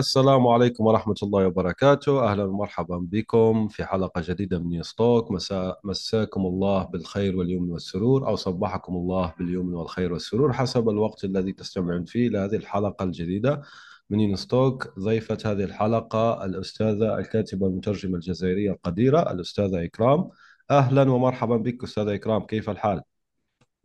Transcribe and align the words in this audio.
السلام 0.00 0.46
عليكم 0.46 0.86
ورحمة 0.86 1.14
الله 1.22 1.46
وبركاته. 1.46 2.30
أهلا 2.30 2.44
ومرحبا 2.44 2.96
بكم 2.96 3.68
في 3.68 3.84
حلقة 3.84 4.22
جديدة 4.26 4.58
من 4.58 4.68
يونس 4.68 4.99
Talk 4.99 5.30
مساء 5.30 5.80
مساكم 5.84 6.46
الله 6.46 6.84
بالخير 6.84 7.36
واليمن 7.36 7.70
والسرور 7.70 8.28
أو 8.28 8.36
صبحكم 8.36 8.94
الله 8.94 9.34
باليمن 9.38 9.74
والخير 9.74 10.12
والسرور 10.12 10.52
حسب 10.52 10.88
الوقت 10.88 11.24
الذي 11.24 11.52
تستمعون 11.52 12.04
فيه 12.04 12.28
لهذه 12.28 12.56
الحلقة 12.56 13.02
الجديدة 13.02 13.62
من 14.10 14.18
يونس 14.18 14.58
Talk 14.58 14.98
ضيفة 14.98 15.38
هذه 15.44 15.64
الحلقة 15.64 16.44
الأستاذة 16.44 17.18
الكاتبة 17.18 17.66
المترجمة 17.66 18.14
الجزائرية 18.14 18.70
القديرة 18.70 19.32
الأستاذة 19.32 19.84
إكرام. 19.84 20.28
أهلا 20.70 21.10
ومرحبا 21.10 21.56
بك 21.56 21.84
أستاذة 21.84 22.14
إكرام 22.14 22.42
كيف 22.42 22.70
الحال؟ 22.70 23.02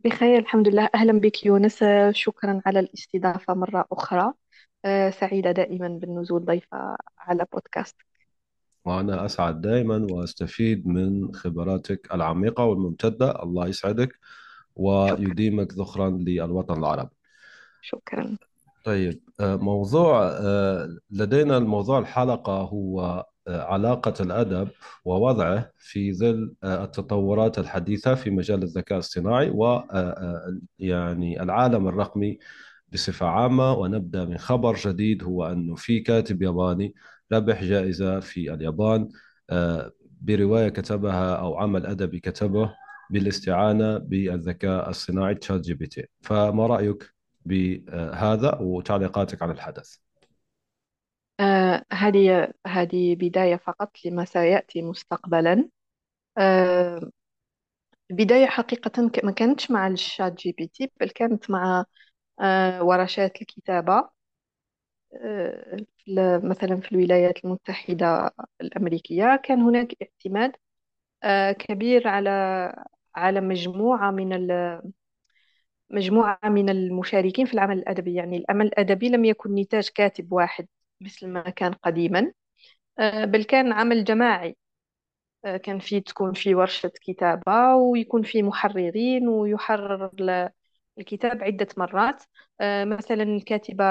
بخير 0.04 0.38
الحمد 0.38 0.68
لله. 0.68 0.88
أهلا 0.94 1.20
بك 1.20 1.46
يونس. 1.46 1.84
شكرا 2.10 2.60
على 2.66 2.80
الاستضافة 2.80 3.54
مرة 3.54 3.84
أخرى. 3.92 4.32
سعيدة 5.10 5.52
دائما 5.52 5.88
بالنزول 5.88 6.44
ضيفة 6.44 6.96
على 7.18 7.46
بودكاست. 7.52 7.96
وأنا 8.84 9.24
أسعد 9.24 9.60
دائما 9.60 10.06
وأستفيد 10.10 10.86
من 10.86 11.34
خبراتك 11.34 12.14
العميقة 12.14 12.64
والممتدة. 12.64 13.42
الله 13.42 13.68
يسعدك 13.68 14.18
ويديمك 14.76 15.72
ذخرا 15.72 16.10
للوطن 16.10 16.78
العربي. 16.78 17.16
شكرا. 17.80 18.36
طيب 18.86 19.20
آه، 19.40 19.56
موضوع 19.56 20.22
آه، 20.28 20.98
لدينا 21.10 21.56
الموضوع 21.56 21.98
الحلقة 21.98 22.52
هو 22.52 23.26
آه، 23.48 23.62
علاقة 23.62 24.14
الأدب 24.20 24.68
ووضعه 25.04 25.72
في 25.78 26.12
ظل 26.12 26.54
التطورات 26.64 27.58
الحديثة 27.58 28.14
في 28.14 28.30
مجال 28.30 28.62
الذكاء 28.62 28.98
الاصطناعي 28.98 29.50
و 29.50 29.82
يعني 30.78 31.42
العالم 31.42 31.88
الرقمي 31.88 32.38
بصفة 32.92 33.26
عامة 33.26 33.72
ونبدأ 33.72 34.24
من 34.24 34.38
خبر 34.38 34.74
جديد 34.76 35.24
هو 35.24 35.46
أنه 35.52 35.74
في 35.74 36.00
كاتب 36.00 36.42
ياباني 36.42 36.94
ربح 37.32 37.64
جائزة 37.64 38.20
في 38.20 38.54
اليابان 38.54 39.08
برواية 40.20 40.68
كتبها 40.68 41.36
أو 41.36 41.58
عمل 41.58 41.86
أدبي 41.86 42.20
كتبه 42.20 42.74
بالاستعانة 43.10 43.98
بالذكاء 43.98 44.90
الصناعي 44.90 45.34
ChatGPT. 45.34 46.06
فما 46.22 46.66
رأيك 46.66 47.14
بهذا 47.44 48.58
وتعليقاتك 48.60 49.42
على 49.42 49.52
الحدث؟ 49.52 49.96
آه 51.40 51.84
هذه 51.92 52.52
هذه 52.66 53.14
بداية 53.14 53.56
فقط 53.56 53.90
لما 54.04 54.24
سيأتي 54.24 54.82
مستقبلا. 54.82 55.68
آه 56.38 57.10
البداية 58.10 58.46
حقيقة 58.46 59.10
ما 59.24 59.32
كانتش 59.32 59.70
مع 59.70 59.86
ال 59.88 60.34
ChatGPT 60.34 60.90
بل 61.00 61.10
كانت 61.10 61.50
مع 61.50 61.84
آه 62.40 62.82
ورشات 62.84 63.42
الكتابة 63.42 64.10
آه 65.14 65.76
مثلا 66.44 66.80
في 66.80 66.92
الولايات 66.92 67.44
المتحدة 67.44 68.30
الأمريكية. 68.60 69.36
كان 69.44 69.60
هناك 69.62 69.94
اعتماد 70.02 70.52
آه 71.24 71.52
كبير 71.52 72.08
على 72.08 72.30
على 73.16 73.40
مجموعة 73.40 74.10
من 74.10 74.32
مجموعة 75.90 76.38
من 76.44 76.68
المشاركين 76.70 77.46
في 77.46 77.54
العمل 77.54 77.78
الأدبي. 77.78 78.14
يعني 78.14 78.36
العمل 78.38 78.66
الأدبي 78.66 79.08
لم 79.08 79.24
يكن 79.24 79.54
نتاج 79.54 79.88
كاتب 79.88 80.32
واحد 80.32 80.66
مثل 81.00 81.26
ما 81.28 81.50
كان 81.50 81.72
قديما 81.72 82.32
بل 83.24 83.44
كان 83.44 83.72
عمل 83.72 84.04
جماعي. 84.04 84.56
كان 85.64 85.78
في 85.78 86.00
تكون 86.00 86.32
في 86.34 86.54
ورشة 86.54 86.92
كتابة 87.02 87.76
ويكون 87.76 88.22
في 88.22 88.42
محررين 88.42 89.28
ويحرر 89.28 90.10
الكتاب 90.98 91.42
عدة 91.42 91.68
مرات. 91.76 92.22
آه، 92.60 92.84
مثلا 92.84 93.22
الكاتبة 93.22 93.84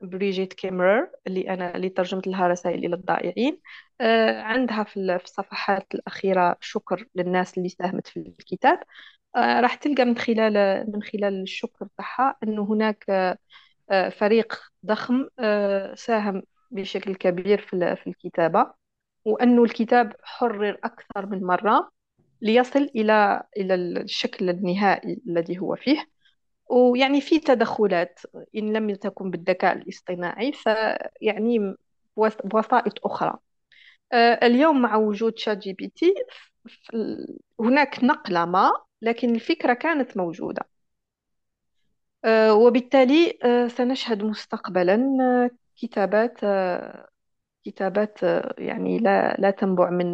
بريجيت 0.00 0.52
كيمرر 0.52 1.10
اللي 1.26 1.50
أنا 1.50 1.76
اللي 1.76 1.88
ترجمت 1.88 2.26
لها 2.26 2.48
رسائل 2.48 2.84
إلى 2.84 2.96
الضائعين. 2.96 3.60
آه، 4.00 4.42
عندها 4.42 4.84
في 4.84 4.96
ال- 5.00 5.18
في 5.18 5.24
الصفحات 5.24 5.86
الأخيرة 5.94 6.56
شكر 6.60 7.06
للناس 7.14 7.58
اللي 7.58 7.68
ساهمت 7.68 8.06
في 8.08 8.16
الكتاب. 8.20 8.80
آه، 9.36 9.60
راح 9.60 9.74
تلقى 9.74 10.04
من 10.04 10.18
خلال 10.18 10.84
من 10.92 11.02
خلال 11.02 11.42
الشكر 11.42 11.88
تاعها 11.98 12.36
أنه 12.42 12.62
هناك 12.72 13.04
فريق 14.18 14.54
ضخم 14.86 15.28
ساهم 15.94 16.42
بشكل 16.70 17.14
كبير 17.14 17.60
في 17.96 18.06
الكتابة 18.06 18.72
وأنه 19.24 19.64
الكتاب 19.64 20.12
حرر 20.22 20.78
أكثر 20.84 21.26
من 21.26 21.44
مرة 21.44 21.90
ليصل 22.42 22.82
إلى 22.96 23.42
إلى 23.56 23.74
الشكل 23.74 24.50
النهائي 24.50 25.20
الذي 25.28 25.58
هو 25.58 25.76
فيه. 25.76 26.17
ويعني 26.70 27.20
في 27.20 27.38
تدخلات 27.38 28.20
إن 28.56 28.72
لم 28.72 28.94
تكن 28.94 29.30
بالذكاء 29.30 29.76
الاصطناعي 29.76 30.52
فيعني 30.52 31.74
بوس- 32.16 32.42
بوسائط 32.44 33.06
أخرى. 33.06 33.38
آه، 34.12 34.40
اليوم 34.46 34.82
مع 34.82 34.96
وجود 34.96 35.38
شات 35.38 35.58
جي 35.58 35.72
بي 35.72 35.88
تي 35.88 36.14
هناك 37.60 38.04
نقلة 38.04 38.44
ما 38.44 38.72
لكن 39.02 39.34
الفكرة 39.34 39.74
كانت 39.74 40.16
موجودة. 40.16 40.68
آه، 42.24 42.54
وبالتالي 42.54 43.38
آه، 43.44 43.68
سنشهد 43.68 44.22
مستقبلا 44.22 44.98
كتابات 45.76 46.40
كتابات 47.64 48.18
يعني 48.58 48.98
لا 48.98 49.34
لا 49.38 49.50
تنبع 49.50 49.90
من 49.90 50.12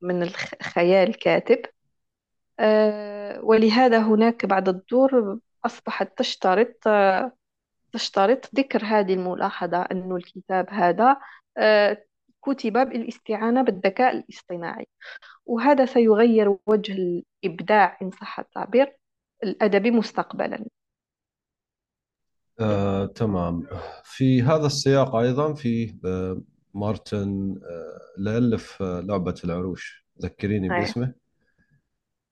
من 0.00 0.22
الخ- 0.22 0.62
خيال 0.62 1.08
الكاتب 1.08 1.62
آه، 2.60 3.40
ولهذا 3.44 3.98
هناك 3.98 4.46
بعض 4.46 4.68
الدور 4.68 5.38
أصبحت 5.66 6.18
تشترط 6.18 6.88
تشترط 7.92 8.50
ذكر 8.54 8.84
هذه 8.84 9.14
الملاحظة 9.14 9.82
أن 9.82 10.16
الكتاب 10.16 10.66
هذا 10.70 11.16
آه، 11.58 12.04
كتب 12.42 12.72
بالاستعانة 12.72 13.62
بالذكاء 13.62 14.16
الاصطناعي. 14.16 14.86
وهذا 15.46 15.86
سيغير 15.86 16.56
وجه 16.66 16.92
الإبداع 17.44 17.98
إن 18.02 18.10
صح 18.10 18.40
التعبير 18.40 18.96
الأدبي 19.44 19.90
مستقبلا. 19.90 20.64
آه، 22.60 23.06
تمام. 23.06 23.66
في 24.04 24.42
هذا 24.42 24.66
السياق 24.66 25.16
أيضا 25.16 25.54
في 25.54 25.98
آه، 26.04 26.42
مارتن 26.74 27.58
آه، 27.62 28.18
اللي 28.18 28.38
ألف 28.38 28.82
آه، 28.82 29.00
لعبة 29.00 29.34
العروش. 29.44 30.06
ذكريني 30.22 30.74
أي 30.74 30.80
باسمه. 30.80 31.14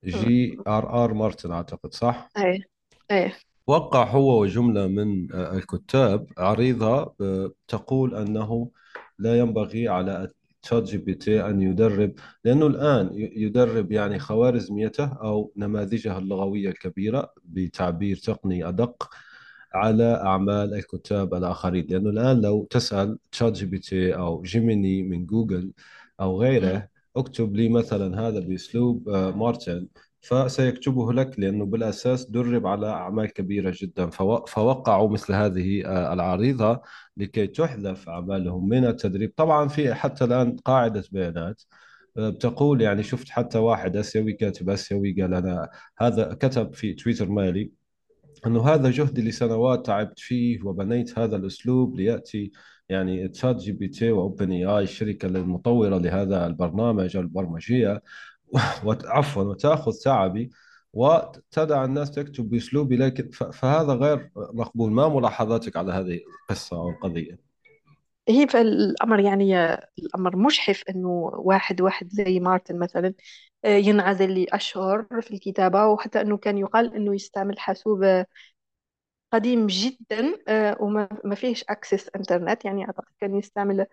جي 0.05 0.59
آر 0.67 1.05
آر 1.05 1.15
مارتن 1.15 1.53
أعتقد 1.53 1.95
صح؟ 1.95 2.29
أي 2.39 2.65
أي 3.11 3.33
وقع 3.67 4.05
هو 4.11 4.41
وجملة 4.43 4.87
من 4.87 5.33
آه، 5.35 5.57
الكتاب. 5.57 6.27
عريضة 6.39 7.15
آه، 7.21 7.53
تقول 7.69 8.15
أنه 8.15 8.71
لا 9.19 9.39
ينبغي 9.39 9.89
على 9.89 10.29
ChatGPT 10.63 11.47
أن 11.47 11.63
يدرب 11.63 12.15
لأنه 12.45 12.67
الآن 12.67 13.11
يدرب 13.15 13.93
يعني 13.93 14.19
خوارزميته 14.19 15.05
أو 15.23 15.53
نماذجه 15.57 16.19
اللغوية 16.19 16.69
الكبيرة 16.69 17.33
بتعبير 17.45 18.17
تقني 18.17 18.69
أدق 18.69 19.09
على 19.75 20.05
أعمال 20.05 20.75
الكتاب 20.75 21.35
الآخرين. 21.35 21.87
لأنه 21.91 22.11
الآن 22.11 22.41
لو 22.41 22.67
تسأل 22.71 23.19
ChatGPT 23.33 24.15
أو 24.17 24.43
Gemini 24.43 25.03
من 25.03 25.27
جوجل 25.27 25.73
أو. 26.21 26.41
غيره 26.43 26.89
اكتب 27.17 27.57
لي 27.57 27.69
مثلا 27.69 28.21
هذا 28.29 28.41
بأسلوب 28.41 29.09
آه، 29.09 29.31
مارتن 29.31 29.89
فسيكتبه 30.29 31.13
لك 31.13 31.39
لأنه 31.41 31.65
بالأساس 31.67 32.31
درب 32.31 32.67
على 32.67 32.87
أعمال 32.89 33.27
كبيرة 33.33 33.73
جدا. 33.83 34.11
فو- 34.11 34.45
فوقعوا 34.45 35.09
مثل 35.11 35.33
هذه 35.35 35.83
آه، 35.87 36.13
العريضة 36.13 36.83
لكي 37.17 37.47
تحذف 37.47 38.09
أعمالهم 38.09 38.69
من 38.69 38.85
التدريب. 38.85 39.33
طبعا 39.37 39.69
في 39.69 39.95
حتى 39.95 40.25
الآن 40.25 40.57
قاعدة 40.57 41.05
بيانات 41.13 41.63
آه، 42.19 42.31
بتقول 42.31 42.83
يعني 42.83 43.03
شفت 43.03 43.29
حتى 43.31 43.59
واحد 43.59 43.97
آسيوي 43.97 44.33
كاتب 44.33 44.71
آسيوي 44.71 45.23
قال 45.23 45.35
أنا 45.35 45.69
هذا 45.99 46.35
كتب 46.35 46.75
في 46.75 46.93
تويتر 46.95 47.29
مالي 47.29 47.71
أنه 48.47 48.69
هذا 48.69 48.91
جهدي 48.91 49.23
لسنوات 49.23 49.87
تعبت 49.87 50.19
فيه 50.21 50.63
وبنيت 50.65 51.19
هذا 51.19 51.37
الأسلوب 51.37 51.97
ليأتي 51.97 52.53
يعني 52.89 53.29
تشات 53.29 53.57
جي 53.57 53.73
بي 53.73 53.89
تي 53.89 54.11
وأوبن 54.13 54.53
إي 54.53 54.65
آي 54.67 54.83
الشركة 54.83 55.27
المطورة 55.27 55.99
لهذا 55.99 56.47
البرنامج 56.47 57.17
البرمجية. 57.17 57.93
وت- 57.93 58.03
عفوا 59.05 59.43
وتأخذ 59.43 59.93
تعبي 59.93 60.51
وتدع 60.93 61.85
الناس 61.85 62.11
تكتب 62.11 62.51
بأسلوبي 62.51 62.97
لكن 62.97 63.31
فهذا 63.31 63.93
غير 63.93 64.31
مقبول. 64.37 64.93
ما 64.93 65.09
ملاحظاتك 65.09 65.77
على 65.77 65.93
هذه 65.93 66.21
القصة 66.43 66.77
أو 66.77 66.91
القضية؟ 66.91 67.39
هي 68.29 68.47
فالأمر 68.47 69.21
يعني 69.21 69.75
الأمر 69.99 70.37
مجحف 70.37 70.83
إنه 70.91 71.09
واحد 71.35 71.81
واحد 71.81 72.09
زي 72.09 72.41
مارتن 72.41 72.79
مثلا 72.79 73.15
آه، 73.65 73.77
ينعزل 73.77 74.41
لأشهر 74.41 75.07
في 75.21 75.31
الكتابة 75.35 75.87
وحتى 75.87 76.21
إنه 76.21 76.37
كان 76.37 76.59
يقال 76.59 76.95
إنه 76.95 77.15
يستعمل 77.15 77.59
حاسوب 77.59 78.05
قديم 79.33 79.67
جدا 79.67 80.39
آه، 80.49 80.77
وما 80.81 81.09
ما 81.25 81.35
فيهش 81.35 81.65
أكسس 81.69 82.11
إنترنت. 82.17 82.65
يعني 82.65 82.85
أعتقد 82.87 83.15
كان 83.21 83.35
يستعمل 83.35 83.87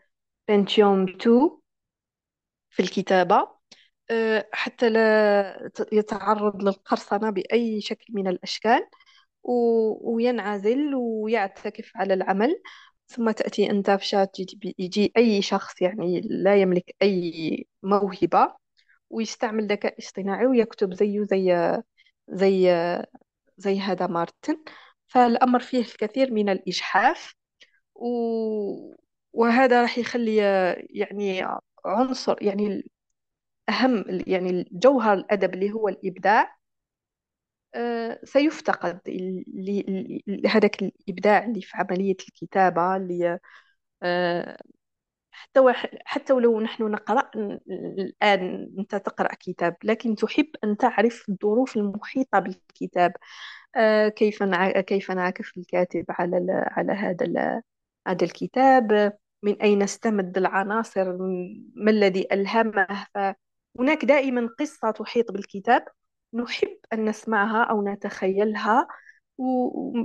بنتيوم 0.47 1.03
2 1.03 1.49
في 2.69 2.83
الكتابة. 2.83 3.35
آه، 3.35 3.59
حتى 4.53 4.89
لا 4.89 5.69
يتعرض 5.91 6.63
للقرصنة 6.63 7.29
بأي 7.29 7.81
شكل 7.81 8.05
من 8.13 8.27
الأشكال 8.27 8.87
و- 9.43 10.13
وينعزل 10.15 10.95
ويعتكف 10.95 11.91
على 11.97 12.13
العمل. 12.13 12.61
ثم 13.07 13.31
تأتي 13.31 13.69
أنت 13.71 13.91
في 13.91 14.05
ChatGPT 14.07 14.75
يجي 14.79 15.13
أي 15.17 15.41
شخص 15.41 15.81
يعني 15.81 16.21
لا 16.21 16.55
يملك 16.61 16.95
أي 17.01 17.67
موهبة 17.83 18.55
ويستعمل 19.09 19.67
ذكاء 19.67 19.99
اصطناعي 19.99 20.45
ويكتب 20.47 20.93
زيه 20.93 21.23
زي 21.23 21.73
زي 22.29 22.69
زي 23.57 23.79
هذا 23.79 24.07
مارتن. 24.07 24.63
فالأمر 25.07 25.59
فيه 25.59 25.79
الكثير 25.81 26.33
من 26.33 26.49
الإجحاف 26.49 27.35
و... 27.95 28.07
وهذا 29.33 29.81
راح 29.81 29.97
يخلي 29.97 30.35
يعني 30.89 31.45
عنصر 31.85 32.35
يعني 32.43 32.83
أهم 33.69 34.05
يعني 34.27 34.49
الجوهر 34.49 35.13
الأدب 35.13 35.53
اللي 35.53 35.71
هو 35.71 35.87
الإبداع 35.89 36.57
آه، 37.75 38.19
سيفتقد 38.23 38.99
هذاك 40.47 40.83
الإبداع 40.83 41.45
اللي 41.45 41.61
في 41.61 41.77
عملية 41.77 42.15
الكتابة 42.29 42.95
اللي 42.95 43.39
آه، 44.03 44.57
حتى 45.31 45.61
حتى 46.05 46.33
ولو 46.33 46.61
نحن 46.61 46.83
نقرأ 46.91 47.31
الآن 47.99 48.75
أنت 48.79 48.95
تقرأ 48.95 49.35
كتاب 49.39 49.77
لكن 49.83 50.15
تحب 50.15 50.47
أن 50.63 50.77
تعرف 50.77 51.29
الظروف 51.29 51.77
المحيطة 51.77 52.39
بالكتاب 52.39 53.13
آه، 53.75 54.09
كيف 54.09 54.43
كيف 54.87 55.11
انعكس 55.11 55.57
الكاتب 55.57 56.05
على 56.09 56.65
على 56.67 56.93
هذا 56.93 57.61
هذا 58.07 58.25
الكتاب 58.25 59.13
من 59.43 59.61
أين 59.61 59.81
استمد 59.83 60.37
العناصر 60.37 61.17
ما 61.75 61.91
الذي 61.91 62.27
ألهمه 62.31 62.87
فهناك 63.77 64.05
دائما 64.05 64.49
قصة 64.59 64.91
تحيط 64.91 65.31
بالكتاب 65.31 65.85
نحب 66.33 66.77
أن 66.93 67.05
نسمعها 67.05 67.63
أو 67.63 67.87
نتخيلها 67.87 68.87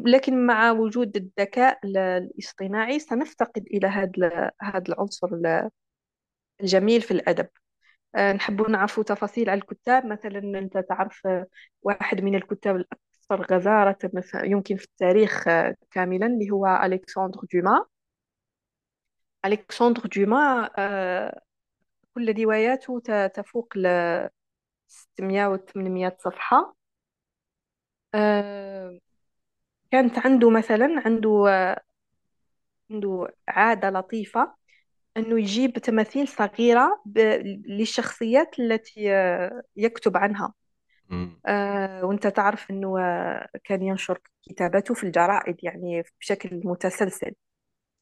لكن 0.06 0.47
مع 0.47 0.70
وجود 0.70 1.17
الذكاء 1.17 1.79
الاصطناعي 1.85 2.99
سنفتقد 2.99 3.67
إلى 3.67 3.87
هذا 3.87 4.50
هذا 4.62 4.85
العنصر 4.88 5.29
الجميل 6.61 7.03
في 7.03 7.11
الأدب. 7.11 7.49
آه، 8.17 8.32
نحب 8.32 8.70
نعرف 8.70 9.00
تفاصيل 9.00 9.50
على 9.50 9.61
الكتاب. 9.61 10.06
مثلا 10.06 10.59
أنت 10.59 10.79
تعرف 10.79 11.26
آه، 11.26 11.47
واحد 11.82 12.21
من 12.21 12.35
الكتاب 12.35 12.76
الأكثر 12.76 13.55
غزارة 13.55 13.99
يمكن 14.35 14.76
في 14.76 14.85
التاريخ 14.85 15.49
آه، 15.49 15.76
كاملا 15.91 16.26
اللي 16.26 16.50
هو 16.50 16.67
ألكسندر 16.85 17.41
دوما. 17.55 17.87
ألكسندر 19.44 20.03
دوما 20.17 20.71
كل 22.14 22.43
رواياته 22.43 23.00
تفوق 23.34 23.78
ل 23.78 23.87
600 24.88 25.46
و 25.49 25.56
800 25.56 26.16
صفحة 26.20 26.76
كانت 29.90 30.19
عنده 30.19 30.50
مثلا 30.50 31.02
عنده 31.06 31.46
عنده 32.90 33.28
عادة 33.49 33.90
لطيفة 33.90 34.55
أنه 35.16 35.40
يجيب 35.40 35.72
تماثيل 35.78 36.28
صغيرة 36.28 37.02
للشخصيات 37.69 38.58
التي 38.61 39.14
آه، 39.14 39.62
يكتب 39.76 40.16
عنها. 40.16 40.54
آه 41.46 42.04
وأنت 42.06 42.26
تعرف 42.26 42.70
أنه 42.70 43.00
آه، 43.00 43.49
كان 43.64 43.82
ينشر 43.82 44.19
كتاباته 44.43 44.94
في 44.94 45.04
الجرائد 45.04 45.56
يعني 45.64 46.02
بشكل 46.20 46.61
متسلسل. 46.64 47.32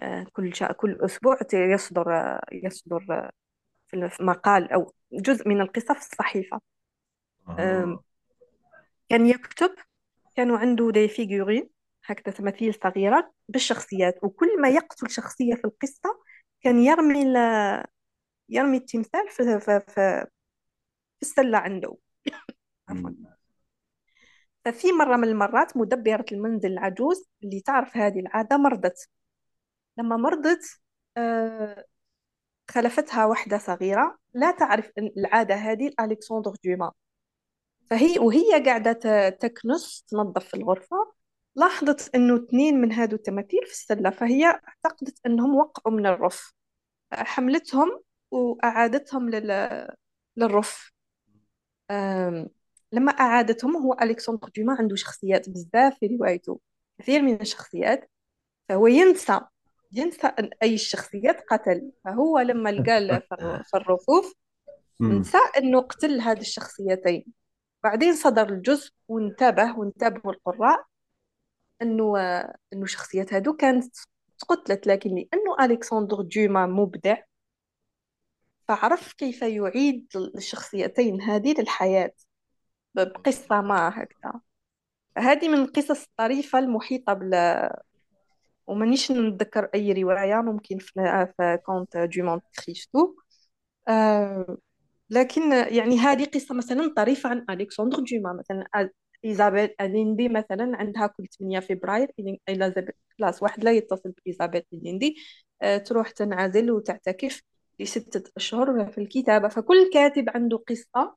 آه 0.00 0.26
كل 0.32 0.54
شا... 0.56 0.72
كل 0.72 0.98
أسبوع 1.02 1.38
يصدر 1.54 2.14
آه، 2.16 2.42
يصدر 2.52 3.30
في 3.86 4.10
مقال 4.20 4.72
أو 4.72 4.94
جزء 5.12 5.48
من 5.48 5.60
القصة 5.60 5.94
في 5.94 6.00
الصحيفة. 6.00 6.60
آه. 7.48 8.04
كان 9.08 9.26
يكتب 9.26 9.74
كانوا 10.36 10.58
عنده 10.58 10.90
دي 10.90 11.08
فيجورين 11.08 11.70
هكذا 12.04 12.34
تماثيل 12.36 12.74
صغيرة 12.74 13.32
بالشخصيات 13.48 14.24
وكل 14.24 14.60
ما 14.60 14.68
يقتل 14.68 15.10
شخصية 15.10 15.54
في 15.54 15.64
القصة 15.64 16.20
كان 16.62 16.78
يرمي 16.78 17.24
يرمي 18.48 18.76
التمثال 18.76 19.28
في, 19.28 19.60
في, 19.60 19.80
في, 19.88 20.26
في 21.16 21.22
السلة 21.22 21.58
عنده. 21.58 21.96
عفوا. 22.88 23.10
ففي 24.64 24.92
مرة 24.92 25.16
من 25.16 25.28
المرات 25.28 25.76
مدبرة 25.76 26.24
المنزل 26.32 26.72
العجوز 26.72 27.28
اللي 27.44 27.60
تعرف 27.60 27.96
هذه 27.96 28.20
العادة 28.20 28.56
مرضت 28.56 29.08
لما 29.98 30.16
مرضت 30.16 30.80
آه، 31.16 31.84
خلفتها 32.70 33.24
واحدة 33.24 33.58
صغيرة. 33.58 34.18
لا 34.34 34.50
تعرف 34.50 34.90
العادة 34.98 35.54
هذه 35.54 35.90
ألكسندر 36.00 36.54
دوما 36.64 36.92
فهي 37.90 38.18
وهي 38.18 38.62
قاعدة 38.64 39.28
تكنس 39.28 40.04
تنظف 40.08 40.44
في 40.48 40.54
الغرفة. 40.54 40.96
لاحظت 41.56 42.14
إنه 42.14 42.36
اثنين 42.36 42.80
من 42.80 42.92
هادو 42.92 43.16
التماثيل 43.16 43.66
في 43.66 43.72
السلة 43.72 44.10
فهي 44.10 44.44
اعتقدت 44.44 45.18
إنهم 45.26 45.56
وقعوا 45.56 45.96
من 45.96 46.06
الرف. 46.06 46.52
حملتهم 47.12 48.02
وأعادتهم 48.30 49.30
لل... 49.30 49.88
للرف. 50.36 50.92
أم... 51.90 52.48
لما 52.92 53.12
أعادتهم 53.12 53.76
هو 53.76 53.96
الكسندر 54.02 54.48
دوما 54.56 54.76
عنده 54.78 54.96
شخصيات 54.96 55.50
بزاف 55.50 55.98
في 55.98 56.06
روايته 56.06 56.60
كثير 56.98 57.22
من 57.22 57.40
الشخصيات. 57.40 58.10
فهو 58.68 58.86
ينسى 58.86 59.40
ينسى 59.92 60.32
أي 60.62 60.74
الشخصيات 60.74 61.40
قتل. 61.50 61.90
فهو 62.04 62.38
لما 62.38 62.70
لقى 62.72 63.22
في 63.64 63.76
الرفوف 63.76 64.34
نسى 65.00 65.38
أنه 65.58 65.80
قتل 65.80 66.20
هذه 66.20 66.40
الشخصيتين. 66.40 67.24
بعدين 67.84 68.14
صدر 68.14 68.48
الجزء 68.48 68.92
وانتبه 69.08 69.78
وانتبهوا 69.78 70.32
القراء 70.32 70.84
أنه 71.82 72.18
أنه 72.72 72.82
الشخصيات 72.82 73.34
هادو 73.34 73.56
كانت 73.56 73.96
تقتلت. 74.38 74.86
لكن 74.86 75.10
لأنه 75.10 75.64
الكسندر 75.64 76.20
دوما 76.22 76.66
مبدع 76.66 77.16
فعرف 78.68 79.12
كيف 79.12 79.42
يعيد 79.42 80.06
الشخصيتين 80.16 81.22
هذه 81.22 81.54
للحياة 81.60 82.12
بقصة 82.94 83.60
ما 83.60 83.88
هكذا. 83.88 84.40
هذه 85.18 85.48
من 85.48 85.54
القصص 85.54 86.04
الطريفة 86.04 86.58
المحيطة 86.58 87.12
ومانيش 88.66 89.12
نتذكر 89.12 89.70
أي 89.74 89.92
رواية 89.92 90.34
ممكن 90.42 90.78
في 90.78 91.58
Comte 91.66 91.96
de 91.96 92.24
Monte-Cristo 92.24 93.14
آه 93.88 94.58
لكن 95.10 95.52
يعني 95.52 95.98
هذه 95.98 96.24
قصة 96.24 96.54
مثلا 96.54 96.94
طريفة 96.96 97.30
عن 97.30 97.46
ألكسندر 97.50 97.98
دوما 98.12 98.32
مثلا 98.32 98.90
إيزابيل 99.24 99.70
أليندي 99.80 100.28
مثلا 100.28 100.76
عندها 100.76 101.06
كل 101.06 101.26
8 101.26 101.60
فبراير 101.60 102.10
خلاص 103.18 103.42
واحد 103.42 103.64
لا 103.64 103.72
يتصل 103.72 104.12
بإيزابيل 104.24 104.62
أليندي 104.72 105.16
أه 105.62 105.78
تروح 105.78 106.10
تنعزل 106.10 106.70
وتعتكف 106.70 107.42
لستة 107.80 108.30
أشهر 108.36 108.86
في 108.92 108.98
الكتابة. 108.98 109.48
فكل 109.48 109.90
كاتب 109.92 110.30
عنده 110.30 110.56
قصة 110.68 111.16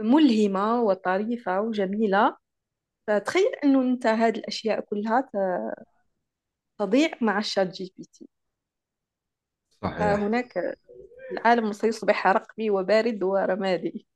ملهمة 0.00 0.82
وطريفة 0.82 1.60
وجميلة. 1.60 2.36
فتخيل 3.06 3.52
أنه 3.64 3.82
أنت 3.82 4.06
هذه 4.06 4.38
الأشياء 4.38 4.80
كلها 4.80 5.30
تضيع 6.78 7.10
مع 7.20 7.38
ال 7.38 7.68
ChatGPT. 7.68 8.28
صحيح. 9.82 10.02
هناك 10.02 10.76
العالم 11.32 11.72
سيصبح 11.72 12.26
رقمي 12.26 12.70
وبارد 12.70 13.22
ورمادي. 13.22 14.06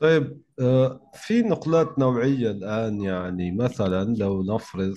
طيب 0.00 0.42
آه، 0.60 1.10
في 1.14 1.42
نقلات 1.42 1.98
نوعية 1.98 2.50
الآن 2.50 3.00
يعني 3.00 3.52
مثلا 3.52 4.14
لو 4.14 4.42
نفرض 4.42 4.94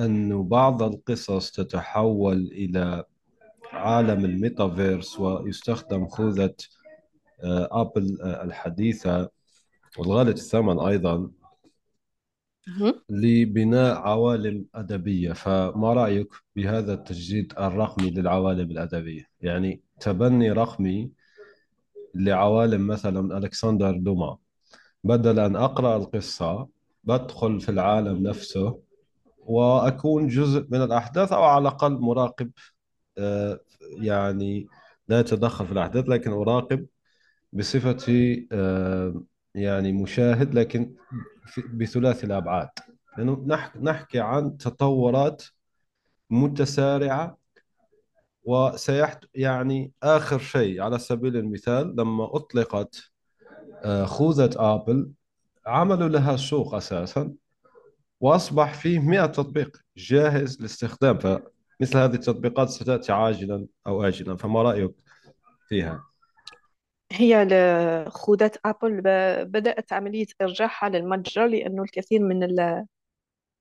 أن 0.00 0.48
بعض 0.48 0.82
القصص 0.82 1.50
تتحول 1.50 2.36
إلى 2.36 3.04
عالم 3.72 4.24
الميتافيرس 4.24 5.20
ويستخدم 5.20 6.06
خوذة 6.06 6.54
آه، 7.44 7.68
أبل 7.72 8.18
آه، 8.22 8.44
الحديثة 8.44 9.30
والغالية 9.98 10.32
الثمن 10.32 10.80
أيضا 10.80 11.30
لبناء 13.10 13.96
عوالم 13.96 14.66
أدبية 14.74 15.32
فما 15.32 15.92
رأيك 15.92 16.28
بهذا 16.56 16.94
التجديد 16.94 17.52
الرقمي 17.58 18.10
للعوالم 18.10 18.70
الأدبية؟ 18.70 19.28
يعني 19.40 19.82
تبني 20.00 20.52
رقمي 20.52 21.10
لعوالم 22.14 22.86
مثلا 22.86 23.38
ألكسندر 23.38 23.96
دوما. 23.96 24.36
بدل 25.04 25.38
أن 25.38 25.56
أقرأ 25.56 25.96
القصة 25.96 26.68
ندخل 27.04 27.60
في 27.60 27.68
العالم 27.68 28.22
نفسه 28.28 28.78
وأكون 29.38 30.28
جزء 30.28 30.66
من 30.70 30.82
الأحداث 30.82 31.32
أو 31.32 31.42
على 31.42 31.62
الأقل 31.62 31.92
مراقب 31.92 32.50
آه، 33.18 33.60
يعني 33.98 34.68
لا 35.08 35.20
يتدخل 35.20 35.66
في 35.66 35.72
الأحداث 35.72 36.08
لكن 36.08 36.30
أراقب 36.32 36.86
بصفتي 37.52 38.48
آه، 38.52 39.22
يعني 39.54 39.92
مشاهد 39.92 40.54
لكن 40.54 40.94
بثلاثي 41.72 42.26
الأبعاد 42.26 42.68
لأنه 43.18 43.44
نحكي 43.80 44.20
عن 44.20 44.56
تطورات 44.56 45.42
متسارعة 46.30 47.38
وسيحت 48.44 49.24
يعني 49.34 49.92
آخر 50.02 50.38
شيء 50.38 50.80
على 50.80 50.98
سبيل 50.98 51.36
المثال 51.36 51.96
لما 51.96 52.36
أطلقت 52.36 53.02
آه، 53.84 54.04
خوذة 54.04 54.50
آبل 54.56 55.10
عملوا 55.66 56.08
لها 56.08 56.36
سوق 56.36 56.74
أساسا 56.74 57.32
وأصبح 58.20 58.74
فيه 58.74 58.98
100 58.98 59.26
تطبيق 59.26 59.76
جاهز 59.96 60.60
للاستخدام 60.60 61.18
فمثل 61.18 61.98
هذه 61.98 62.14
التطبيقات 62.14 62.68
ستأتي 62.68 63.12
عاجلا 63.12 63.66
أو 63.86 64.04
آجلا 64.04 64.36
فما 64.36 64.62
رأيك 64.62 64.94
فيها؟ 65.68 66.04
هي 67.12 67.44
ل- 67.44 68.10
خوذة 68.10 68.50
أبل 68.64 69.00
بدأت 69.44 69.92
عملية 69.92 70.26
إرجاعها 70.42 70.88
للمتجر 70.88 71.46
لأنه 71.46 71.82
الكثير 71.82 72.20
من 72.20 72.42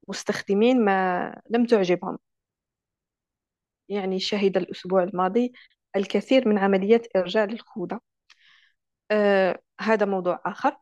المستخدمين 0.08 0.86
ما 0.86 1.42
لم 1.50 1.66
تعجبهم. 1.66 2.18
يعني 3.90 4.20
شهد 4.20 4.58
الأسبوع 4.58 5.04
الماضي 5.04 5.54
الكثير 5.96 6.48
من 6.48 6.58
عمليات 6.58 7.08
إرجاع 7.16 7.44
للخوذة. 7.46 8.00
آه 9.12 9.60
هذا 9.82 10.06
موضوع 10.06 10.42
آخر. 10.46 10.78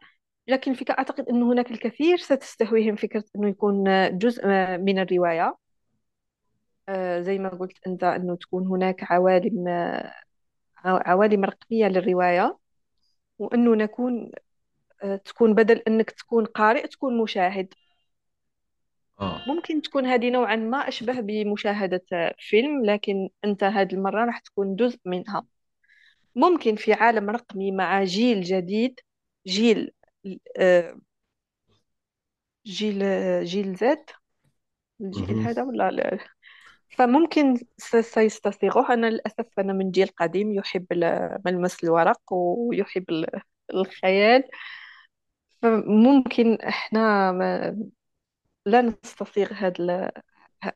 لكن 0.47 0.71
الفكرة 0.71 0.93
أعتقد 0.99 1.29
أن 1.29 1.43
هناك 1.43 1.71
الكثير 1.71 2.17
ستستهويهم 2.17 2.95
فكرة 2.95 3.23
أنه 3.35 3.49
يكون 3.49 3.83
جزء 4.17 4.47
من 4.77 4.99
الرواية. 4.99 5.55
آه 6.89 7.21
زي 7.21 7.37
ما 7.39 7.49
قلت 7.49 7.87
أنت 7.87 8.03
أنه 8.03 8.35
تكون 8.35 8.67
هناك 8.67 9.11
عوالم 9.11 9.67
آه، 9.67 10.13
عوالم 10.85 11.45
رقمية 11.45 11.87
للرواية 11.87 12.57
وأنه 13.39 13.75
نكون 13.75 14.31
آه، 15.03 15.15
تكون 15.15 15.53
بدل 15.53 15.77
أنك 15.87 16.11
تكون 16.11 16.45
قارئ 16.45 16.87
تكون 16.87 17.17
مشاهد. 17.17 17.73
آه. 19.19 19.41
ممكن 19.47 19.81
تكون 19.81 20.05
هذه 20.05 20.29
نوعا 20.29 20.55
ما 20.55 20.77
أشبه 20.87 21.19
بمشاهدة 21.19 22.35
فيلم 22.39 22.85
لكن 22.85 23.29
أنت 23.45 23.63
هذه 23.63 23.93
المرة 23.93 24.25
راح 24.25 24.39
تكون 24.39 24.75
جزء 24.75 24.99
منها. 25.05 25.45
ممكن 26.35 26.75
في 26.75 26.93
عالم 26.93 27.29
رقمي 27.29 27.71
مع 27.71 28.03
جيل 28.03 28.41
جديد 28.41 28.99
جيل 29.47 29.91
آه، 30.57 30.99
جيل 32.65 32.99
جيل 33.45 33.75
زد. 33.75 34.05
الجيل. 35.01 35.39
هذا 35.39 35.63
ولا 35.63 35.91
لا؟ 35.91 36.19
فممكن 36.99 37.57
سيستصيغوه. 38.01 38.93
أنا 38.93 39.07
للأسف 39.07 39.59
أنا 39.59 39.73
من 39.73 39.91
جيل 39.91 40.07
قديم 40.07 40.53
يحب 40.53 40.85
ملمس 41.45 41.83
الورق 41.83 42.33
ويحب 42.33 43.09
ال- 43.09 43.41
الخيال. 43.73 44.43
فممكن 45.61 46.55
إحنا 46.61 47.31
ما 47.31 47.77
لا 48.65 48.81
نستصيغ 48.81 49.53
هذا 49.53 50.11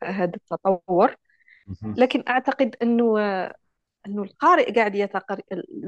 هذا 0.04 0.32
التطور. 0.36 1.16
لكن 1.82 2.24
أعتقد 2.28 2.76
أنه 2.82 3.18
أنه 4.06 4.22
القارئ 4.22 4.72
قاعد 4.74 4.94
يتغير 4.94 5.40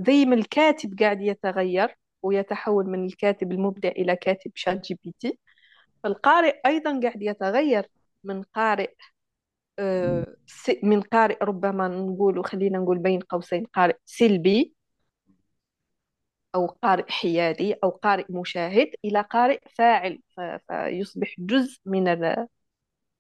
زي 0.07 0.25
ما 0.25 0.35
الكاتب 0.35 0.99
قاعد 1.01 1.21
يتغير 1.23 1.97
ويتحول 2.23 2.87
من 2.87 3.05
الكاتب 3.07 3.53
المبدع 3.53 3.89
إلى 3.89 4.17
كاتب 4.17 4.53
ChatGPT 4.55 5.39
فالقارئ 6.03 6.61
أيضا 6.67 7.01
قاعد 7.01 7.23
يتغير 7.23 7.89
من 8.25 8.43
قارئ 8.43 8.91
من 10.83 11.01
قارئ 11.01 11.39
ربما 11.43 11.89
نقول 11.89 12.45
خلينا 12.45 12.79
نقول 12.79 12.99
بين 12.99 13.21
قوسين 13.21 13.65
قارئ 13.65 13.97
سلبي 14.05 14.75
أو 16.55 16.67
قارئ 16.67 17.11
حيادي 17.11 17.75
أو 17.85 17.91
قارئ 17.91 18.25
مشاهد 18.31 18.91
إلى 19.05 19.21
قارئ 19.21 19.61
فاعل 19.75 20.19
فيصبح 20.69 21.35
جزء 21.39 21.81
من 21.87 22.37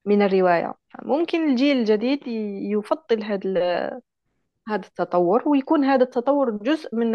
من 0.04 0.22
الرواية. 0.22 0.74
ممكن 1.02 1.50
الجيل 1.50 1.76
الجديد 1.76 2.20
يفضل 2.72 3.24
هذا 3.24 4.00
هذا 4.68 4.86
التطور 4.86 5.48
ويكون 5.48 5.84
هذا 5.84 6.02
التطور 6.02 6.50
جزء 6.50 6.94
من 6.94 7.12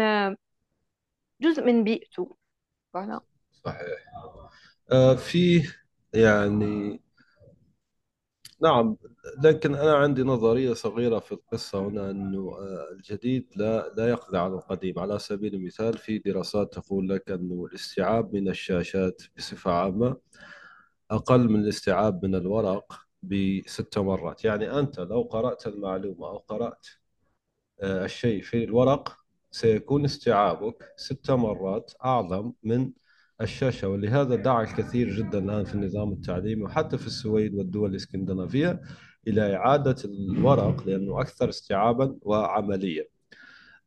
جزء 1.40 1.64
من 1.64 1.84
بيئته. 1.84 2.36
فوالا. 2.92 3.20
صحيح. 3.52 3.98
آه 4.92 5.14
فيه 5.14 5.62
يعني 6.14 7.00
نعم 8.62 8.96
لكن 9.44 9.74
أنا 9.74 9.94
عندي 9.96 10.22
نظرية 10.22 10.72
صغيرة 10.72 11.18
في 11.18 11.32
القصة 11.32 11.88
هنا 11.88 12.10
أنه 12.10 12.38
آه، 12.58 12.92
الجديد 12.92 13.48
لا 13.56 13.94
لا 13.96 14.08
يقضي 14.08 14.38
على 14.38 14.54
القديم. 14.54 14.98
على 14.98 15.18
سبيل 15.18 15.54
المثال 15.54 15.98
في 15.98 16.18
دراسات 16.18 16.74
تقول 16.74 17.08
لك 17.08 17.30
أنه 17.30 17.64
الاستيعاب 17.64 18.34
من 18.34 18.48
الشاشات 18.48 19.22
بصفة 19.36 19.72
عامة 19.72 20.16
أقل 21.10 21.48
من 21.48 21.60
الاستيعاب 21.60 22.24
من 22.24 22.34
الورق 22.34 23.00
بست 23.22 23.98
مرات. 23.98 24.44
يعني 24.44 24.78
أنت 24.78 25.00
لو 25.00 25.22
قرأت 25.22 25.66
المعلومة 25.66 26.26
أو 26.28 26.36
قرأت 26.38 26.86
آه، 27.80 28.04
الشيء 28.04 28.42
في 28.42 28.64
الورق 28.64 29.18
سيكون 29.50 30.04
استيعابك 30.04 30.92
ست 30.96 31.30
مرات 31.30 31.92
أعظم 32.04 32.52
من 32.62 32.92
الشاشة 33.40 33.88
ولهذا 33.88 34.34
دعا 34.34 34.62
الكثير 34.62 35.10
جدا 35.16 35.38
الآن 35.38 35.64
في 35.64 35.74
النظام 35.74 36.12
التعليمي 36.12 36.62
وحتى 36.62 36.98
في 36.98 37.06
السويد 37.06 37.54
والدول 37.54 37.90
الإسكندنافية 37.90 38.80
إلى 39.28 39.56
إعادة 39.56 39.96
الورق 40.04 40.86
لأنه 40.86 41.20
أكثر 41.20 41.48
استيعابا 41.48 42.16
وعمليا. 42.22 43.06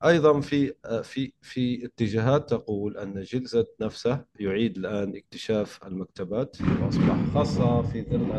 أيضا 0.05 0.39
في 0.39 0.73
في 1.03 1.33
في 1.41 1.85
اتجاهات 1.85 2.49
تقول 2.49 2.97
أن 2.97 3.21
جلسة 3.21 3.65
نفسه 3.81 4.25
يعيد 4.39 4.77
الآن 4.77 5.15
اكتشاف 5.15 5.87
المكتبات 5.87 6.57
وأصبح 6.81 7.33
خاصة 7.33 7.81
في 7.81 8.01
ظل 8.01 8.31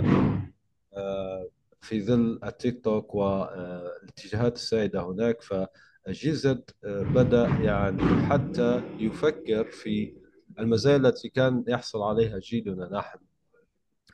آه، 0.96 1.48
في 1.80 2.02
ظل 2.02 2.40
التيك 2.44 2.84
توك 2.84 3.14
والاتجاهات 3.14 4.56
السائدة 4.56 5.02
هناك 5.02 5.38
فجيزد 5.42 6.70
آه، 6.84 7.02
بدأ 7.02 7.46
يعني 7.46 8.02
حتى 8.02 8.82
يفكر 8.98 9.64
في 9.64 10.25
المزايا 10.58 10.96
التي 10.96 11.28
كان 11.28 11.64
يحصل 11.68 12.02
عليها 12.02 12.38
جيلنا 12.38 12.88
نحن 12.92 13.18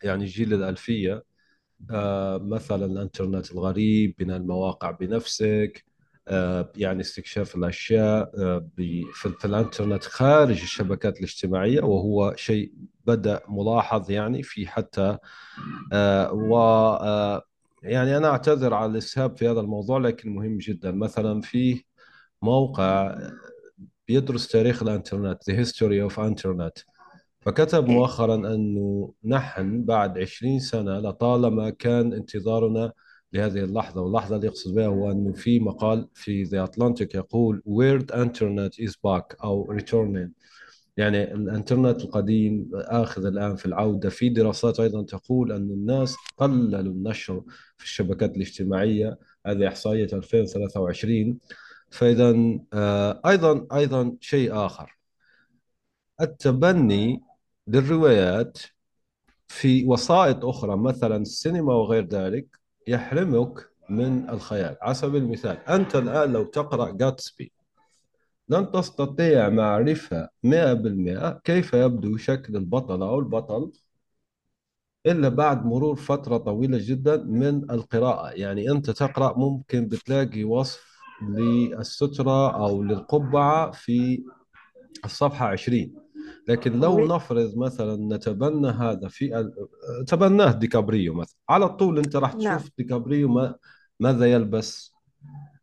يعني 0.02 0.24
جيل 0.24 0.54
الألفية 0.54 1.24
آه، 1.90 2.38
مثلا 2.38 2.84
الإنترنت 2.86 3.52
الغريب 3.52 4.14
بناء 4.18 4.36
المواقع 4.36 4.90
بنفسك 4.90 5.84
آه، 6.28 6.72
يعني 6.76 7.00
استكشاف 7.00 7.56
الأشياء 7.56 8.32
آه، 8.38 8.68
في 9.14 9.44
الإنترنت 9.44 10.04
خارج 10.04 10.62
الشبكات 10.62 11.18
الاجتماعية 11.18 11.80
وهو 11.80 12.34
شيء 12.36 12.72
بدأ 13.06 13.40
ملاحظ 13.48 14.10
يعني 14.10 14.42
في 14.42 14.66
حتى 14.66 15.18
و 16.32 16.56
يعني 17.82 18.16
أنا 18.16 18.28
أعتذر 18.28 18.74
على 18.74 18.92
الإسهاب 18.92 19.36
في 19.36 19.48
هذا 19.48 19.60
الموضوع 19.60 19.98
لكن 19.98 20.34
مهم 20.34 20.58
جدا. 20.58 20.90
مثلا 20.90 21.40
في 21.40 21.84
موقع 22.42 23.18
بيدرس 24.12 24.48
تاريخ 24.48 24.82
الانترنت 24.82 25.50
The 25.50 25.54
History 25.54 26.10
of 26.10 26.16
Internet. 26.18 26.84
فكتب 27.40 27.88
إيه. 27.88 27.96
مؤخرا 27.96 28.34
أنه 28.34 29.12
نحن 29.24 29.84
بعد 29.84 30.18
عشرين 30.18 30.58
سنة 30.60 30.98
لطالما 30.98 31.70
كان 31.70 32.12
انتظارنا 32.12 32.92
لهذه 33.32 33.64
اللحظة 33.64 34.00
واللحظة 34.00 34.36
اللي 34.36 34.46
يقصد 34.46 34.74
بها 34.74 34.86
هو 34.86 35.10
أنه 35.10 35.32
في 35.32 35.60
مقال 35.60 36.08
في 36.14 36.44
The 36.44 36.68
Atlantic 36.70 37.14
يقول 37.14 37.62
Weird 37.66 38.14
Internet 38.14 38.84
is 38.86 38.92
back 38.92 39.44
أو 39.44 39.76
returning 39.78 40.28
يعني 40.96 41.34
الانترنت 41.34 42.00
القديم 42.04 42.70
آخذ 42.74 43.26
الآن 43.26 43.56
في 43.56 43.66
العودة. 43.66 44.08
في 44.08 44.28
دراسات 44.28 44.80
أيضا 44.80 45.02
تقول 45.02 45.52
أن 45.52 45.70
الناس 45.70 46.16
قللوا 46.36 46.80
النشر 46.80 47.42
في 47.76 47.84
الشبكات 47.84 48.36
الاجتماعية. 48.36 49.18
هذه 49.46 49.68
إحصائية 49.68 50.08
2023 50.12 51.38
فإذا 51.92 52.34
آه، 52.72 53.20
أيضا 53.26 53.66
أيضا 53.72 54.16
شيء 54.20 54.54
آخر. 54.66 54.98
التبني 56.20 57.22
للروايات 57.66 58.58
في 59.48 59.86
وسائط 59.86 60.44
أخرى 60.44 60.76
مثلا 60.76 61.16
السينما 61.16 61.74
وغير 61.74 62.06
ذلك 62.06 62.46
يحرمك 62.88 63.70
من 63.90 64.30
الخيال. 64.30 64.76
على 64.82 64.94
سبيل 64.94 65.22
المثال 65.22 65.58
أنت 65.68 65.96
الآن 65.96 66.32
لو 66.32 66.44
تقرأ 66.44 66.90
جاتسبي 66.90 67.52
لن 68.48 68.72
تستطيع 68.72 69.48
معرفة 69.48 70.28
100% 70.42 71.40
كيف 71.44 71.74
يبدو 71.74 72.16
شكل 72.16 72.56
البطل 72.56 73.02
أو 73.02 73.18
البطل 73.18 73.72
إلا 75.06 75.28
بعد 75.28 75.66
مرور 75.66 75.96
فترة 75.96 76.36
طويلة 76.36 76.78
جدا 76.80 77.16
من 77.16 77.70
القراءة. 77.70 78.30
يعني 78.30 78.70
أنت 78.70 78.90
تقرأ 78.90 79.38
ممكن 79.38 79.88
بتلاقي 79.88 80.44
وصف 80.44 80.91
للسترة 81.28 82.56
أو 82.66 82.82
للقبعة 82.82 83.70
في 83.70 84.22
الصفحة 85.04 85.46
20 85.46 85.94
لكن 86.48 86.80
لو 86.80 86.96
oui 86.96 87.08
نفرض 87.08 87.56
مثلا 87.56 88.16
نتبنى 88.16 88.68
هذا 88.68 89.08
في 89.08 89.38
ال- 89.38 89.54
تبناه 90.06 90.52
ديكابريو 90.52 91.14
مثلا. 91.14 91.36
على 91.48 91.68
طول 91.68 91.98
أنت 91.98 92.16
راح 92.16 92.34
نعم. 92.34 92.58
تشوف 92.58 92.70
ديكابريو 92.78 93.28
ما 93.28 93.54
ماذا 94.00 94.26
يلبس 94.32 94.92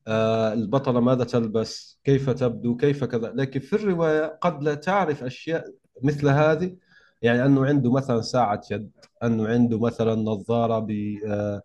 آه، 0.08 0.54
البطلة 0.54 1.00
ماذا 1.00 1.24
تلبس 1.24 2.00
كيف 2.04 2.30
تبدو 2.30 2.76
كيف 2.76 3.04
كذا. 3.04 3.32
لكن 3.36 3.60
في 3.60 3.74
الرواية 3.76 4.38
قد 4.42 4.64
لا 4.64 4.76
تعرف 4.76 5.24
أشياء 5.24 5.66
مثل 6.04 6.28
هذه. 6.28 6.76
يعني 7.22 7.46
أنه 7.46 7.66
عنده 7.66 7.92
مثلا 7.92 8.22
ساعة 8.22 8.62
يد 8.72 8.92
أنه 9.24 9.48
عنده 9.48 9.80
مثلا 9.80 10.16
نظارة 10.16 10.80
ب 10.80 10.92
آه، 11.28 11.62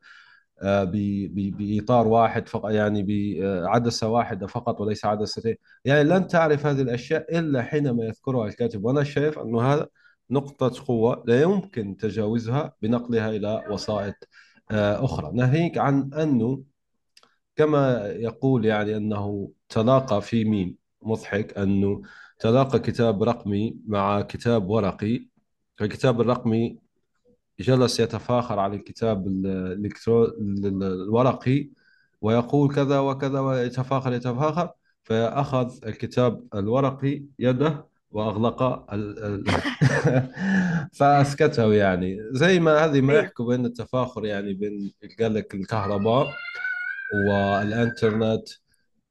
آه، 0.63 0.85
ب- 0.85 0.91
ب- 1.35 1.57
بإطار 1.57 2.09
واحد 2.09 2.49
فقط 2.49 2.71
يعني 2.71 3.03
بعدسة 3.03 4.09
واحدة 4.09 4.47
فقط 4.47 4.81
وليس 4.81 5.05
عدستين 5.05 5.57
يعني 5.85 6.05
لن 6.05 6.27
تعرف 6.29 6.67
هذه 6.67 6.81
الأشياء 6.83 7.39
إلا 7.39 7.63
حينما 7.63 8.05
يذكرها 8.05 8.47
الكاتب. 8.49 8.85
وأنا 8.85 9.05
شايف 9.05 9.39
أنه 9.39 9.63
هذا 9.63 9.89
نقطة 10.31 10.85
قوة 10.87 11.25
لا 11.27 11.43
يمكن 11.43 11.97
تجاوزها 11.97 12.73
بنقلها 12.83 13.31
إلى 13.31 13.65
وسائط 13.71 14.15
آه، 14.71 15.05
أخرى. 15.05 15.31
ناهيك 15.35 15.79
عن 15.79 16.15
أنه 16.15 16.63
كما 17.57 18.07
يقول 18.07 18.65
يعني 18.65 18.97
أنه 18.97 19.51
تلاقى 19.69 20.23
في 20.23 20.45
ميم 20.45 20.77
مضحك 21.03 21.59
أنه 21.59 22.03
تلاقى 22.39 22.79
كتاب 22.79 23.23
رقمي 23.23 23.77
مع 23.87 24.21
كتاب 24.23 24.69
ورقي. 24.71 25.29
الكتاب 25.81 26.21
الرقمي 26.21 26.79
جلس 27.61 28.01
يتفاخر 28.01 28.59
على 28.59 28.77
الكتاب. 28.77 29.27
الورقي 30.39 31.71
ويقول 32.21 32.75
كذا 32.75 32.99
وكذا 32.99 33.41
ويتفاخر 33.41 34.13
يتفاخر 34.13 34.71
فأخذ 35.05 35.87
الكتاب 35.87 36.47
الورقي 36.55 37.25
يده 37.39 37.87
وأغلق 38.11 38.63
ال... 38.93 39.45
فأسكته 40.99 41.75
يعني 41.75 42.19
زي 42.31 42.61
ما 42.61 42.85
هذه 42.85 43.01
ما 43.01 43.15
يحكوا 43.15 43.47
بين 43.47 43.67
التفاخر 43.67 44.25
يعني 44.25 44.55
بين 44.55 44.93
قال 45.21 45.35
لك 45.35 45.55
الكهرباء 45.55 46.27
والإنترنت 47.29 48.49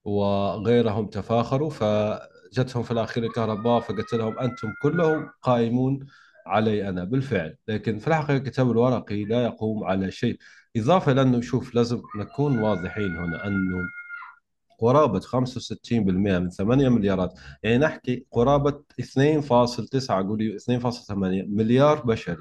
وغيرهم 0.06 1.08
تفاخروا 1.08 1.70
فجتهم 1.70 2.84
في 2.84 2.92
الأخير 2.92 3.24
الكهرباء 3.24 3.80
فقلت 3.80 4.14
لهم 4.14 4.40
أنتم 4.40 4.68
كلهم 4.82 5.30
قائمون 5.42 6.00
علي 6.46 6.90
أنا 6.90 7.04
بالفعل. 7.04 7.56
لكن 7.68 8.00
في 8.00 8.08
الحقيقة 8.08 8.38
الكتاب 8.38 8.72
الورقي 8.72 9.26
لا 9.26 9.44
يقوم 9.44 9.84
على 9.84 10.12
شيء. 10.12 10.38
إضافة 10.78 11.12
إلى 11.12 11.22
أنه 11.22 11.42
شوف 11.42 11.76
لازم 11.76 12.02
نكون 12.16 12.60
واضحين 12.60 13.16
هنا 13.16 13.48
أنه 13.48 13.78
قرابة 14.80 15.20
65% 15.20 16.40
من 16.40 16.50
8 16.50 16.90
مليارات. 16.90 17.34
يعني 17.64 17.78
نحكي 17.78 18.26
قرابة 18.32 18.84
2.9 19.02 20.12
قولي 20.12 20.58
2.8 20.60 21.12
مليار 21.48 22.02
بشري 22.02 22.38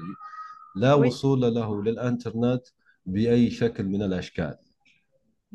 لا 0.75 0.93
وصول 0.93 1.41
له 1.41 1.83
للإنترنت 1.83 2.67
بأي 3.05 3.49
شكل 3.49 3.83
من 3.83 4.03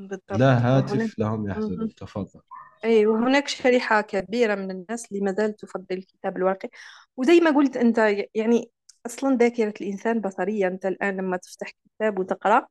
الأشكال 0.01 0.39
لا 0.39 0.55
بالضبط 0.55 0.91
وهناك 0.91 1.11
هاتف 1.11 1.19
لهم. 1.19 1.49
يحتلون 1.51 1.95
تفضل. 1.95 2.41
أي 2.85 3.07
وهناك 3.07 3.49
شريحة 3.49 4.01
كبيرة 4.01 4.55
من 4.55 4.71
الناس 4.71 5.13
اللي 5.13 5.21
ما 5.25 5.33
زالت 5.33 5.61
تفضل 5.61 5.87
الكتاب 5.91 6.37
الورقي 6.37 6.69
وزي 7.17 7.41
ما 7.41 7.51
قلت 7.51 7.77
أنت 7.77 7.99
يعني 8.35 8.71
أصلا 9.07 9.37
ذاكرة 9.37 9.75
الإنسان 9.81 10.21
بصرية. 10.21 10.67
أنت 10.67 10.87
الآن 10.87 11.17
لما 11.17 11.37
تفتح 11.37 11.71
كتاب 11.71 12.19
وتقرأ 12.19 12.67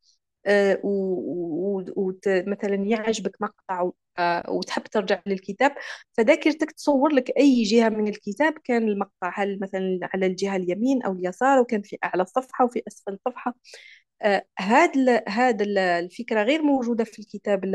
آه، 0.45 0.79
ومثلا 0.83 2.75
يعجبك 2.75 3.37
مقطع 3.41 3.81
و- 3.81 3.95
آه، 4.19 4.51
وتحب 4.51 4.83
ترجع 4.83 5.21
للكتاب 5.25 5.75
فذاكرتك 6.13 6.71
تصور 6.71 7.09
لك 7.13 7.31
أي 7.37 7.63
جهة 7.63 7.89
من 7.89 8.07
الكتاب. 8.07 8.53
كان 8.63 8.83
المقطع 8.87 9.31
هل 9.35 9.59
مثلا 9.61 9.99
على 10.03 10.25
الجهة 10.25 10.55
اليمين 10.55 11.03
أو 11.03 11.11
اليسار 11.13 11.59
وكان 11.59 11.81
في 11.81 11.97
أعلى 12.03 12.23
الصفحة 12.23 12.65
وفي 12.65 12.81
أسفل 12.87 13.13
الصفحة 13.13 13.55
هذا 14.59 15.23
هذا 15.29 15.65
الفكرة 15.99 16.43
غير 16.43 16.61
موجودة 16.61 17.03
في 17.03 17.19
الكتاب 17.19 17.65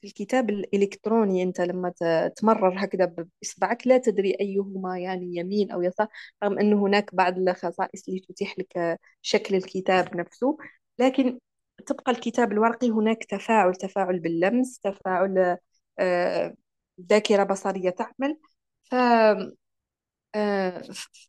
في 0.00 0.06
الكتاب 0.08 0.50
الإلكتروني. 0.50 1.42
أنت 1.42 1.60
لما 1.60 1.92
تمرر 2.36 2.84
هكذا 2.84 3.04
ب- 3.04 3.28
بإصبعك 3.42 3.86
لا 3.86 3.98
تدري 3.98 4.36
أيهما 4.40 4.98
يعني 4.98 5.36
يمين 5.36 5.70
أو 5.70 5.82
يسار 5.82 6.08
رغم 6.44 6.58
أن 6.58 6.72
هناك 6.72 7.14
بعض 7.14 7.38
الخصائص 7.38 8.08
اللي 8.08 8.20
تتيح 8.20 8.58
لك 8.58 8.98
شكل 9.22 9.54
الكتاب 9.54 10.16
نفسه. 10.16 10.56
لكن 10.98 11.38
تبقى 11.86 12.12
الكتاب 12.12 12.52
الورقي 12.52 12.90
هناك 12.90 13.24
تفاعل 13.24 13.74
تفاعل 13.74 14.18
باللمس 14.20 14.78
تفاعل 14.78 15.58
آه، 15.98 16.54
ذاكرة 17.10 17.44
بصرية 17.44 17.90
تعمل. 17.90 18.38
ف 18.84 18.94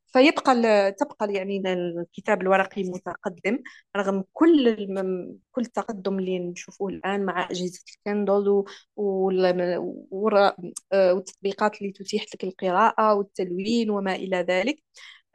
فيبقى 0.08 0.52
ال- 0.52 0.96
تبقى 0.96 1.34
يعني 1.34 1.62
الكتاب 1.74 2.42
الورقي 2.42 2.84
متقدم 2.84 3.60
رغم 3.98 4.24
كل 4.34 4.76
كل 5.52 5.62
التقدم 5.62 6.20
اللي 6.20 6.40
نشوفوه 6.40 6.90
الآن 6.90 7.26
مع 7.26 7.48
أجهزة 7.52 7.80
الكندل 7.98 8.64
آه، 10.94 11.14
والتطبيقات 11.14 11.82
اللي 11.82 11.92
تتيح 11.94 12.24
لك 12.36 12.44
القراءة 12.44 13.14
والتلوين 13.16 13.90
وما 13.90 14.16
إلى 14.16 14.38
ذلك. 14.38 14.84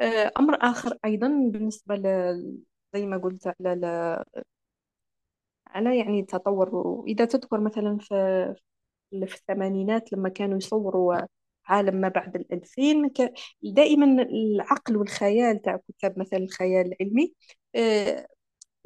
آه، 0.01 0.33
أمر 0.39 0.55
آخر 0.63 0.99
أيضا 1.05 1.29
بالنسبة 1.29 1.95
ل 1.97 2.05
زي 2.95 3.07
ما 3.07 3.17
قلت 3.19 3.47
على 3.47 3.73
ال- 3.73 4.25
على 5.67 5.99
يعني 5.99 6.21
التطور. 6.21 7.05
إذا 7.09 7.25
تذكر 7.25 7.61
مثلا 7.61 7.99
في 8.01 8.15
في 9.27 9.35
الثمانينات 9.35 10.13
لما 10.13 10.29
كانوا 10.29 10.59
يصوروا 10.59 11.17
عالم 11.71 11.97
ما 11.97 12.09
بعد 12.09 12.37
الألفين 12.37 13.11
دائما 13.63 14.23
العقل 14.23 14.97
والخيال 14.97 15.63
تاع 15.63 15.81
كتاب 15.89 16.19
مثلا 16.19 16.39
الخيال 16.39 16.87
العلمي 16.93 17.35
آه، 17.77 18.27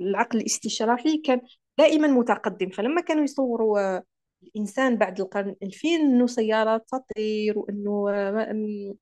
العقل 0.01 0.39
الاستشرافي 0.39 1.19
كان 1.19 1.41
دائما 1.79 2.09
متقدم. 2.09 2.71
فلما 2.71 3.01
كانوا 3.01 3.25
يصوروا 3.25 4.01
الإنسان 4.43 4.97
بعد 4.99 5.21
القرن 5.21 5.49
الألفين 5.51 6.01
إنه 6.01 6.27
سيارات 6.27 6.89
تطير 6.89 7.59
وإنه 7.59 8.11
آه، 8.11 8.95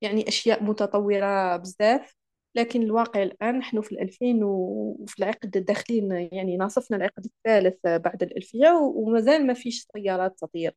يعني 0.00 0.28
أشياء 0.28 0.62
متطورة 0.62 1.56
بزاف. 1.56 2.14
لكن 2.54 2.82
الواقع 2.82 3.22
الآن 3.22 3.58
نحن 3.58 3.80
في 3.80 3.92
الألفين 3.92 4.44
وفي 4.44 5.18
العقد 5.18 5.50
داخلين 5.50 6.12
يعني 6.32 6.56
ناصفنا 6.56 6.96
العقد 6.96 7.24
الثالث 7.24 7.76
بعد 7.86 8.22
الألفية 8.22 8.70
وما 8.70 9.20
زال 9.20 9.46
ما 9.46 9.54
فيش 9.54 9.86
سيارات 9.96 10.38
تطير. 10.38 10.74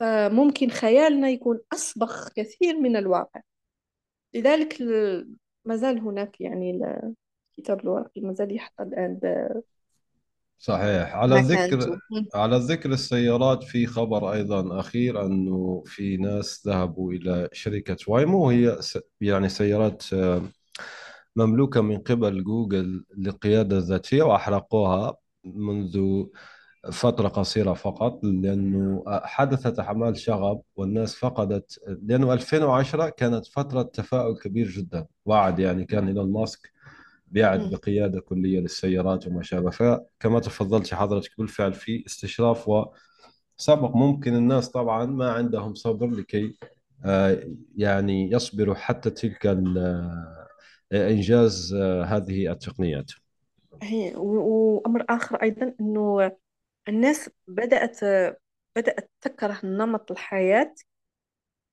فممكن 0.00 0.68
خيالنا 0.70 1.28
يكون 1.28 1.60
أسبق 1.74 2.28
كثير 2.36 2.80
من 2.80 2.96
الواقع. 2.96 3.40
لذلك 4.34 4.82
ما 5.64 5.76
زال 5.76 5.98
هناك 5.98 6.40
يعني 6.40 6.80
الكتاب 7.58 7.80
الورقي 7.80 8.20
ما 8.20 8.32
زال 8.32 8.56
يحظى 8.56 8.82
الآن 8.84 9.18
صحيح. 10.58 11.14
على 11.14 11.40
ذكر 11.40 11.98
على 12.34 12.56
ذكر 12.56 12.92
السيارات 12.92 13.62
في 13.64 13.86
خبر 13.86 14.32
أيضا 14.32 14.80
أخير 14.80 15.26
أنه 15.26 15.82
في 15.86 16.16
ناس 16.16 16.66
ذهبوا 16.66 17.12
إلى 17.12 17.48
شركة 17.52 17.96
وايمو. 18.08 18.46
وهي 18.46 18.76
س- 18.80 18.98
يعني 19.20 19.48
سيارات 19.48 20.12
آه، 20.12 20.42
مملوكة 21.36 21.80
من 21.80 21.98
قبل 21.98 22.44
جوجل 22.44 23.04
للقيادة 23.16 23.76
الذاتية 23.78 24.22
وأحرقوها 24.22 25.16
منذ 25.44 26.24
فترة 26.92 27.28
قصيرة 27.28 27.72
فقط 27.72 28.24
لأنه 28.24 29.04
حدثت 29.08 29.78
أعمال 29.80 30.16
شغب 30.18 30.62
والناس 30.76 31.14
فقدت 31.14 31.80
لأنه 32.02 32.32
2010 32.32 33.08
كانت 33.08 33.46
فترة 33.46 33.82
تفاؤل 33.82 34.38
كبير 34.38 34.68
جدا. 34.68 35.06
وعد 35.24 35.58
يعني 35.58 35.84
كان 35.84 36.06
إيلون 36.08 36.32
ماسك 36.32 36.70
بيعد. 37.26 37.70
بقيادة 37.70 38.20
كلية 38.20 38.60
للسيارات 38.60 39.26
وما 39.26 39.42
شابه. 39.42 39.70
فكما 39.70 40.40
تفضلت 40.40 40.94
حضرتك 40.94 41.30
بالفعل 41.38 41.72
في 41.72 42.04
استشراف 42.06 42.68
وسبق 42.68 43.96
ممكن 43.96 44.34
الناس 44.34 44.68
طبعا 44.70 45.04
ما 45.06 45.30
عندهم 45.32 45.74
صبر 45.74 46.06
لكي 46.06 46.54
آه، 47.04 47.44
يعني 47.76 48.30
يصبروا 48.32 48.74
حتى 48.74 49.10
تلك 49.10 49.46
آه، 49.46 50.46
إنجاز 50.92 51.74
آه، 51.74 52.04
هذه 52.04 52.52
التقنيات. 52.52 53.10
هي 53.82 54.14
و- 54.16 54.80
وأمر 54.84 55.04
آخر 55.08 55.36
أيضا 55.42 55.74
أنه 55.80 56.32
الناس 56.88 57.30
بدأت 57.46 58.00
بدأت 58.76 59.10
تكره 59.20 59.60
نمط 59.64 60.10
الحياة 60.10 60.74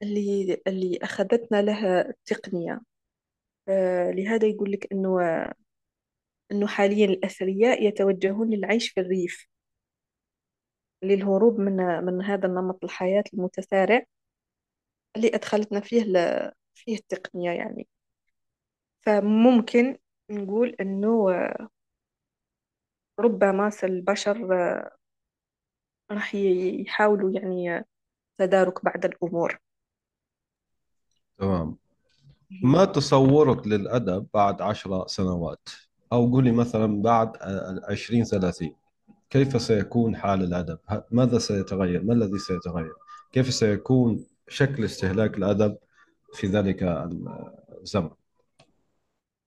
اللي 0.02 0.62
اللي 0.67 1.00
أخذتنا 1.04 1.62
لها 1.62 2.10
التقنية. 2.10 2.82
آه، 3.69 4.12
لهذا 4.12 4.47
يقول 4.47 4.71
لك 4.71 4.88
أنه 4.93 5.19
أنه 6.52 6.67
حاليا 6.67 7.06
الأثرياء 7.06 7.88
يتوجهون 7.88 8.50
للعيش 8.50 8.89
في 8.89 9.00
الريف 9.02 9.47
للهروب 11.04 11.60
من 11.60 11.76
من 12.06 12.21
هذا 12.21 12.47
النمط 12.47 12.84
الحياة 12.84 13.24
المتسارع 13.34 14.04
اللي 15.15 15.28
أدخلتنا 15.36 15.80
فيه 15.80 16.04
ل... 16.04 16.52
فيه 16.76 16.95
التقنية 16.95 17.52
يعني. 17.52 17.88
فممكن 19.02 19.97
نقول 20.32 20.76
إنه 20.82 21.30
ربما 23.19 23.71
البشر 23.84 24.47
راح 26.12 26.36
ي- 26.36 26.82
يحاولوا 26.82 27.32
يعني 27.32 27.86
تدارك 28.38 28.86
بعض 28.86 29.06
الأمور. 29.06 29.60
تمام. 31.38 31.78
ما 32.63 32.86
تصورك 32.86 33.67
للأدب 33.67 34.28
بعد 34.34 34.62
عشر 34.62 35.08
سنوات؟ 35.08 35.69
أو 36.13 36.32
قولي 36.32 36.52
مثلا 36.52 37.02
بعد 37.02 37.38
عشرين 37.89 38.24
ثلاثين 38.24 38.76
كيف 39.30 39.62
سيكون 39.62 40.15
حال 40.15 40.43
الأدب؟ 40.43 40.80
ماذا 41.12 41.38
سيتغير؟ 41.38 42.04
ما 42.04 42.13
الذي 42.13 42.38
سيتغير؟ 42.39 42.93
كيف 43.32 43.54
سيكون 43.54 44.26
شكل 44.47 44.86
استهلاك 44.86 45.38
الأدب 45.38 45.78
في 46.34 46.47
ذلك 46.47 46.84
الزمن؟ 47.82 48.10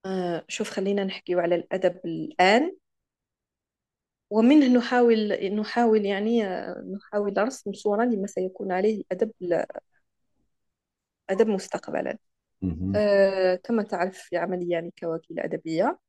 آه، 0.05 0.45
شوف 0.47 0.69
خلينا 0.69 1.03
نحكي 1.03 1.35
على 1.35 1.55
الأدب 1.55 1.99
الآن. 2.05 2.75
ومنه 4.29 4.67
نحاول 4.77 5.33
نحاول 5.55 6.05
يعني 6.05 6.43
نحاول 6.95 7.33
رسم 7.37 7.73
صورة 7.73 8.03
لما 8.05 8.27
سيكون 8.27 8.71
عليه 8.71 9.01
الأدب 9.01 9.31
الأدب 11.29 11.47
مستقبلا 11.47 12.17
مهم. 12.61 12.95
آه، 12.95 13.55
كما 13.55 13.83
تعرف 13.83 14.17
في 14.17 14.37
عملي 14.37 14.69
يعني 14.69 14.93
كوكيلة 14.99 15.43
أدبية 15.45 15.99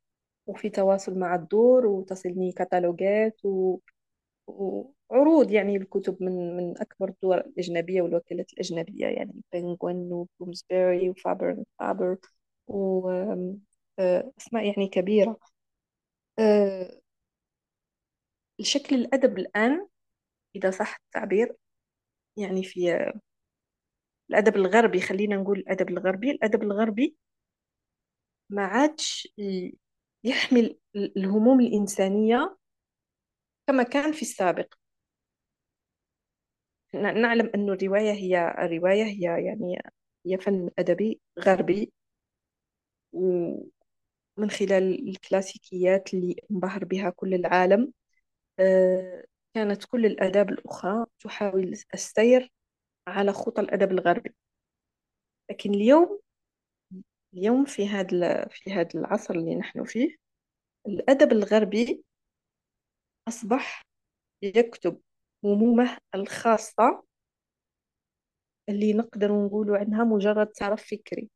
وفي 0.46 0.70
تواصل 0.70 1.18
مع 1.18 1.34
الدور 1.34 1.86
وتصلني 1.86 2.52
كتالوجات 2.52 3.46
و... 3.46 3.78
وعروض 4.48 5.52
يعني 5.52 5.76
الكتب 5.76 6.18
من 6.22 6.56
من 6.56 6.78
أكبر 6.82 7.08
الدول 7.08 7.38
الأجنبية 7.38 8.02
والوكالات 8.02 8.52
الأجنبية 8.52 9.06
يعني 9.06 9.42
بنغوين 9.52 10.12
وبلومسبيري 10.12 11.10
وفابر 11.10 11.64
فابر 11.80 12.18
وأسماء 12.68 14.64
يعني 14.66 14.88
كبيرة 14.88 15.38
آه، 16.38 16.90
الشكل 18.60 18.96
الأدب 18.96 19.38
الآن 19.38 19.88
إذا 20.56 20.70
صح 20.70 20.96
التعبير 21.06 21.56
يعني 22.36 22.64
في 22.64 23.12
الأدب 24.30 24.56
الغربي 24.56 25.00
خلينا 25.00 25.36
نقول 25.36 25.58
الأدب 25.58 25.88
الغربي. 25.90 26.30
الأدب 26.30 26.62
الغربي 26.62 27.16
ما 28.50 28.62
عادش 28.66 29.28
يحمل 30.24 30.78
الهموم 30.96 31.60
الإنسانية 31.60 32.56
كما 33.66 33.82
كان 33.82 34.12
في 34.12 34.22
السابق. 34.22 34.74
نعلم 36.94 37.50
أن 37.54 37.70
الرواية 37.70 38.12
هي 38.12 38.54
الرواية 38.58 39.04
هي 39.04 39.44
يعني 39.46 39.82
هي 40.26 40.38
فن 40.38 40.70
أدبي 40.78 41.20
غربي 41.38 41.92
ومن 43.12 44.50
خلال 44.50 45.08
الكلاسيكيات 45.08 46.14
اللي 46.14 46.36
انبهر 46.50 46.84
بها 46.84 47.10
كل 47.10 47.34
العالم. 47.34 47.92
كانت 49.54 49.84
كل 49.84 50.06
الآداب 50.06 50.50
الأخرى 50.50 51.06
تحاول 51.20 51.72
السير 51.94 52.52
على 53.08 53.32
خطى 53.32 53.62
الأدب 53.62 53.92
الغربي. 53.92 54.34
لكن 55.50 55.70
اليوم 55.74 56.20
اليوم 57.34 57.64
في 57.64 57.88
هذا 57.88 58.48
في 58.48 58.72
هذا 58.72 58.88
العصر 58.94 59.34
اللي 59.34 59.54
نحن 59.54 59.84
فيه 59.84 60.16
الأدب 60.86 61.32
الغربي 61.32 62.04
أصبح 63.28 63.82
يكتب 64.42 65.00
همومه 65.44 65.98
الخاصة 66.14 67.04
اللي 68.68 68.92
نقدر 68.92 69.32
نقول 69.46 69.76
عنها 69.76 70.04
مجرد 70.04 70.46
طرف 70.46 70.82
فكري. 70.90 71.30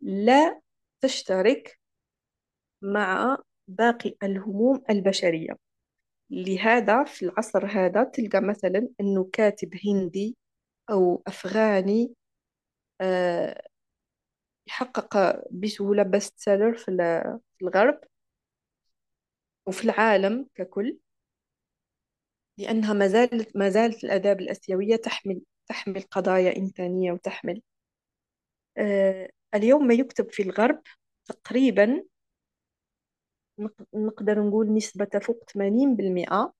لا 0.00 0.60
تشترك 1.00 1.78
مع 2.82 3.38
باقي 3.68 4.16
الهموم 4.22 4.82
البشرية. 4.90 5.56
لهذا 6.32 7.04
في 7.04 7.22
العصر 7.26 7.66
هذا 7.66 8.04
تلقى 8.04 8.40
مثلا 8.42 8.88
أنه 9.00 9.30
كاتب 9.32 9.70
هندي 9.86 10.36
أو 10.90 11.22
أفغاني 11.26 12.14
آه، 13.00 13.62
يحقق 14.66 15.42
بسهولة 15.52 16.02
بست 16.02 16.34
سيلر 16.40 16.74
في 16.76 16.88
ال- 16.88 17.40
في 17.58 17.62
الغرب 17.64 18.00
وفي 19.66 19.84
العالم 19.84 20.48
ككل 20.54 20.98
لأنها 22.58 22.92
ما 22.92 23.08
زالت 23.08 23.56
ما 23.56 23.68
زالت 23.68 24.04
الآداب 24.04 24.40
الآسيوية 24.40 24.96
تحمل 24.96 25.40
تحمل 25.68 26.02
قضايا 26.02 26.56
إنسانية 26.56 27.12
وتحمل. 27.12 27.62
آه، 28.78 29.28
اليوم 29.54 29.86
ما 29.86 29.94
يكتب 29.94 30.30
في 30.30 30.42
الغرب 30.42 30.82
تقريبا 31.24 32.04
نقدر 33.94 34.42
نقول 34.42 34.74
نسبة 34.74 35.04
تفوق 35.04 35.44
80% 35.54 36.52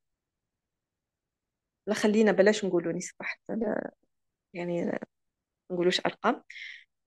لا 1.86 1.94
خلينا 1.94 2.32
بلاش 2.32 2.64
نقولوا 2.64 2.92
نسبة 2.92 3.24
حتى 3.24 3.52
لا 3.56 3.92
يعني 4.54 5.00
نقولوش 5.72 6.00
أرقام. 6.06 6.42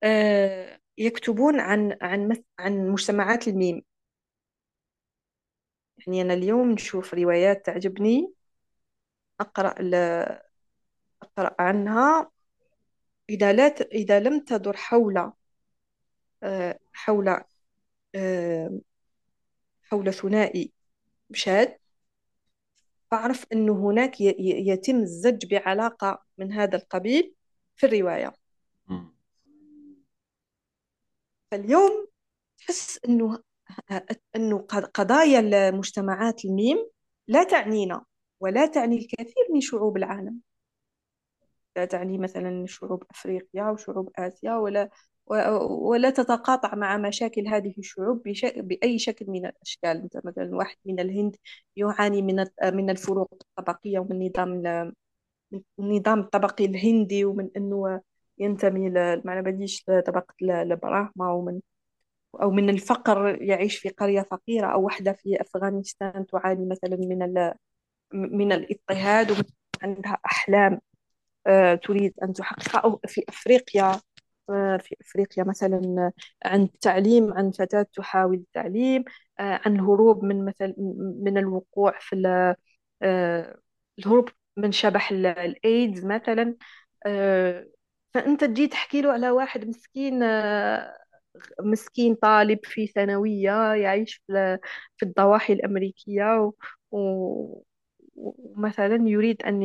آه، 0.03 0.79
يكتبون 0.97 1.59
عن 1.59 1.97
عن 2.01 2.43
عن 2.59 2.89
مجتمعات 2.89 3.47
الميم. 3.47 3.83
يعني 6.07 6.21
أنا 6.21 6.33
اليوم 6.33 6.71
نشوف 6.71 7.13
روايات 7.13 7.65
تعجبني 7.65 8.33
أقرأ 9.41 9.81
ل- 9.81 9.95
أقرأ 11.23 11.55
عنها. 11.59 12.31
إذا 13.29 13.53
لا 13.53 13.69
ت- 13.69 13.81
إذا 13.81 14.19
لم 14.19 14.39
تدر 14.39 14.77
حول 14.77 15.31
آه، 16.43 16.79
حول 16.93 17.29
آه، 18.15 18.71
حول 19.85 20.13
ثنائي 20.13 20.71
شاذ 21.33 21.67
فأعرف 23.11 23.45
أنه 23.53 23.89
هناك 23.89 24.21
يتم 24.21 24.95
الزج 24.95 25.45
بعلاقة 25.45 26.23
من 26.37 26.51
هذا 26.53 26.77
القبيل 26.77 27.33
في 27.75 27.85
الرواية. 27.85 28.33
فاليوم 31.51 32.07
تحس 32.57 32.99
أنه 33.05 33.39
أنه 34.35 34.57
قضايا 34.93 35.39
المجتمعات 35.39 36.45
الميم 36.45 36.77
لا 37.27 37.43
تعنينا 37.43 38.05
ولا 38.39 38.65
تعني 38.67 38.97
الكثير 38.97 39.45
من 39.53 39.61
شعوب 39.61 39.97
العالم 39.97 40.39
لا 41.75 41.85
تعني 41.85 42.17
مثلا 42.17 42.65
شعوب 42.67 43.03
أفريقيا 43.11 43.69
وشعوب 43.69 44.11
آسيا 44.15 44.55
ولا 44.55 44.89
ولا 45.27 46.09
تتقاطع 46.09 46.75
مع 46.75 46.97
مشاكل 46.97 47.47
هذه 47.47 47.73
الشعوب. 47.77 48.23
بأي 48.57 48.99
شكل 48.99 49.25
من 49.29 49.45
الأشكال 49.45 49.97
أنت 50.01 50.17
مثلا 50.25 50.55
واحد 50.55 50.77
من 50.85 50.99
الهند 50.99 51.35
يعاني 51.75 52.21
من 52.21 52.45
من 52.63 52.89
الفروق 52.89 53.33
الطبقية 53.57 53.99
ومن 53.99 54.27
نظام 54.27 54.63
النظام 55.79 56.19
الطبقي 56.19 56.65
الهندي 56.65 57.25
ومن 57.25 57.49
أنه 57.57 58.01
ينتمي. 58.37 58.89
ما 59.25 59.41
بديش 59.41 59.85
ال- 59.89 60.51
البراهما 60.51 61.31
ومن 61.31 61.59
أو 62.41 62.51
من 62.51 62.69
الفقر 62.69 63.41
يعيش 63.43 63.77
في 63.77 63.89
قرية 63.89 64.21
فقيرة 64.21 64.67
أو 64.67 64.85
وحدة 64.85 65.13
في 65.13 65.41
أفغانستان 65.41 66.25
تعاني 66.27 66.65
مثلا 66.65 66.97
من. 66.97 67.51
من 68.13 68.51
الاضطهاد 68.51 69.31
وعندها 69.83 70.17
أحلام 70.25 70.81
آه، 71.47 71.75
تريد 71.75 72.13
أن 72.23 72.33
تحققها 72.33 72.79
أو 72.81 72.99
في 73.07 73.23
أفريقيا 73.29 74.01
في 74.79 74.95
أفريقيا 75.01 75.43
مثلا 75.43 76.11
عن 76.45 76.63
التعليم 76.63 77.33
عن 77.33 77.51
فتاة 77.51 77.85
تحاول 77.93 78.35
التعليم 78.37 79.03
آه، 79.39 79.61
عن 79.65 79.75
الهروب 79.75 80.23
من 80.23 80.45
مثل 80.45 80.73
من 81.23 81.37
الوقوع 81.37 81.93
في 81.99 82.15
آه، 83.01 83.59
الهروب 83.99 84.29
من 84.57 84.71
شبح 84.71 85.11
ال- 85.11 85.25
الإيدز 85.25 86.05
مثلا. 86.05 86.55
آه، 87.05 87.67
فأنت 88.13 88.43
تجي 88.43 88.67
تحكي 88.67 89.01
له 89.01 89.11
على 89.13 89.29
واحد 89.31 89.65
مسكين 89.67 90.23
مسكين 91.61 92.15
طالب 92.15 92.59
في 92.63 92.87
ثانوية 92.87 93.73
يعيش 93.73 94.23
في 94.97 95.03
الضواحي 95.03 95.53
الأمريكية 95.53 96.51
ومثلا 98.15 99.09
يريد 99.09 99.41
أن 99.43 99.63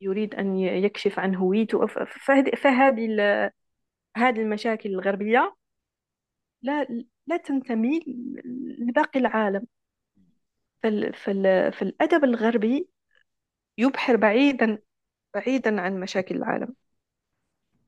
يريد 0.00 0.34
أن 0.34 0.56
يكشف 0.58 1.18
عن 1.18 1.34
هويته. 1.34 1.86
فهذه 2.56 3.52
هذه 4.16 4.40
المشاكل 4.42 4.90
الغربية 4.90 5.56
لا 6.62 6.86
لا 7.26 7.36
تنتمي 7.36 8.00
لباقي 8.78 9.20
العالم. 9.20 9.66
فال 10.82 11.14
فال 11.14 11.72
فالأدب 11.72 12.24
الغربي 12.24 12.88
يبحر 13.78 14.16
بعيدا 14.16 14.78
بعيدا 15.34 15.80
عن 15.80 16.00
مشاكل 16.00 16.36
العالم. 16.36 16.74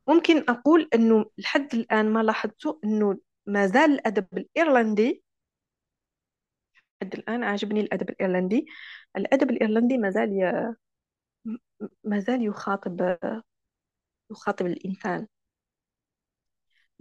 ممكن 0.09 0.45
أقول 0.49 0.89
أنه 0.95 1.25
لحد 1.39 1.75
الآن 1.75 2.13
ما 2.13 2.23
لاحظته 2.23 2.81
أنه 2.85 3.19
ما 3.47 3.67
زال 3.67 3.91
الأدب 3.91 4.27
الإيرلندي 4.39 5.23
لحد 7.03 7.15
الآن 7.15 7.45
عاجبني 7.45 7.81
الأدب 7.81 8.11
الإيرلندي. 8.11 8.67
الأدب 9.17 9.51
الإيرلندي 9.51 9.99
ما 9.99 10.11
زال 10.11 10.75
ي... 11.47 11.57
ما 12.05 12.21
زال 12.21 12.43
يخاطب 12.47 13.01
يخاطب 14.31 14.67
الإنسان. 14.67 15.27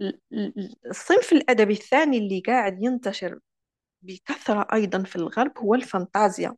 ال- 0.00 0.20
ال- 0.32 0.76
الصنف 0.90 1.32
الأدبي 1.32 1.72
الثاني 1.72 2.18
اللي 2.18 2.40
قاعد 2.40 2.82
ينتشر 2.82 3.38
بكثرة 4.02 4.68
أيضا 4.74 5.02
في 5.02 5.16
الغرب 5.16 5.58
هو 5.58 5.74
الفانتازيا. 5.74 6.56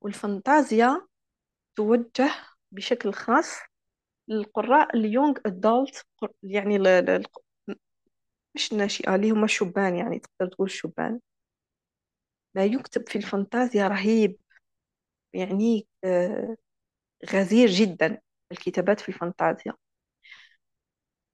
والفانتازيا 0.00 1.06
توجه 1.76 2.30
بشكل 2.72 3.12
خاص 3.12 3.48
للقراء 4.28 4.96
ال 4.96 5.02
young 5.02 5.34
adult 5.46 6.06
يعني 6.42 6.78
ل... 6.78 6.84
ل... 6.84 7.24
مش 8.54 8.72
الناشئة 8.72 9.14
اللي 9.14 9.30
هم 9.30 9.44
الشبان 9.44 9.96
يعني 9.96 10.18
تقدر 10.18 10.52
تقول 10.52 10.66
الشبان 10.66 11.20
ما 12.54 12.64
يكتب 12.64 13.08
في 13.08 13.16
الفانتازيا 13.16 13.88
رهيب. 13.88 14.36
يعني 15.34 15.86
غزير 17.32 17.68
جدا 17.68 18.20
الكتابات 18.52 19.00
في 19.00 19.08
الفانتازيا 19.08 19.72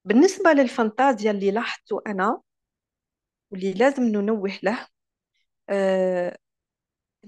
بالنسبة 0.05 0.51
للفانتازيا 0.53 1.31
اللي 1.31 1.51
لاحظته 1.51 2.03
أنا 2.07 2.41
واللي 3.51 3.73
لازم 3.73 4.03
ننوه 4.03 4.59
له 4.63 4.87
آه، 5.71 6.39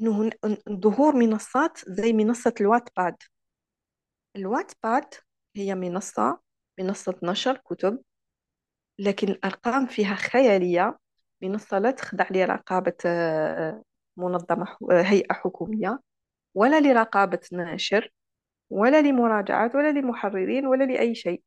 هن- 0.02 0.32
ظهور 0.70 1.16
منصات 1.16 1.78
زي 1.88 2.12
منصة 2.12 2.54
الواتباد. 2.60 3.16
الواتباد 4.36 5.04
هي 5.56 5.74
منصة 5.74 6.40
منصة 6.78 7.14
نشر 7.22 7.56
كتب 7.56 8.02
لكن 8.98 9.28
الأرقام 9.28 9.86
فيها 9.86 10.14
خيالية 10.14 10.98
منصة 11.42 11.78
لا 11.78 11.90
تخضع 11.90 12.26
لرقابة 12.30 12.94
آه، 13.06 13.82
منظمة 14.16 14.76
هيئة 14.90 15.34
حكومية. 15.34 16.00
ولا 16.56 16.80
لرقابة 16.80 17.40
ناشر 17.52 18.12
ولا 18.70 19.02
لمراجعات 19.02 19.74
ولا 19.74 19.92
لمحررين 19.92 20.66
ولا 20.66 20.84
لأي 20.84 21.14
شيء. 21.14 21.42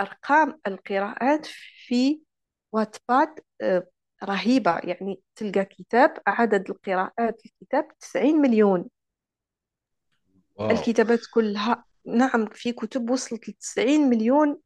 أرقام 0.00 0.60
القراءات 0.66 1.46
في 1.86 2.20
واتباد 2.72 3.40
آه، 3.60 3.86
رهيبة. 4.24 4.78
يعني 4.84 5.20
تلقى 5.36 5.64
كتاب 5.64 6.18
عدد 6.26 6.70
القراءات 6.70 7.42
الكتاب 7.46 7.88
90 8.00 8.40
مليون. 8.40 8.88
واو. 10.54 10.70
الكتابات 10.70 11.20
كلها 11.34 11.84
نعم 12.06 12.46
في 12.52 12.72
كتب 12.72 13.10
وصلت 13.10 13.48
ل 13.48 13.52
90 13.52 14.00
مليون 14.00 14.60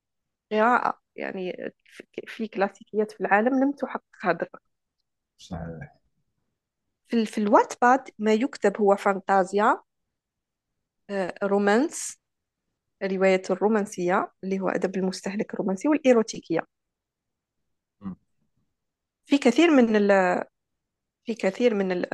قراءة. 0.53 1.01
يعني 1.17 1.73
في 1.85 2.05
في 2.27 2.49
كلاسيكيات 2.49 3.13
في 3.13 3.21
العالم 3.21 3.65
لم 3.65 3.73
تحقق 3.73 4.03
هذا 4.23 4.35
الرقم. 4.43 4.59
صحيح. 5.39 6.04
في, 7.09 7.17
ال- 7.17 7.27
في 7.27 7.39
الواتباد 7.39 8.11
ما 8.19 8.33
يكتب 8.33 8.77
هو 8.81 8.97
فانتازيا 8.97 9.81
آه، 11.11 11.35
رومانس 11.43 12.19
رواية 13.03 13.43
الرومانسية 13.51 14.33
اللي 14.45 14.61
هو 14.61 14.69
أدب 14.69 14.97
المستهلك 14.97 15.55
الرومانسي 15.55 15.89
والإيروتيكية. 15.89 16.61
مم. 18.01 18.17
في 19.27 19.39
كثير 19.39 19.71
من 19.71 19.97
ال 19.97 20.09
في 21.25 21.35
كثير 21.35 21.75
من 21.75 21.93
ال 21.93 22.07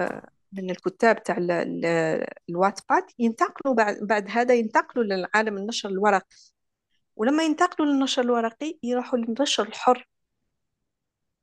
من 0.52 0.70
الكتاب 0.70 1.22
تاع 1.22 1.36
ال- 1.36 1.50
ال- 1.50 2.26
الواتباد 2.50 3.04
ينتقلوا 3.18 3.74
بعد 3.74 3.98
بعد 4.02 4.26
هذا 4.30 4.54
ينتقلوا 4.54 5.04
للعالم 5.04 5.56
النشر 5.56 5.88
الورقي. 5.88 6.36
ولما 7.16 7.42
ينتقلوا 7.42 7.88
للنشر 7.92 8.22
الورقي 8.22 8.78
يروحوا 8.82 9.18
للنشر 9.18 9.68
الحر. 9.68 10.08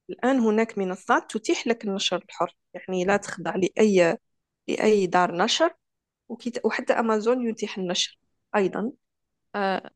الآن 0.09 0.39
هناك 0.39 0.77
منصات 0.77 1.31
تتيح 1.31 1.67
لك 1.67 1.85
النشر 1.85 2.25
الحر. 2.29 2.55
يعني 2.73 3.05
لا 3.05 3.17
تخضع 3.17 3.55
لأي 3.55 4.17
لأي 4.67 5.07
دار 5.07 5.35
نشر. 5.37 5.73
وحتى 6.65 6.93
أمازون 6.93 7.49
يتيح 7.49 7.77
النشر 7.77 8.19
أيضا. 8.55 8.91
آه، 9.55 9.91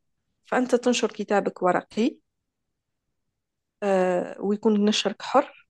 فأنت 0.46 0.74
تنشر 0.76 1.08
كتابك 1.12 1.62
ورقي 1.62 2.18
آه، 3.82 4.36
ويكون 4.40 4.84
نشرك 4.84 5.22
حر 5.22 5.66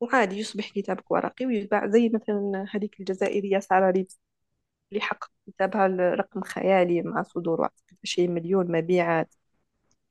وعادي 0.00 0.36
يصبح 0.38 0.70
كتابك 0.70 1.10
ورقي 1.10 1.46
ويتباع 1.46 1.86
زي 1.86 2.08
مثلا 2.08 2.66
هذيك 2.74 3.00
الجزائرية 3.00 3.58
سارة 3.58 3.90
ريبس 3.90 4.20
اللي 4.92 5.02
حقق 5.02 5.30
كتابها 5.48 5.86
رقم 6.14 6.42
خيالي 6.42 7.02
مع 7.02 7.22
صدور 7.22 7.60
واتساب 7.60 7.98
شيء 8.04 8.28
مليون 8.28 8.72
مبيعات. 8.72 9.34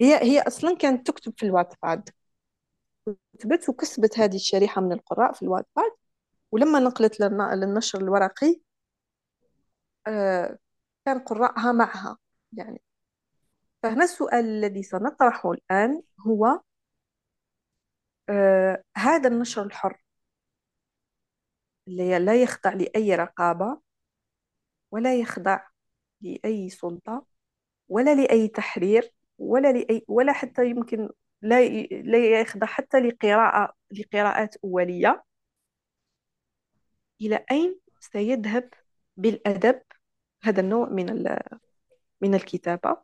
هي 0.01 0.23
هي 0.23 0.41
أصلا 0.41 0.77
كانت 0.77 1.07
تكتب 1.07 1.33
في 1.38 1.47
الواتساب. 1.47 2.03
كتبت 3.33 3.69
وكسبت 3.69 4.19
هذه 4.19 4.35
الشريحة 4.35 4.81
من 4.81 4.91
القراء 4.91 5.33
في 5.33 5.41
الواتساب 5.41 5.91
ولما 6.51 6.79
نقلت 6.79 7.21
للن- 7.21 7.53
للنشر 7.53 7.99
الورقي 8.01 8.62
آه، 10.07 10.57
كان 11.05 11.19
قراءها 11.19 11.71
معها 11.71 12.17
يعني. 12.53 12.81
فهنا 13.83 14.03
السؤال 14.03 14.45
الذي 14.45 14.83
سنطرحه 14.83 15.51
الآن 15.51 16.01
هو 16.27 16.59
آه، 18.29 18.83
هذا 18.97 19.29
النشر 19.29 19.63
الحر 19.63 20.03
اللي 21.88 22.19
لا 22.19 22.41
يخضع 22.43 22.73
لأي 22.73 23.15
رقابة 23.15 23.81
ولا 24.91 25.15
يخضع 25.15 25.67
لأي 26.21 26.69
سلطة 26.69 27.25
ولا 27.89 28.15
لأي 28.15 28.47
تحرير 28.47 29.13
ولا 29.38 29.71
لأي 29.71 30.05
ولا 30.07 30.33
حتى 30.33 30.69
يمكن 30.69 31.09
لا 31.41 31.67
لا 32.02 32.41
يخضع 32.41 32.67
حتى 32.67 32.99
لقراءة 32.99 33.73
لقراءات 33.91 34.56
أولية. 34.63 35.23
إلى 37.21 37.45
أين 37.52 37.80
سيذهب 37.99 38.69
بالأدب 39.17 39.82
هذا 40.43 40.62
النوع 40.62 40.89
من 40.89 41.06
من 42.21 42.36
الكتابة؟ 42.36 42.97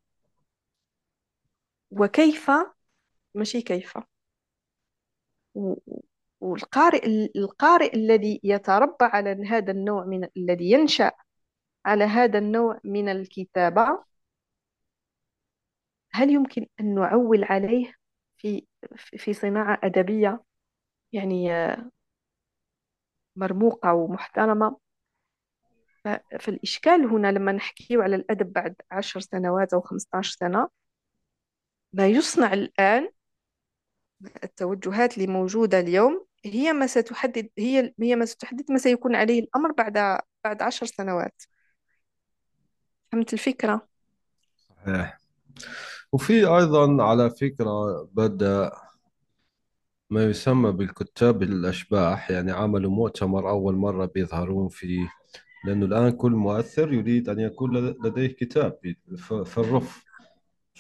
وكيف 1.91 2.51
ماشي 3.35 3.61
كيف؟ 3.61 3.97
والقارئ 6.41 7.07
القارئ 7.35 7.95
الذي 7.95 8.41
يتربى 8.43 8.95
على 9.01 9.47
هذا 9.49 9.71
النوع 9.71 10.05
من 10.05 10.27
الذي 10.37 10.71
ينشأ 10.71 11.11
على 11.85 12.03
هذا 12.03 12.39
النوع 12.39 12.79
من 12.83 13.09
الكتابة 13.09 14.03
هل 16.11 16.29
يمكن 16.29 16.67
أن 16.79 16.95
نعول 16.95 17.43
عليه 17.43 17.93
في 18.37 18.65
في 18.95 19.33
صناعة 19.33 19.79
أدبية 19.83 20.43
يعني 21.13 21.53
آه، 21.53 21.91
مرموقة 23.35 23.93
ومحترمة. 23.93 24.77
فالإشكال 26.39 27.05
هنا 27.05 27.31
لما 27.31 27.51
نحكي 27.51 27.95
على 27.95 28.15
الأدب 28.15 28.53
بعد 28.53 28.75
عشر 28.91 29.19
سنوات 29.19 29.73
أو 29.73 29.81
خمسة 29.81 30.07
عشر 30.13 30.37
سنة 30.39 30.69
ما 31.93 32.07
يصنع 32.07 32.53
الآن 32.53 33.09
التوجهات 34.43 35.17
اللي 35.17 35.27
موجودة 35.27 35.79
اليوم 35.79 36.25
هي 36.45 36.73
ما 36.73 36.87
ستحدد 36.87 37.49
هي 37.57 37.93
هي 37.99 38.15
ما 38.15 38.25
ستحدد 38.25 38.71
ما 38.71 38.77
سيكون 38.77 39.15
عليه 39.15 39.39
الأمر 39.39 39.71
بعد 39.71 40.19
بعد 40.43 40.61
عشر 40.61 40.85
سنوات. 40.85 41.43
فهمت 43.11 43.33
الفكرة؟ 43.33 43.87
صحيح. 44.57 45.19
وفي 46.15 46.45
أيضا 46.45 47.03
على 47.03 47.29
فكرة 47.29 48.03
بدأ 48.13 48.71
ما 50.09 50.23
يسمى 50.23 50.71
بالكتاب 50.71 51.43
الأشباح 51.43 52.31
يعني 52.31 52.51
عملوا 52.51 52.91
مؤتمر 52.91 53.49
أول 53.49 53.75
مرة 53.75 54.05
بيظهرون 54.05 54.67
فيه 54.69 55.09
لأنه 55.65 55.85
الآن 55.85 56.09
كل 56.11 56.31
مؤثر 56.31 56.93
يريد 56.93 57.29
أن 57.29 57.39
يكون 57.39 57.77
لد- 57.77 58.05
لديه 58.05 58.27
كتاب 58.27 58.77
في 59.45 59.57
الرف. 59.57 60.05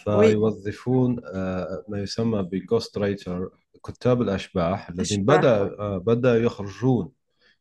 oui 0.07 0.27
فيوظفون 0.31 1.21
آه، 1.33 1.83
ما 1.87 1.99
يسمى 1.99 2.43
بال 2.43 2.97
ghostwriter 2.97 3.49
كتاب 3.87 4.21
الأشباح 4.21 4.89
الذين 4.89 5.25
بدأ 5.25 5.63
أشباح 5.65 5.79
آه، 5.79 5.97
بدأ 5.97 6.37
يخرجون 6.37 7.11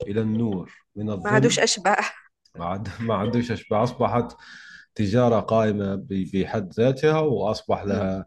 إلى 0.07 0.21
النور 0.21 0.73
من 0.97 1.07
ما 1.07 1.29
عادوش 1.29 1.59
أشباح. 1.59 2.31
ما 2.57 2.65
عاد 2.65 2.89
ما 3.01 3.15
عندوش 3.15 3.51
أشباح 3.53 3.81
أصبحت 3.81 4.37
تجارة 4.95 5.41
قائمة 5.41 5.95
ب- 5.95 6.31
بحد 6.35 6.73
ذاتها 6.73 7.21
وأصبح 7.21 7.83
مم. 7.85 7.89
لها 7.89 8.27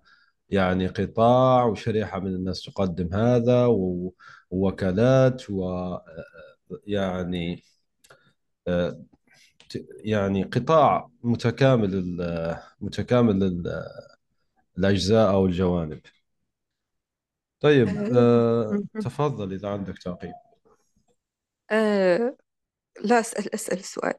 يعني 0.49 0.87
قطاع 0.87 1.63
وشريحة 1.65 2.19
من 2.19 2.27
الناس 2.35 2.63
تقدم 2.63 3.13
هذا 3.13 3.65
و- 3.65 4.13
ووكالات 4.51 5.43
ويعني 6.87 7.63
يعني 10.03 10.43
قطاع 10.43 11.09
متكامل 11.23 12.05
متكامل 12.81 13.43
ال- 13.43 13.85
الأجزاء 14.77 15.31
أو 15.33 15.45
الجوانب 15.45 16.01
طيب 17.59 17.87
آه. 17.87 18.73
آه،. 18.95 19.01
تفضل 19.01 19.53
إذا 19.53 19.69
عندك 19.69 19.97
تعقيب 19.97 20.33
آه. 21.71 22.37
لا 23.05 23.19
أسأل 23.19 23.53
أسأل 23.53 23.79
السؤال 23.79 24.13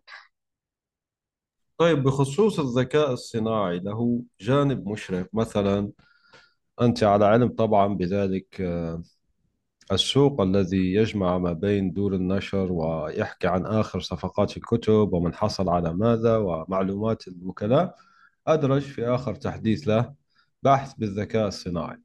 طيب 1.79 2.03
بخصوص 2.03 2.61
الذكاء 2.61 3.13
الصناعي 3.13 3.79
له 3.79 4.23
جانب 4.41 4.89
مشرق 4.89 5.29
مثلا 5.33 5.93
أنت 6.81 7.05
على 7.05 7.25
علم 7.25 7.49
طبعا 7.49 7.95
بذلك 7.95 8.61
آه، 8.61 9.03
السوق 9.93 10.41
الذي 10.41 10.95
يجمع 10.95 11.39
ما 11.39 11.53
بين 11.53 11.93
دور 11.93 12.15
النشر 12.15 12.73
ويحكي 12.73 13.47
عن 13.47 13.67
آخر 13.67 14.01
صفقات 14.01 14.57
الكتب 14.57 15.13
ومن 15.13 15.35
حصل 15.35 15.69
على 15.69 15.95
ماذا 15.95 16.37
ومعلومات 16.37 17.29
الوكلاء 17.29 17.97
أدرج 18.47 18.83
في 18.83 19.07
آخر 19.07 19.35
تحديث 19.35 19.89
له 19.89 20.15
بحث 20.63 20.95
بالذكاء 20.95 21.49
الصناعي. 21.49 21.99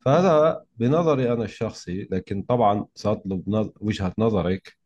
فهذا 0.00 0.64
بنظري 0.76 1.32
أنا 1.32 1.44
الشخصي 1.44 2.08
لكن 2.10 2.42
طبعا 2.42 2.86
سأطلب 2.94 3.72
وجهة 3.80 4.12
نظرك. 4.18 4.81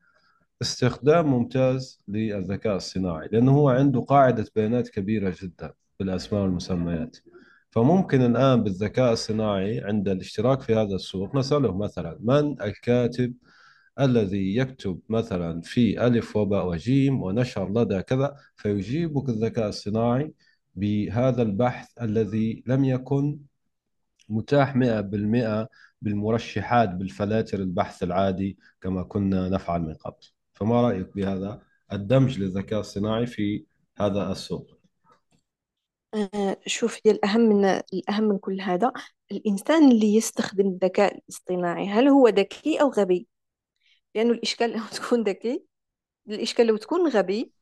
استخدام 0.62 1.26
ممتاز 1.26 2.00
للذكاء 2.08 2.76
الصناعي 2.76 3.28
لأنه 3.32 3.52
هو 3.52 3.68
عنده 3.68 4.00
قاعدة 4.00 4.46
بيانات 4.56 4.88
كبيرة 4.88 5.34
جدا 5.42 5.72
بالأسماء 6.00 6.42
والمسميات. 6.42 7.16
فممكن 7.70 8.22
الآن 8.22 8.62
بالذكاء 8.62 9.12
الصناعي 9.12 9.80
عند 9.80 10.08
الاشتراك 10.08 10.60
في 10.60 10.74
هذا 10.74 10.94
السوق 10.94 11.36
نسأله 11.36 11.76
مثلا 11.78 12.18
من 12.20 12.62
الكاتب 12.62 13.34
الذي 14.00 14.56
يكتب 14.56 15.00
مثلا 15.08 15.60
في 15.60 16.06
ألف 16.06 16.36
وباء 16.36 16.68
وجيم 16.68 17.22
ونشر 17.22 17.72
لدى 17.72 18.02
كذا 18.02 18.36
فيجيبك 18.56 19.28
الذكاء 19.28 19.68
الصناعي 19.68 20.34
بهذا 20.74 21.42
البحث 21.42 21.88
الذي 22.02 22.64
لم 22.66 22.84
يكن 22.84 23.38
متاح 24.28 24.76
100% 24.76 25.68
بالمرشحات 26.02 26.88
بالفلاتر 26.88 27.58
البحث 27.58 28.02
العادي 28.02 28.58
كما 28.80 29.02
كنا 29.02 29.48
نفعل 29.48 29.82
من 29.82 29.94
قبل. 29.94 30.35
فما 30.56 30.82
رأيك 30.82 31.14
بهذا 31.16 31.62
الدمج 31.92 32.38
للذكاء 32.38 32.80
الصناعي 32.80 33.26
في 33.26 33.66
هذا 33.98 34.32
السوق 34.32 34.76
آه، 36.14 36.56
شوف 36.66 37.00
هي 37.06 37.12
الأهم 37.12 37.40
من 37.40 37.64
الأهم 37.64 38.24
من 38.24 38.38
كل 38.38 38.60
هذا 38.60 38.92
الإنسان 39.32 39.90
اللي 39.90 40.14
يستخدم 40.14 40.66
الذكاء 40.66 41.18
الاصطناعي 41.18 41.88
هل 41.88 42.08
هو 42.08 42.28
ذكي 42.28 42.80
أو 42.80 42.88
غبي؟ 42.90 43.28
لأنه 44.14 44.32
الإشكال 44.32 44.70
لو 44.70 44.82
تكون 44.96 45.22
ذكي 45.22 45.64
الإشكال 46.28 46.66
لو 46.66 46.76
تكون 46.76 47.08
غبي 47.08 47.52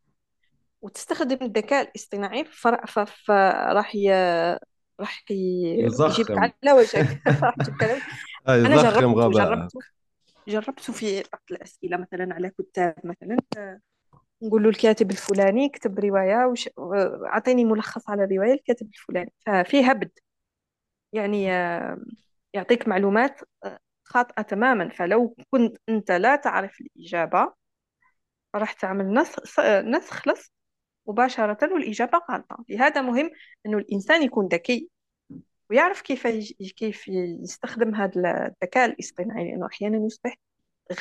وتستخدم 0.83 1.39
الذكاء 1.43 1.89
الاصطناعي 1.89 2.45
فراح 2.45 3.95
ي... 3.95 4.11
راح. 5.01 5.25
يجيبك 5.31 6.31
على 6.31 6.73
وجهك 6.73 7.23
راح 7.27 7.55
يجيبك 7.61 7.83
على 7.83 7.93
وجهك 7.93 8.03
آه، 8.49 8.55
أنا 8.67 8.83
جربت 8.83 9.05
غباء 9.05 9.31
جربت 9.31 9.73
جربت 10.49 10.91
في 10.91 11.23
بعض 11.33 11.43
الأسئلة 11.51 11.97
مثلا 11.97 12.35
على 12.35 12.51
كتاب 12.51 12.95
مثلا 13.05 13.37
نقول 14.43 14.67
الكاتب 14.67 15.11
الفلاني 15.11 15.69
كتب 15.69 15.99
رواية 15.99 16.47
وش... 16.47 16.69
أعطيني 17.27 17.65
ملخص 17.65 18.11
على 18.11 18.25
الرواية 18.25 18.53
الكاتب 18.53 18.89
الفلاني. 18.95 19.33
ففيه 19.47 19.91
هبد. 19.91 20.11
يعني 21.13 21.45
يعطيك 22.55 22.89
معلومات 22.89 23.41
خاطئة 24.05 24.43
تماما. 24.43 24.89
فلو 24.89 25.37
كنت 25.51 25.77
أنت 25.89 26.11
لا 26.11 26.37
تعرف 26.37 26.81
الإجابة 26.81 27.53
راح 28.55 28.73
تعمل 28.73 29.15
نسخ 29.15 29.61
نسخ 29.61 30.29
لص 30.29 30.53
مباشرة 31.07 31.73
والإجابة 31.75 32.21
غلطة. 32.31 32.65
لهذا 32.69 33.01
مهم 33.01 33.31
أنه 33.67 33.79
الإنسان 33.79 34.23
يكون 34.23 34.47
ذكي. 34.49 34.89
ويعرف 35.71 36.01
كيف. 36.03 36.27
كيف 36.77 37.09
يستخدم 37.09 37.95
هذا 37.95 38.47
الذكاء 38.47 38.91
الاصطناعي 38.91 39.51
لأنه 39.51 39.67
أحيانا 39.67 40.07
يصبح 40.07 40.37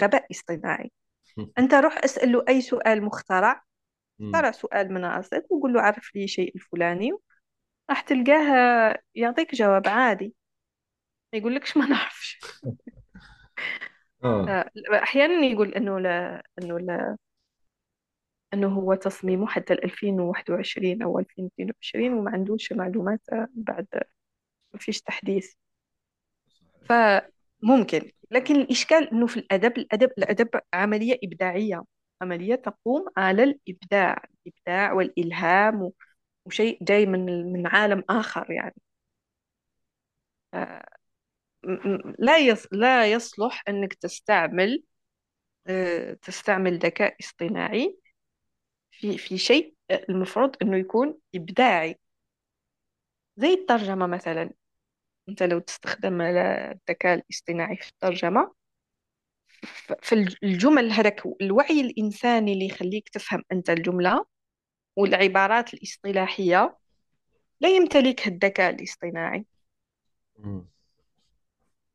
غباء 0.01 0.27
اصطناعي 0.31 0.91
أنت 1.59 1.73
روح 1.73 2.03
أسأل 2.03 2.31
له 2.31 2.43
أي 2.49 2.61
سؤال 2.61 3.03
مخترع. 3.03 3.63
اخترع 4.21 4.51
سؤال 4.51 4.93
مناسب 4.93 5.43
وقول 5.49 5.73
له 5.73 5.81
عرف 5.81 6.15
لي 6.15 6.27
شيء 6.27 6.55
الفلاني 6.55 7.11
راح 7.89 8.01
تلقاه 8.01 8.99
يعطيك 9.15 9.55
جواب 9.55 9.87
عادي 9.87 10.35
ما 11.33 11.39
يقولكش 11.39 11.77
ما 11.77 11.85
نعرفش 11.85 12.39
أحيانا 14.93 15.45
يقول 15.45 15.73
أنه 15.73 15.99
لا 15.99 16.43
أنه 16.59 16.79
لا 16.79 17.17
أنه 18.53 18.67
هو 18.67 18.93
تصميمه 18.93 19.47
حتى 19.47 19.73
2021 19.73 21.01
أو 21.01 21.19
2022 21.19 22.13
وما 22.13 22.31
عندوش 22.31 22.73
معلومات 22.73 23.21
بعد 23.53 23.87
ما 24.73 24.79
فيش 24.79 25.01
تحديث. 25.01 25.53
فممكن 26.89 28.11
لكن 28.31 28.55
الإشكال 28.55 29.09
أنه 29.11 29.27
في 29.27 29.37
الأدب 29.37 29.77
الأدب 29.77 30.11
الأدب 30.17 30.49
عملية 30.73 31.19
إبداعية. 31.23 31.83
عملية 32.21 32.55
تقوم 32.55 33.05
على 33.17 33.43
الإبداع 33.43 34.23
الإبداع 34.47 34.93
والإلهام 34.93 35.91
وشيء 36.45 36.83
جاي 36.83 37.05
من 37.05 37.53
من 37.53 37.67
عالم 37.67 38.03
آخر 38.09 38.51
يعني. 38.51 38.75
لا 42.19 42.37
لا 42.71 43.11
يصلح 43.11 43.63
أنك 43.67 43.93
تستعمل 43.93 44.83
آه، 45.67 46.13
تستعمل 46.13 46.79
ذكاء 46.79 47.15
اصطناعي 47.21 47.97
في 48.91 49.17
في 49.17 49.37
شيء 49.37 49.75
آه، 49.91 50.05
المفروض 50.09 50.55
أنه 50.61 50.77
يكون 50.77 51.19
إبداعي. 51.35 51.99
زي 53.37 53.53
الترجمة 53.53 54.07
مثلا. 54.07 54.53
أنت 55.29 55.43
لو 55.43 55.59
تستخدم 55.59 56.21
الذكاء 56.21 57.13
الاصطناعي 57.15 57.75
في 57.77 57.89
الترجمة 57.89 58.53
ف- 59.63 59.93
فالجمل 60.03 60.91
هذاك 60.91 61.23
الوعي 61.41 61.81
الإنساني 61.81 62.53
اللي 62.53 62.65
يخليك 62.65 63.09
تفهم 63.09 63.43
أنت 63.51 63.69
الجملة 63.69 64.25
والعبارات 64.97 65.73
الاصطلاحية 65.73 66.77
لا 67.61 67.69
يمتلكها 67.77 68.31
الذكاء 68.31 68.75
الاصطناعي 68.75 69.45
مم. 70.39 70.67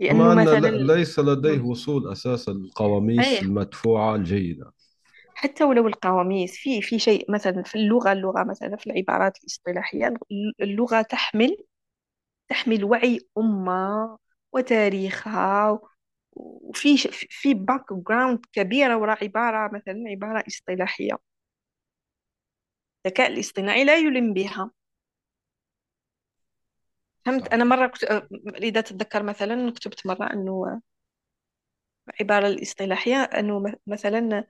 لأنه 0.00 0.32
أن 0.32 0.38
مثلا 0.40 0.68
ليس 0.86 1.18
لديه 1.18 1.60
مم. 1.60 1.60
وصول 1.60 2.12
أساسا 2.12 2.50
للقواميس 2.50 3.42
أي 3.42 3.42
المدفوعة 3.42 4.14
الجيدة 4.14 4.72
حتى 5.34 5.64
ولو 5.64 5.86
القواميس 5.88 6.56
في 6.56 6.82
في 6.82 6.98
شيء 6.98 7.30
مثلا 7.32 7.62
في 7.62 7.74
اللغة 7.74 8.12
اللغة 8.12 8.44
مثلا 8.44 8.76
في 8.76 8.86
العبارات 8.86 9.38
الاصطلاحية 9.40 10.14
اللغة 10.60 11.02
تحمل 11.02 11.56
تحمل 12.48 12.84
وعي 12.84 13.20
أمة 13.38 14.18
وتاريخها 14.52 15.80
وفي 16.32 16.98
في 17.30 17.54
background 17.54 18.46
كبيرة 18.52 18.96
وراء 18.96 19.24
عبارة 19.24 19.74
مثلا 19.74 20.04
عبارة 20.10 20.44
اصطلاحية. 20.48 21.18
الذكاء 23.06 23.26
الاصطناعي 23.32 23.84
لا 23.84 23.96
يلم 23.98 24.32
بها. 24.34 24.70
فهمت؟ 27.26 27.48
أنا 27.54 27.64
مرة 27.64 27.86
كنت 27.86 28.04
إذا 28.56 28.80
تتذكر 28.80 29.22
مثلا 29.22 29.70
كتبت 29.72 30.06
مرة 30.06 30.32
أنه 30.32 30.80
العبارة 32.08 32.46
الاصطلاحية 32.48 33.16
أنه 33.22 33.62
مثلا 33.86 34.44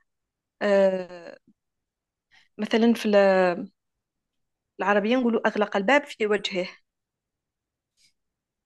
آه، 0.63 1.39
مثلا 2.59 2.93
في 2.95 3.07
ال- 3.09 3.69
العربية 4.81 5.17
نقولوا 5.17 5.49
أغلق 5.49 5.77
الباب 5.77 6.05
في 6.05 6.27
وجهه. 6.27 6.69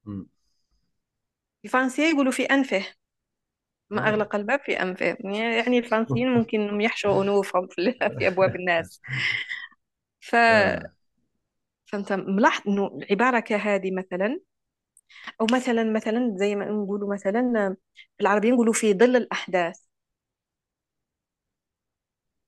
مم. 0.04 0.26
الفرنسية 1.64 2.02
يقولوا 2.10 2.32
في 2.32 2.42
أنفه 2.44 2.86
ما. 3.90 4.08
أغلق 4.08 4.34
الباب 4.36 4.60
في 4.60 4.82
أنفه 4.82 5.16
يعني 5.24 5.78
الفرنسيين 5.78 6.28
ممكن 6.34 6.60
إنهم 6.60 6.80
يحشوا 6.80 7.22
أنوفهم 7.22 7.66
في 7.70 7.92
في 8.18 8.26
أبواب 8.28 8.56
الناس 8.56 9.00
ف. 10.20 10.34
فأنت 11.86 12.12
ملاحظ 12.12 12.62
إنه 12.68 12.86
العبارة 12.86 13.40
كهذه 13.40 13.90
مثلا 13.90 14.40
أو 15.40 15.46
مثلا 15.52 15.84
مثلا 15.92 16.34
زي 16.38 16.54
ما 16.56 16.64
نقولوا 16.64 17.14
مثلا 17.14 17.76
في 18.16 18.20
العربية 18.22 18.50
نقولوا 18.52 18.72
في 18.72 18.94
ظل 18.94 19.16
الأحداث 19.16 19.80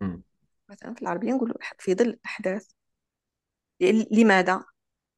مم. 0.00 0.22
مثلا 0.70 0.94
في 0.94 1.02
العربية 1.02 1.32
نقولوا 1.32 1.56
في 1.78 1.94
ظل 1.94 2.08
الأحداث 2.08 2.68
لماذا؟ 4.10 4.64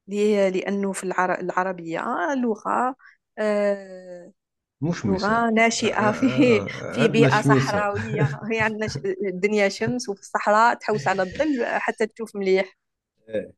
لأنه 0.09 0.93
في 0.93 1.05
العر- 1.05 1.41
العربية 1.41 2.05
لغة 2.35 2.97
آه، 3.39 4.33
مشمسة 4.81 5.29
لغة 5.29 5.47
آه، 5.49 5.51
ناشئة 5.51 6.13
في 6.13 6.27
آه، 6.27 6.31
آه، 6.31 6.69
في 6.95 7.01
عندنا 7.01 7.09
بيئة 7.09 7.43
صحراوية. 7.43 8.41
هي 8.53 8.61
عندنا 8.61 8.89
الدنيا 9.29 9.69
شمس 9.69 10.09
وفي 10.09 10.21
الصحراء 10.21 10.75
تحوس 10.75 11.09
على 11.09 11.23
الظل 11.23 11.65
حتى 11.67 12.07
تشوف 12.07 12.37
مليح. 12.37 12.77
إيه. 13.29 13.53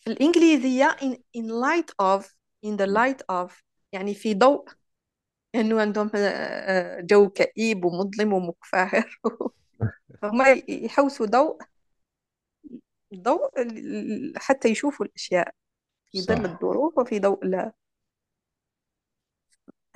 في 0.00 0.10
الإنجليزية 0.10 0.96
in, 1.00 1.16
in 1.38 1.44
light 1.48 1.90
of 2.02 2.24
in 2.66 2.76
the 2.76 2.86
light 2.86 3.22
of 3.32 3.52
يعني 3.92 4.14
في 4.14 4.34
ضوء. 4.34 4.68
لأنه 5.54 5.80
عندهم 5.80 6.10
آه، 6.14 6.18
آه، 6.18 7.00
جو 7.00 7.28
كئيب 7.30 7.84
ومظلم 7.84 8.32
ومكفاهر 8.32 9.20
فهم 10.22 10.62
يحوسوا 10.68 11.26
ضوء. 11.26 11.58
ضوء 13.22 13.62
ال- 13.62 14.32
حتى 14.36 14.68
يشوفوا 14.68 15.06
الأشياء. 15.06 15.54
في 16.12 16.22
ظل 16.22 16.36
صح. 16.44 16.50
الظروف 16.50 16.98
وفي 16.98 17.18
ضوء 17.20 17.44
لا. 17.46 17.72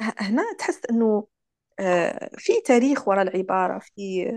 ه- 0.00 0.14
هنا 0.18 0.42
تحس 0.58 0.80
أنه 0.90 1.26
آه، 1.80 2.30
في 2.38 2.52
تاريخ 2.66 3.08
وراء 3.08 3.22
العبارة 3.28 3.78
في 3.78 4.30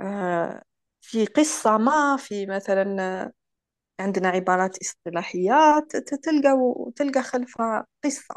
آه، 0.00 0.62
في 1.00 1.26
قصة 1.26 1.78
ما 1.78 2.16
في 2.16 2.46
مثلا 2.46 2.96
آه، 3.02 3.32
عندنا 4.00 4.28
عبارات 4.28 4.78
اصطلاحيات 4.78 5.96
ت- 5.96 6.14
تلقى 6.24 6.52
تلقى 6.96 7.22
خلفها 7.22 7.86
قصة. 8.04 8.34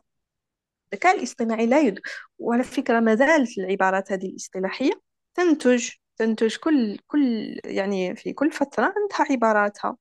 الذكاء 0.93 1.17
الاصطناعي 1.17 1.65
لا 1.67 1.81
يد 1.81 1.99
وعلى 2.39 2.63
فكرة 2.63 2.99
ما 2.99 3.15
زالت 3.15 3.57
العبارات 3.57 4.11
هذه 4.11 4.25
الاصطلاحية 4.27 5.01
تنتج 5.35 5.89
تنتج 6.17 6.55
كل 6.57 6.97
كل 7.07 7.59
يعني 7.65 8.15
في 8.15 8.33
كل 8.33 8.51
فترة 8.51 8.83
عندها 8.85 9.31
عباراتها. 9.31 9.97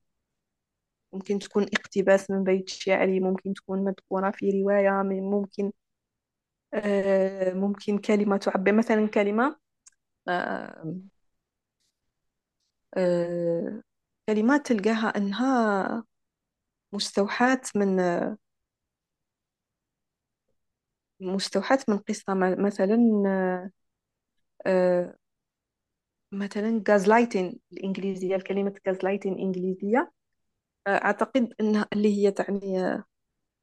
ممكن 1.13 1.39
تكون 1.39 1.63
اقتباس 1.63 2.31
من 2.31 2.45
بيت 2.45 2.69
شعري 2.69 3.21
ممكن 3.21 3.55
تكون 3.55 3.85
مذكورة 3.85 4.31
في 4.31 4.51
رواية 4.63 5.03
ممكن 5.21 5.73
آه، 6.75 7.53
ممكن 7.55 7.99
كلمة 7.99 8.37
تعبر. 8.37 8.73
مثلا 8.73 9.07
كلمة 9.09 9.57
آه، 10.29 10.95
آه، 12.97 13.83
كلمات 14.29 14.67
تلقاها 14.67 15.09
أنها 15.17 16.05
مستوحاة 16.95 17.63
من 17.77 18.01
مستوحاة 21.21 21.79
من 21.89 21.99
قصة. 21.99 22.35
مثلا 22.59 22.97
مثلا 26.33 26.83
gaslighting 26.91 27.57
الإنجليزية 27.73 28.37
الكلمة 28.37 28.75
gaslighting 28.89 29.27
الإنجليزية 29.27 30.13
آه، 30.87 30.91
أعتقد 31.05 31.55
أنها 31.61 31.89
اللي 31.93 32.19
هي 32.27 32.31
تعني 32.33 32.79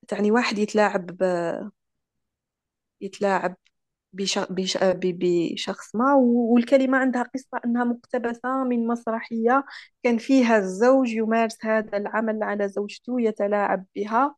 تعني 0.08 0.32
واحد 0.32 0.60
يتلاعب 0.60 1.06
ب- 1.08 1.72
يتلاعب 3.02 3.56
بش... 4.14 4.40
بش... 4.40 4.78
ب- 4.78 5.20
بشخص 5.20 5.96
ما 5.96 6.14
و- 6.16 6.54
والكلمة 6.54 6.98
عندها 6.98 7.24
قصة 7.24 7.62
أنها 7.66 7.84
مقتبسة 7.84 8.64
من 8.64 8.88
مسرحية 8.88 9.66
كان 10.04 10.18
فيها 10.18 10.58
الزوج 10.58 11.10
يمارس 11.14 11.58
هذا 11.66 11.98
العمل 11.98 12.44
على 12.44 12.68
زوجته 12.70 13.22
يتلاعب 13.22 13.86
بها. 13.96 14.36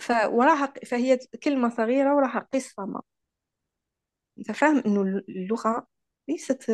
ف... 0.00 0.12
وراها 0.28 0.74
فهي 0.86 1.18
كلمة 1.44 1.70
صغيرة 1.70 2.16
وراها 2.16 2.48
قصة 2.54 2.86
ما. 2.86 3.02
أنت 4.38 4.52
فاهم 4.52 4.82
أنه 4.86 5.02
اللغة 5.28 5.86
ليست 6.28 6.70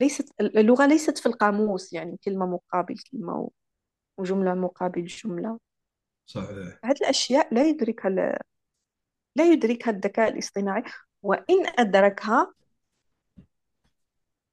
ليست 0.00 0.32
اللغة 0.40 0.86
ليست 0.86 1.18
في 1.18 1.26
القاموس 1.26 1.92
يعني 1.92 2.16
كلمة 2.24 2.46
مقابل 2.46 2.94
كلمة 3.12 3.50
وجملة 4.18 4.54
مقابل 4.54 5.04
جملة. 5.06 5.58
صحيح. 6.26 6.78
هذه 6.84 6.96
الأشياء 7.00 7.54
لا 7.54 7.68
يدركها 7.68 8.08
ال- 8.08 8.38
لا 9.36 9.52
يدركها 9.52 9.90
الذكاء 9.90 10.28
الاصطناعي 10.32 10.82
وإن 11.22 11.66
أدركها 11.78 12.52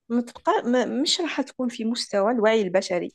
ما 0.10 0.22
تبقى 0.22 0.52
ما 0.66 0.86
مش 0.86 1.22
راح 1.22 1.42
تكون 1.42 1.70
في 1.70 1.86
مستوى 1.86 2.32
الوعي 2.32 2.62
البشري. 2.62 3.14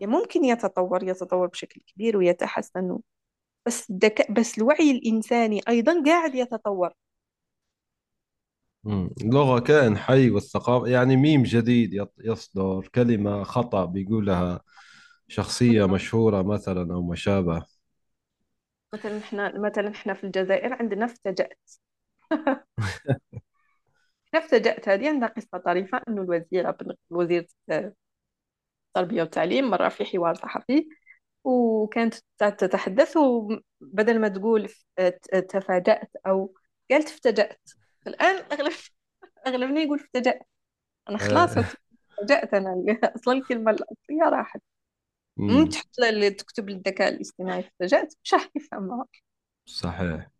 يعني 0.00 0.12
ممكن 0.12 0.44
يتطور 0.44 1.02
يتطور 1.08 1.46
بشكل 1.46 1.80
كبير 1.80 2.16
ويتحسن 2.16 2.98
بس 3.66 3.90
الذكاء 3.90 4.32
بس 4.32 4.58
الوعي 4.58 4.90
الإنساني 4.90 5.60
أيضا 5.68 6.02
قاعد 6.06 6.34
يتطور. 6.34 6.92
مم. 8.86 9.10
اللغة 9.22 9.60
كائن 9.60 9.98
حي 9.98 10.30
والثقافة 10.30 10.86
يعني 10.88 11.16
ميم 11.16 11.42
جديد 11.42 11.92
يط- 11.94 12.12
يصدر 12.24 12.88
كلمة 12.94 13.42
خطأ 13.44 13.84
بيقولها 13.84 14.60
شخصية 15.28 15.86
مشهورة 15.86 16.42
مثلا 16.42 16.94
أو 16.94 17.02
ما 17.02 17.16
شابه 17.16 17.66
مثلا 18.94 19.18
إحنا 19.18 19.58
مثلا 19.58 19.90
إحنا 19.90 20.14
في 20.14 20.24
الجزائر 20.24 20.72
عندنا 20.74 21.04
افتجأت. 21.04 21.70
إحنا 24.28 24.40
افتجأت. 24.46 24.88
هذه 24.88 25.08
عندها 25.08 25.28
قصة 25.28 25.58
طريفة 25.58 26.00
إنه 26.08 26.22
الوزيرة 26.22 26.76
وزيرة 27.10 27.46
التربية 28.96 29.22
والتعليم 29.22 29.70
مرة 29.70 29.88
في 29.88 30.04
حوار 30.04 30.34
صحفي 30.34 30.88
وكانت 31.44 32.14
تتحدث 32.38 33.16
وبدل 33.16 34.20
ما 34.20 34.28
تقول 34.28 34.68
ف- 34.68 35.00
تفاجأت 35.50 36.10
أو 36.26 36.54
قالت 36.90 37.08
افتجأت 37.08 37.70
الآن 38.06 38.44
أغلب 38.52 38.72
أغلبنا 39.46 39.80
يقول 39.80 40.00
افتجأت 40.00 40.46
خلاص 41.16 41.56
آه. 41.56 41.60
افتجأت 41.60 42.54
أنا 42.54 42.84
أصلا 43.16 43.34
الكلمة 43.34 43.70
الأصلية 43.70 44.22
راحت. 44.28 44.60
مم. 45.36 45.50
مم. 45.56 45.66
تحط 45.66 45.98
ل- 45.98 46.30
تكتب 46.30 46.70
للذكاء 46.70 47.08
الاصطناعي 47.14 47.60
افتجأت 47.60 48.14
مش 48.24 48.34
راح 48.34 48.50
يفهمها. 48.56 49.06
صحيح. 49.66 50.30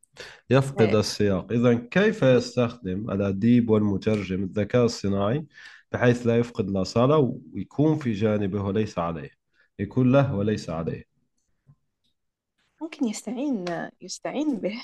يفقد 0.51 0.83
إيه. 0.83 0.99
السياق. 0.99 1.53
إذا 1.53 1.75
كيف 1.75 2.23
يستخدم 2.23 3.11
الأديب 3.11 3.71
والمترجم 3.71 4.43
الذكاء 4.43 4.85
الصناعي 4.85 5.47
بحيث 5.93 6.27
لا 6.27 6.39
يفقد 6.39 6.69
الأصالة 6.69 7.19
ويكون 7.55 7.99
في 7.99 8.13
جانبه 8.13 8.63
وليس 8.63 8.99
عليه؟ 8.99 9.31
يكون 9.79 10.13
له 10.13 10.35
وليس 10.35 10.71
عليه. 10.71 11.05
ممكن 12.83 13.07
يستعين 13.07 13.65
يستعين 14.01 14.57
به. 14.57 14.83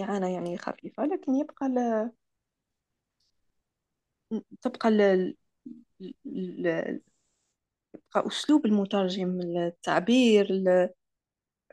استعانة 0.00 0.28
يعني 0.34 0.58
خفيفة 0.58 1.04
لكن 1.06 1.34
يبقى 1.34 1.68
ل... 1.68 2.10
تبقى 4.62 4.90
ل... 4.90 5.34
ل... 6.24 7.00
يبقى 7.94 8.26
أسلوب 8.28 8.66
المترجم 8.66 9.40
التعبير 9.40 10.50
ال- 10.50 10.90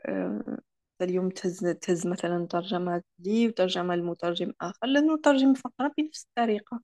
آه، 0.06 0.58
اليوم 1.02 1.30
تهز 1.30 1.58
تهز 1.66 2.06
مثلا 2.06 2.46
ترجمة 2.50 3.02
لي 3.18 3.48
وترجمة 3.48 3.96
لمترجم 3.96 4.52
آخر 4.60 4.86
لأنه 4.86 5.18
ترجم 5.22 5.54
فقرة 5.54 5.92
بنفس 5.98 6.24
الطريقة. 6.26 6.82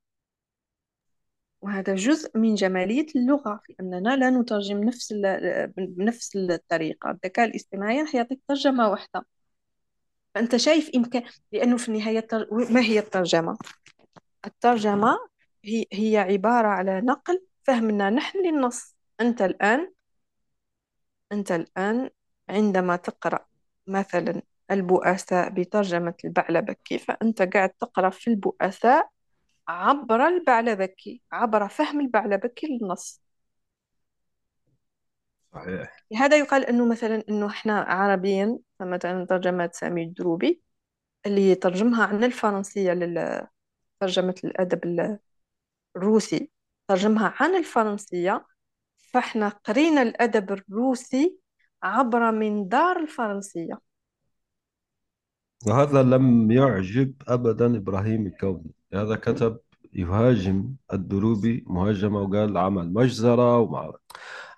وهذا 1.62 1.94
جزء 1.94 2.38
من 2.38 2.54
جمالية 2.54 3.06
اللغة 3.16 3.60
في 3.64 3.74
أننا 3.80 4.16
لا 4.16 4.30
نترجم 4.30 4.84
نفس 4.84 5.12
ال- 5.12 5.66
بنفس 5.76 6.36
الطريقة. 6.36 7.10
الذكاء 7.10 7.46
الاصطناعي 7.48 8.02
راح 8.02 8.14
يعطيك 8.14 8.40
ترجمة 8.48 8.88
واحدة. 8.90 9.26
فأنت 10.36 10.56
شايف 10.56 10.90
إمكان 10.94 11.22
لأنه 11.52 11.76
في 11.76 11.88
النهاية 11.88 12.18
التر... 12.18 12.48
ما 12.70 12.80
هي 12.80 12.98
الترجمة؟ 12.98 13.58
الترجمة 14.46 15.18
هي 15.64 15.84
هي 15.92 16.18
عبارة 16.18 16.68
على 16.68 17.00
نقل 17.00 17.42
فهمنا 17.64 18.10
نحن 18.10 18.38
للنص 18.46 18.96
أنت 19.20 19.42
الآن 19.42 19.92
أنت 21.32 21.52
الآن 21.52 22.10
عندما 22.48 22.96
تقرأ 22.96 23.46
مثلا 23.86 24.42
البؤساء 24.70 25.50
بترجمة 25.50 26.14
البعلبكي 26.24 26.98
فأنت 26.98 27.42
قاعد 27.42 27.70
تقرأ 27.70 28.10
في 28.10 28.30
البؤساء 28.30 29.08
عبر 29.68 30.26
البعلبكي 30.26 31.22
عبر 31.32 31.68
فهم 31.68 32.00
البعلبكي 32.00 32.66
للنص 32.66 33.22
صحيح. 35.56 35.96
هذا 36.16 36.36
يقال 36.36 36.64
أنه 36.64 36.86
مثلا 36.86 37.22
أنه 37.28 37.46
إحنا 37.46 37.80
عربيا 37.80 38.58
فمثلا 38.78 39.24
ترجمة 39.24 39.70
سامي 39.72 40.02
الدروبي 40.02 40.62
اللي 41.26 41.54
ترجمها 41.54 42.06
عن 42.06 42.24
الفرنسية 42.24 42.92
لترجمة 42.92 44.34
الأدب 44.44 45.18
الروسي 45.96 46.50
ترجمها 46.88 47.34
عن 47.40 47.56
الفرنسية. 47.56 48.46
فإحنا 49.12 49.48
قرينا 49.48 50.02
الأدب 50.02 50.52
الروسي 50.52 51.38
عبر 51.82 52.30
منظار 52.30 52.96
الفرنسية. 53.00 53.80
وهذا 55.66 56.02
لم 56.02 56.50
يعجب 56.50 57.14
أبدا 57.28 57.76
إبراهيم 57.76 58.26
الكوني. 58.26 58.74
هذا 58.94 59.16
كتب 59.16 59.58
يهاجم 59.92 60.74
الدروبي 60.92 61.64
مهاجمة 61.66 62.20
وقال 62.20 62.58
عمل 62.58 62.92
مجزرة 62.92 63.58
ومع 63.58 63.92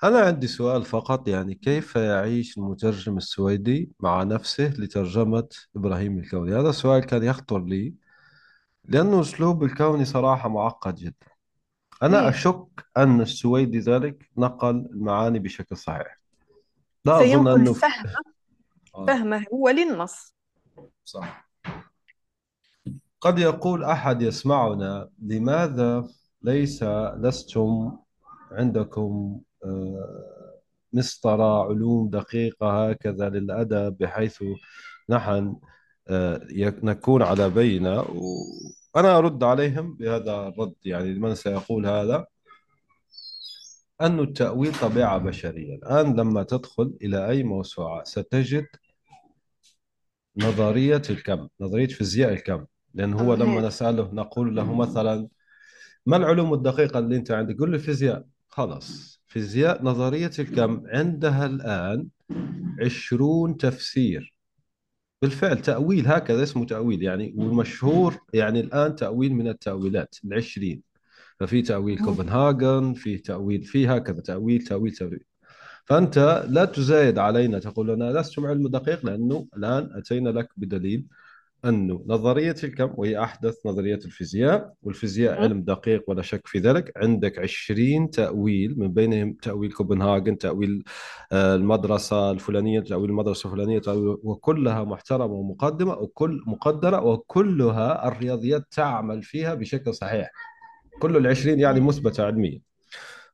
أنا 0.04 0.20
عندي 0.20 0.46
سؤال 0.46 0.84
فقط 0.84 1.28
يعني 1.28 1.54
كيف 1.54 1.96
يعيش 1.96 2.58
المترجم 2.58 3.16
السويدي 3.16 3.90
مع 4.00 4.22
نفسه 4.22 4.68
لترجمة 4.68 5.48
إبراهيم 5.76 6.18
الكوني؟ 6.18 6.54
هذا 6.54 6.68
السؤال 6.68 7.04
كان 7.04 7.22
يخطر 7.22 7.64
لي 7.64 7.94
لأنه 8.84 9.20
أسلوب 9.20 9.64
الكوني 9.64 10.04
صراحة 10.04 10.48
معقد 10.48 10.94
جدا. 10.94 11.26
أنا 12.02 12.20
إيه 12.20 12.28
أشك 12.28 12.86
أن 12.96 13.20
السويدي 13.20 13.78
ذلك 13.78 14.30
نقل 14.36 14.88
المعاني 14.92 15.38
بشكل 15.38 15.76
صحيح. 15.76 16.18
لا 17.04 17.16
أظن 17.16 17.24
سينقل 17.24 17.60
أنه 17.60 17.72
ف... 17.72 17.84
فهم 17.84 18.14
آه. 18.94 19.06
فهمه 19.06 19.44
هو 19.54 19.68
للنص. 19.68 20.34
صح. 21.04 21.48
قد 23.20 23.38
يقول 23.38 23.84
أحد 23.84 24.22
يسمعنا 24.22 25.08
لماذا 25.22 26.08
ليس 26.42 26.82
لستم 27.16 27.92
عندكم 28.52 29.40
مسطرة 30.92 31.64
علوم 31.68 32.10
دقيقة 32.10 32.90
هكذا 32.90 33.28
للأدب 33.28 33.98
بحيث 33.98 34.44
نحن 35.08 35.56
آه، 36.08 36.46
نكون 36.82 37.22
على 37.22 37.50
بينة 37.50 38.00
وأنا 38.00 39.18
أرد 39.18 39.44
عليهم 39.44 39.94
بهذا 39.94 40.48
الرد 40.48 40.74
يعني 40.84 41.14
لمن 41.14 41.34
سيقول 41.34 41.86
هذا؟ 41.86 42.26
أن 44.00 44.20
التأويل 44.20 44.74
طبيعة 44.80 45.18
بشرية. 45.18 45.74
الآن 45.74 46.16
لما 46.20 46.42
تدخل 46.42 46.94
إلى 47.02 47.28
أي 47.28 47.42
موسوعة 47.42 48.04
ستجد 48.04 48.66
نظرية 50.36 51.02
الكم 51.10 51.48
نظرية 51.60 51.86
فيزياء 51.86 52.32
الكم. 52.32 52.66
لأن 52.94 53.14
هو 53.14 53.32
آه، 53.32 53.36
لما 53.36 53.60
نسأله 53.60 54.14
نقول 54.14 54.56
له 54.56 54.74
مثلا 54.74 55.28
ما 56.06 56.16
العلوم 56.16 56.54
الدقيقة 56.54 56.98
اللي 56.98 57.16
أنت 57.16 57.30
عندك؟ 57.30 57.54
يقول 57.54 57.70
لي 57.70 57.78
فيزياء. 57.78 58.24
خلاص. 58.48 59.17
فيزياء 59.28 59.84
نظرية 59.84 60.30
الكم 60.38 60.82
عندها 60.86 61.46
الآن 61.46 62.08
عشرون 62.80 63.56
تفسير. 63.56 64.34
بالفعل 65.22 65.62
تأويل 65.62 66.06
هكذا 66.06 66.42
اسمه 66.42 66.66
تأويل 66.66 67.02
يعني 67.02 67.34
والمشهور 67.36 68.18
يعني 68.34 68.60
الآن 68.60 68.96
تأويل 68.96 69.34
من 69.34 69.48
التأويلات 69.48 70.16
العشرين. 70.24 70.82
ففي 71.40 71.62
تأويل 71.62 72.04
كوبنهاجن 72.04 72.94
في 72.94 73.18
تأويل 73.18 73.62
في 73.62 73.88
هكذا 73.88 74.20
تأويل 74.20 74.62
تأويل 74.62 74.92
تأويل. 74.92 75.24
فأنت 75.84 76.46
لا 76.48 76.64
تزايد 76.64 77.18
علينا 77.18 77.58
تقول 77.58 77.88
لنا 77.88 78.20
لستم 78.20 78.46
علم 78.46 78.68
دقيق 78.68 79.06
لأنه 79.06 79.46
الآن 79.56 79.90
أتينا 79.94 80.30
لك 80.30 80.48
بدليل 80.56 81.04
أنه 81.64 82.04
نظرية 82.06 82.54
الكم 82.64 82.90
وهي 82.94 83.22
أحدث 83.22 83.66
نظرية 83.66 83.94
الفيزياء 83.94 84.74
والفيزياء 84.82 85.42
علم 85.42 85.62
دقيق 85.62 86.04
ولا 86.10 86.22
شك 86.22 86.46
في 86.46 86.58
ذلك. 86.58 86.92
عندك 86.96 87.38
عشرين 87.38 88.10
تأويل 88.10 88.78
من 88.78 88.92
بينهم 88.92 89.32
تأويل 89.32 89.72
كوبنهاجن 89.72 90.38
تأويل 90.38 90.84
آه، 91.32 91.54
المدرسة 91.54 92.30
الفلانية 92.30 92.80
تأويل 92.80 93.10
المدرسة 93.10 93.46
الفلانية 93.46 93.78
تأويل 93.78 94.16
وكلها 94.22 94.84
محترمة 94.84 95.32
ومقدمة 95.32 95.92
وكل 95.92 96.42
مقدرة 96.46 97.04
وكلها 97.04 98.08
الرياضيات 98.08 98.62
تعمل 98.70 99.22
فيها 99.22 99.54
بشكل 99.54 99.94
صحيح. 99.94 100.30
كل 101.00 101.16
العشرين 101.16 101.60
يعني 101.60 101.80
مثبتة 101.80 102.26
علميا. 102.26 102.60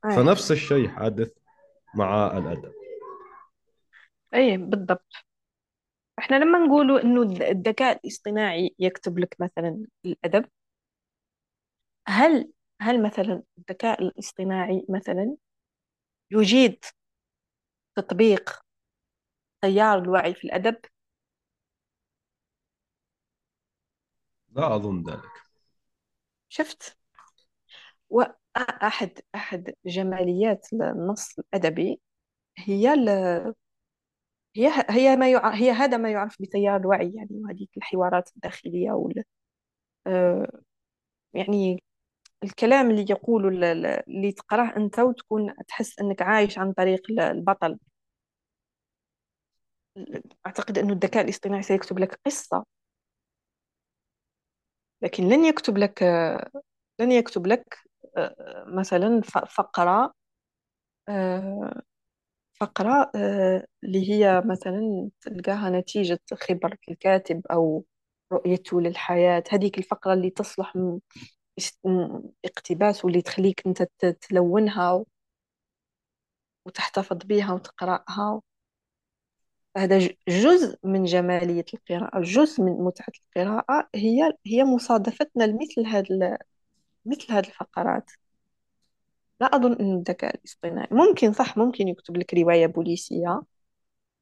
فنفس 0.03 0.53
الشيء 0.53 0.89
حادث 0.89 1.31
مع 1.95 2.39
الأدب. 2.39 2.73
أي 4.35 4.57
بالضبط. 4.57 5.34
إحنا 6.19 6.37
لما 6.37 6.59
نقولوا 6.59 7.01
إنه 7.01 7.23
الذكاء 7.23 7.97
الاصطناعي 7.97 8.75
يكتب 8.79 9.19
لك 9.19 9.37
مثلا 9.41 9.87
الأدب 10.07 10.47
هل 12.09 12.53
هل 12.81 13.03
مثلا 13.03 13.43
الذكاء 13.59 14.03
الاصطناعي 14.03 14.87
مثلا 14.89 15.37
يجيد 16.31 16.85
تطبيق 17.97 18.61
تيار 19.63 19.99
الوعي 19.99 20.35
في 20.35 20.45
الأدب؟ 20.45 20.77
لا 24.53 24.75
أظن 24.77 25.03
ذلك. 25.11 25.45
شفت؟ 26.49 26.99
وأحد 28.11 29.21
أحد 29.35 29.75
جماليات 29.87 30.69
النص 30.73 31.39
الأدبي 31.39 32.01
هي 32.59 32.93
ال... 32.95 33.09
هي 34.57 34.73
هي 34.91 35.17
ما 35.17 35.31
يع... 35.31 35.51
هي 35.55 35.71
هذا 35.71 35.97
ما 35.97 36.11
يعرف 36.11 36.37
بتيار 36.43 36.77
الوعي 36.81 37.13
يعني 37.15 37.29
وهذه 37.33 37.67
الحوارات 37.77 38.31
الداخلية 38.37 38.93
وال... 38.93 39.25
آه، 40.07 40.61
يعني 41.35 41.85
الكلام 42.45 42.91
اللي 42.91 43.07
يقوله 43.11 43.49
ال- 43.73 43.87
اللي 43.87 44.33
تقراه 44.33 44.77
أنت 44.77 44.99
وتكون 45.01 45.55
تحس 45.69 46.01
أنك 46.01 46.23
عايش 46.23 46.59
عن 46.59 46.73
طريق 46.73 47.03
ال- 47.11 47.21
البطل. 47.21 47.79
أعتقد 50.47 50.79
أنه 50.79 50.93
الذكاء 50.93 51.25
الاصطناعي 51.25 51.63
سيكتب 51.63 51.99
لك 51.99 52.21
قصة. 52.27 52.65
لكن 55.03 55.25
لن 55.29 55.45
يكتب 55.45 55.79
لك 55.79 56.03
لن 57.01 57.13
يكتب 57.13 57.47
لك 57.47 57.79
آه، 58.17 58.65
مثلا 58.69 59.21
فقرة 59.49 60.15
آه، 61.09 61.83
فقرة 62.55 63.11
آه، 63.17 63.67
اللي 63.85 64.11
هي 64.11 64.43
مثلا 64.47 65.11
تلقاها 65.21 65.71
نتيجة 65.71 66.21
خبرة 66.35 66.79
الكاتب 66.89 67.47
أو 67.47 67.85
رؤيته 68.33 68.81
للحياة. 68.81 69.45
هذيك 69.51 69.79
الفقرة 69.79 70.13
اللي 70.15 70.31
تصلح 70.31 70.75
اقتباس 72.45 73.05
واللي 73.05 73.23
تخليك 73.23 73.63
أنت 73.67 73.83
تلونها 74.21 75.05
وتحتفظ 76.67 77.17
بها 77.25 77.53
وتقرأها. 77.53 78.43
هذا 79.77 79.99
جزء 80.29 80.79
من 80.85 81.05
جمالية 81.05 81.65
القراءة 81.75 82.21
جزء 82.21 82.63
من 82.63 82.73
متعة 82.73 83.13
القراءة. 83.25 83.89
هي 83.95 84.33
هي 84.47 84.65
مصادفتنا 84.65 85.45
لمثل 85.45 85.87
هذا 85.87 86.39
مثل 87.07 87.33
هذه 87.33 87.47
الفقرات. 87.49 88.11
لا 89.41 89.47
أظن 89.47 89.73
أن 89.73 89.95
الذكاء 89.99 90.35
الاصطناعي 90.37 90.89
ممكن 90.91 91.33
صح 91.33 91.57
ممكن 91.59 91.89
يكتب 91.89 92.17
لك 92.17 92.35
رواية 92.35 92.67
بوليسية. 92.67 93.43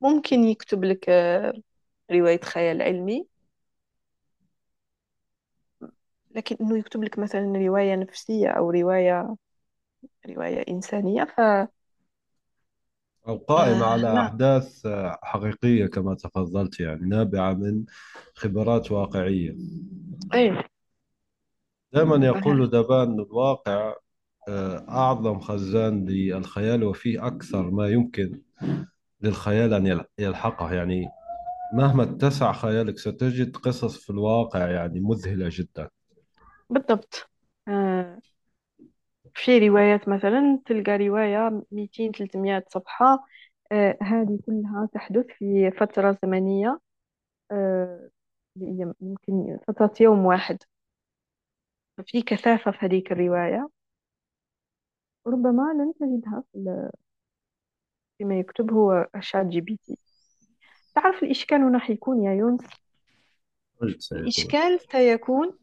ممكن 0.01 0.45
يكتب 0.45 0.85
لك 0.85 1.11
آه، 1.11 1.55
رواية 2.13 2.41
خيال 2.43 2.83
علمي. 2.83 3.29
لكن 6.31 6.57
إنه 6.61 6.79
يكتب 6.79 7.05
لك 7.05 7.19
مثلا 7.19 7.53
رواية 7.57 7.95
نفسية 7.97 8.49
أو 8.49 8.71
رواية 8.71 9.37
رواية 10.29 10.65
إنسانية 10.69 11.25
ف 11.25 11.41
أو 13.29 13.37
قائمة 13.37 13.87
آه 13.87 13.87
على 13.87 14.09
لا 14.13 14.21
أحداث 14.21 14.87
آه، 14.87 15.19
حقيقية 15.23 15.87
كما 15.87 16.15
تفضلت 16.15 16.81
يعني 16.81 17.09
نابعة 17.09 17.53
من 17.55 17.85
خبرات 18.35 18.93
واقعية. 18.93 19.57
أي 20.35 20.51
دائما 21.93 22.27
يقول 22.27 22.71
دبان 22.71 23.09
أن 23.13 23.21
الواقع 23.21 23.95
أعظم 24.89 25.41
خزان 25.41 26.05
للخيال 26.05 26.85
وفيه 26.85 27.27
أكثر 27.27 27.71
ما 27.71 27.89
يمكن 27.89 28.41
للخيال 29.21 29.75
أن 29.75 29.87
يل- 29.87 30.05
يلحقه. 30.19 30.73
يعني 30.75 31.09
مهما 31.75 32.03
اتسع 32.03 32.53
خيالك 32.53 32.99
ستجد 32.99 33.57
قصص 33.57 33.97
في 34.05 34.11
الواقع 34.11 34.71
يعني 34.71 35.01
مذهلة 35.01 35.49
جدا. 35.53 35.89
بالضبط. 36.71 37.31
آه 37.69 38.19
في 39.35 39.69
روايات 39.69 40.09
مثلا 40.09 40.61
تلقى 40.67 40.97
رواية 40.97 41.63
200 41.73 42.13
300 42.13 42.65
صفحة 42.69 43.27
آه 43.73 43.99
هذه 44.03 44.39
كلها 44.47 44.89
تحدث 44.95 45.27
في 45.39 45.71
فترة 45.71 46.19
زمنية 46.25 46.81
آه 47.51 48.09
يمكن 48.57 49.59
فترة 49.69 49.93
يوم 50.01 50.27
واحد. 50.27 50.59
في 52.07 52.23
كثافة 52.23 52.71
في 52.71 52.79
هذيك 52.87 53.13
الرواية. 53.13 53.69
ربما 55.27 55.73
لن 55.73 55.93
تجدها 56.01 56.45
في 56.53 56.59
ال- 56.59 56.91
فيما 58.19 58.39
يكتبه 58.39 59.07
ChatGPT 59.21 59.99
تعرف 60.95 61.23
الإشكال 61.23 61.63
هنا 61.63 61.79
حيكون 61.79 62.23
يا 62.25 62.33
يونس؟ 62.35 62.61
سيكون. 63.99 64.19
الإشكال 64.23 64.81
سيكون 64.93 65.59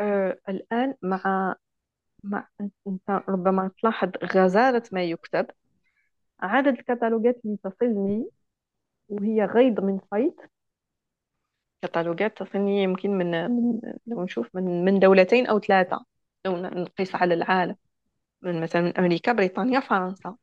آه 0.00 0.38
الآن 0.48 0.94
مع 1.02 1.54
مع 2.24 2.48
أنت 2.60 3.10
ربما 3.28 3.70
تلاحظ 3.80 4.10
غزارة 4.24 4.82
ما 4.92 5.02
يكتب. 5.04 5.46
عدد 6.40 6.66
الكتالوجات 6.78 7.40
اللي 7.44 7.56
تصلني 7.64 8.28
وهي 9.08 9.44
غيض 9.44 9.80
من 9.80 9.98
فيض 10.10 10.34
كتالوجات 11.82 12.38
تصلني 12.42 12.82
يمكن 12.82 13.10
من, 13.10 13.30
من 13.50 13.80
لو 14.06 14.24
نشوف 14.24 14.56
من 14.56 14.84
من 14.84 14.98
دولتين 14.98 15.46
أو 15.46 15.58
ثلاثة 15.60 16.04
لو 16.46 16.56
نقيس 16.56 17.14
على 17.14 17.34
العالم. 17.34 17.76
من 18.42 18.60
مثلا 18.60 18.82
من 18.82 18.98
أمريكا 18.98 19.32
بريطانيا 19.32 19.80
فرنسا. 19.80 20.36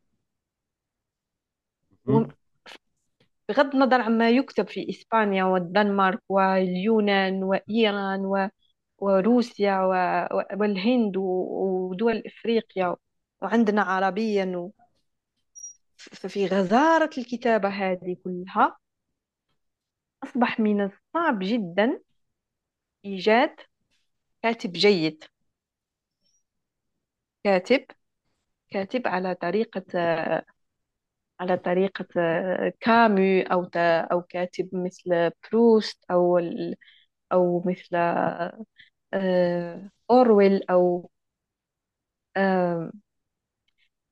بغض 3.50 3.76
النظر 3.76 4.02
عما 4.02 4.30
يكتب 4.30 4.68
في 4.68 4.90
إسبانيا 4.90 5.44
والدنمارك 5.44 6.22
واليونان 6.30 7.44
وإيران 7.44 8.26
و... 8.26 8.50
وروسيا 8.98 9.80
و... 9.82 9.92
و- 10.38 10.60
والهند 10.62 11.18
و- 11.18 11.90
ودول 11.92 12.24
إفريقيا. 12.26 12.96
وعندنا 13.42 13.82
عربيا 13.82 14.46
و... 14.58 14.72
ففي 15.98 16.46
غزارة 16.48 17.10
الكتابة 17.18 17.70
هذه 17.70 18.18
كلها. 18.24 18.78
أصبح 20.24 20.60
من 20.60 20.82
الصعب 20.82 21.40
جدا 21.42 22.00
إيجاد 23.06 23.56
كاتب 24.44 24.72
جيد. 24.72 25.24
كاتب 27.48 27.86
كاتب 28.72 29.08
على 29.08 29.36
طريقة 29.36 29.84
على 31.40 31.58
طريقة 31.58 32.06
كامو 32.80 33.42
أو 33.42 33.64
أو 34.12 34.22
كاتب 34.22 34.70
مثل 34.76 35.32
بروست 35.52 36.06
أو 36.12 36.38
ال- 36.38 36.76
أو 37.34 37.64
مثل 37.68 37.98
آه، 39.14 39.90
أورويل 40.12 40.64
أو 40.70 41.10
آم، 42.38 42.92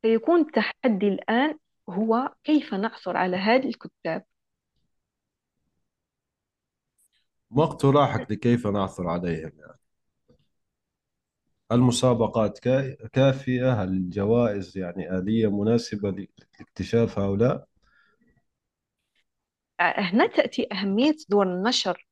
سيكون 0.02 0.42
التحدي 0.42 1.08
الآن 1.08 1.58
هو 1.90 2.34
كيف 2.44 2.74
نعثر 2.74 3.18
على 3.18 3.38
هذه 3.38 3.68
الكتاب. 3.70 4.26
ما 7.52 7.64
اقتراحك 7.64 8.32
لكيف 8.32 8.68
نعثر 8.68 9.08
عليهم 9.08 9.52
يعني. 9.60 9.80
المسابقات 11.72 12.60
كا- 12.60 13.08
كافية؟ 13.14 13.74
هل 13.84 13.88
الجوائز 13.90 14.78
يعني 14.78 15.18
آلية 15.18 15.48
مناسبة 15.62 16.12
لاكتشاف 16.60 17.20
هؤلاء؟ 17.20 17.68
هنا 19.80 20.28
تأتي 20.28 20.68
أهمية 20.72 21.16
دور 21.30 21.48
النشر. 21.48 22.08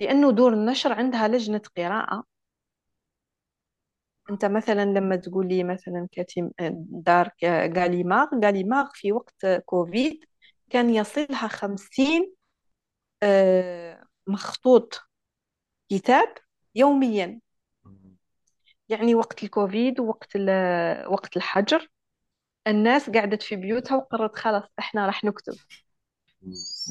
لأنه 0.00 0.32
دور 0.32 0.52
النشر 0.52 0.92
عندها 0.92 1.28
لجنة 1.28 1.62
قراءة. 1.76 2.24
أنت 4.30 4.44
مثلا 4.44 4.84
لما 4.84 5.16
تقول 5.16 5.48
لي 5.48 5.64
مثلا 5.64 6.08
كاتب 6.12 6.52
دار 6.88 7.30
غاليماغ 7.76 8.28
غاليماغ 8.44 8.90
في 8.94 9.12
وقت 9.12 9.46
كوفيد 9.64 10.24
كان 10.70 10.90
يصلها 10.90 11.48
خمسين 11.48 12.34
آه، 13.22 14.04
مخطوط 14.26 15.00
كتاب 15.90 16.34
يوميا. 16.74 17.40
يعني 18.94 19.14
وقت 19.14 19.42
الكوفيد 19.42 20.00
ووقت 20.00 20.36
وقت 21.06 21.36
الحجر 21.36 21.88
الناس 22.66 23.10
قعدت 23.10 23.42
في 23.42 23.56
بيوتها 23.56 23.96
وقررت 23.96 24.36
خلاص 24.36 24.62
إحنا 24.78 25.06
راح 25.06 25.24
نكتب. 25.24 25.54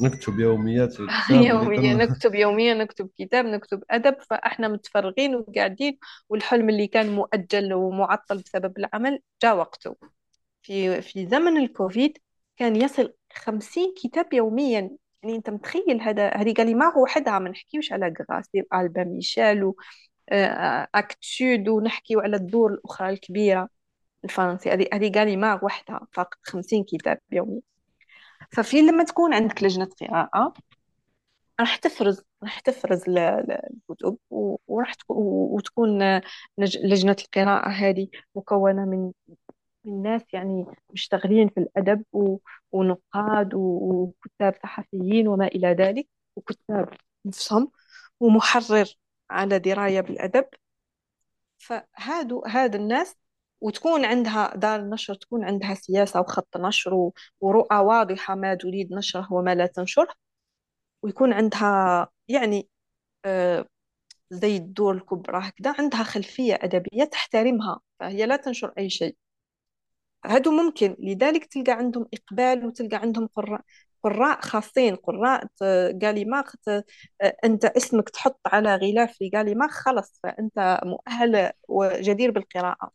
نكتب 0.02 0.40
يوميات 0.40 0.96
يوميا 1.30 1.94
نكتب 1.94 2.34
يوميا 2.34 2.74
نكتب 2.74 3.10
كتاب 3.18 3.46
نكتب 3.46 3.82
أدب 3.90 4.16
فإحنا 4.30 4.68
متفرغين 4.68 5.34
وقاعدين 5.34 5.98
والحلم 6.28 6.68
اللي 6.68 6.86
كان 6.86 7.10
مؤجل 7.10 7.74
ومعطل 7.74 8.38
بسبب 8.38 8.78
العمل 8.78 9.20
جاء 9.42 9.56
وقته. 9.56 9.96
في 10.62 11.02
في 11.02 11.26
زمن 11.26 11.56
الكوفيد 11.56 12.18
كان 12.56 12.76
يصل 12.76 13.14
خمسين 13.32 13.94
كتاب 14.02 14.32
يوميا. 14.32 14.90
يعني 15.22 15.36
أنت 15.36 15.50
متخيل 15.50 16.00
هذا 16.00 16.28
هذه 16.28 16.54
قاليماغ 16.54 16.98
وحدها 16.98 17.38
ما 17.38 17.50
نحكيوش 17.50 17.92
على 17.92 18.14
غراسي 18.20 18.62
ألبا 18.74 19.04
ميشيل 19.04 19.72
آه، 20.28 20.88
أكت 20.94 21.18
سود 21.20 21.68
ونحكيو 21.68 22.20
على 22.20 22.36
الدور 22.36 22.72
الأخرى 22.74 23.08
الكبيرة 23.10 23.68
الفرنسي 24.24 24.70
هذه 24.70 24.86
هذه 24.92 25.12
قاليماغ 25.12 25.64
وحدها 25.64 26.06
فقط 26.12 26.38
خمسين 26.42 26.84
كتاب 26.84 27.18
يوميا. 27.32 27.60
ففي 28.52 28.82
لما 28.82 29.04
تكون 29.04 29.34
عندك 29.34 29.62
لجنة 29.62 29.88
قراءة 30.00 30.54
راح 31.60 31.76
تفرز 31.76 32.22
راح 32.42 32.60
تفرز 32.60 33.04
الكتب 33.08 34.16
وراح 34.66 34.94
تكون 34.94 35.16
وتكون 35.26 36.20
لجنة 36.58 37.16
القراءة 37.20 37.68
هذه 37.68 38.08
مكونة 38.34 38.84
من 38.84 39.12
من 39.84 40.02
ناس 40.02 40.22
يعني 40.32 40.64
مشتغلين 40.90 41.48
في 41.48 41.60
الأدب 41.60 42.04
و- 42.12 42.36
ونقاد 42.72 43.54
وكتاب 43.54 44.54
صحفيين 44.62 45.28
وما 45.28 45.46
إلى 45.46 45.68
ذلك 45.68 46.08
وكتاب 46.36 46.88
نفسهم 47.26 47.70
ومحرر. 48.20 48.86
على 49.30 49.58
دراية 49.58 50.00
بالأدب. 50.00 50.44
فهادو 51.58 52.42
هاد 52.46 52.74
الناس 52.74 53.16
وتكون 53.60 54.04
عندها 54.04 54.56
دار 54.56 54.80
النشر 54.80 55.14
تكون 55.14 55.44
عندها 55.44 55.74
سياسة 55.74 56.20
وخط 56.20 56.56
نشر 56.56 57.10
ورؤى 57.40 57.76
واضحة 57.78 58.34
ما 58.34 58.54
تريد 58.54 58.92
نشره 58.92 59.32
وما 59.32 59.54
لا 59.54 59.66
تنشره. 59.66 60.14
ويكون 61.02 61.32
عندها 61.32 62.08
يعني 62.28 62.68
آه، 63.24 63.66
زي 64.30 64.56
الدور 64.56 64.94
الكبرى 64.96 65.38
هكذا 65.48 65.74
عندها 65.78 66.02
خلفية 66.02 66.54
أدبية 66.62 67.04
تحترمها 67.04 67.80
فهي 68.00 68.26
لا 68.26 68.36
تنشر 68.36 68.72
أي 68.78 68.90
شيء. 68.90 69.16
هادو 70.26 70.50
ممكن 70.50 70.96
لذلك 70.98 71.44
تلقى 71.44 71.72
عندهم 71.72 72.06
إقبال 72.14 72.66
وتلقى 72.66 72.96
عندهم 72.96 73.26
قراء. 73.26 73.60
قراء 74.04 74.40
خاصين 74.40 74.96
قراء 74.96 75.46
ت- 75.46 75.98
قاليماخ 76.02 76.56
ت- 76.56 76.84
أنت 77.44 77.64
اسمك 77.64 78.08
تحط 78.10 78.40
على 78.46 78.76
غلاف 78.76 79.12
في 79.18 79.30
قاليماخ 79.30 79.70
خلص 79.70 80.20
فأنت 80.22 80.80
مؤهل 80.84 81.52
وجدير 81.68 82.30
بالقراءة. 82.30 82.90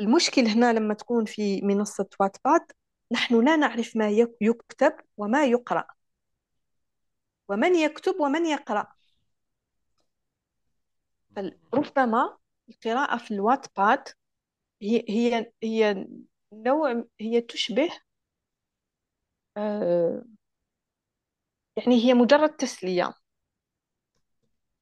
المشكل 0.00 0.46
هنا 0.46 0.72
لما 0.72 0.94
تكون 0.94 1.24
في 1.24 1.60
منصة 1.62 2.08
واتباد 2.20 2.60
نحن 3.12 3.44
لا 3.44 3.56
نعرف 3.56 3.96
ما 3.96 4.08
يك- 4.10 4.36
يكتب 4.40 4.92
وما 5.16 5.44
يقرأ. 5.44 5.84
ومن 7.48 7.74
يكتب 7.76 8.20
ومن 8.20 8.46
يقرأ. 8.46 8.86
ربما 11.74 12.36
القراءة 12.68 13.16
في 13.18 13.34
الواتباد 13.34 14.08
هي 14.82 15.04
هي 15.08 15.52
هي 15.62 16.06
نوع 16.52 17.04
هي 17.20 17.40
تشبه 17.40 17.90
آه، 19.56 20.22
يعني 21.76 22.04
هي 22.04 22.14
مجرد 22.14 22.50
تسلية. 22.56 23.14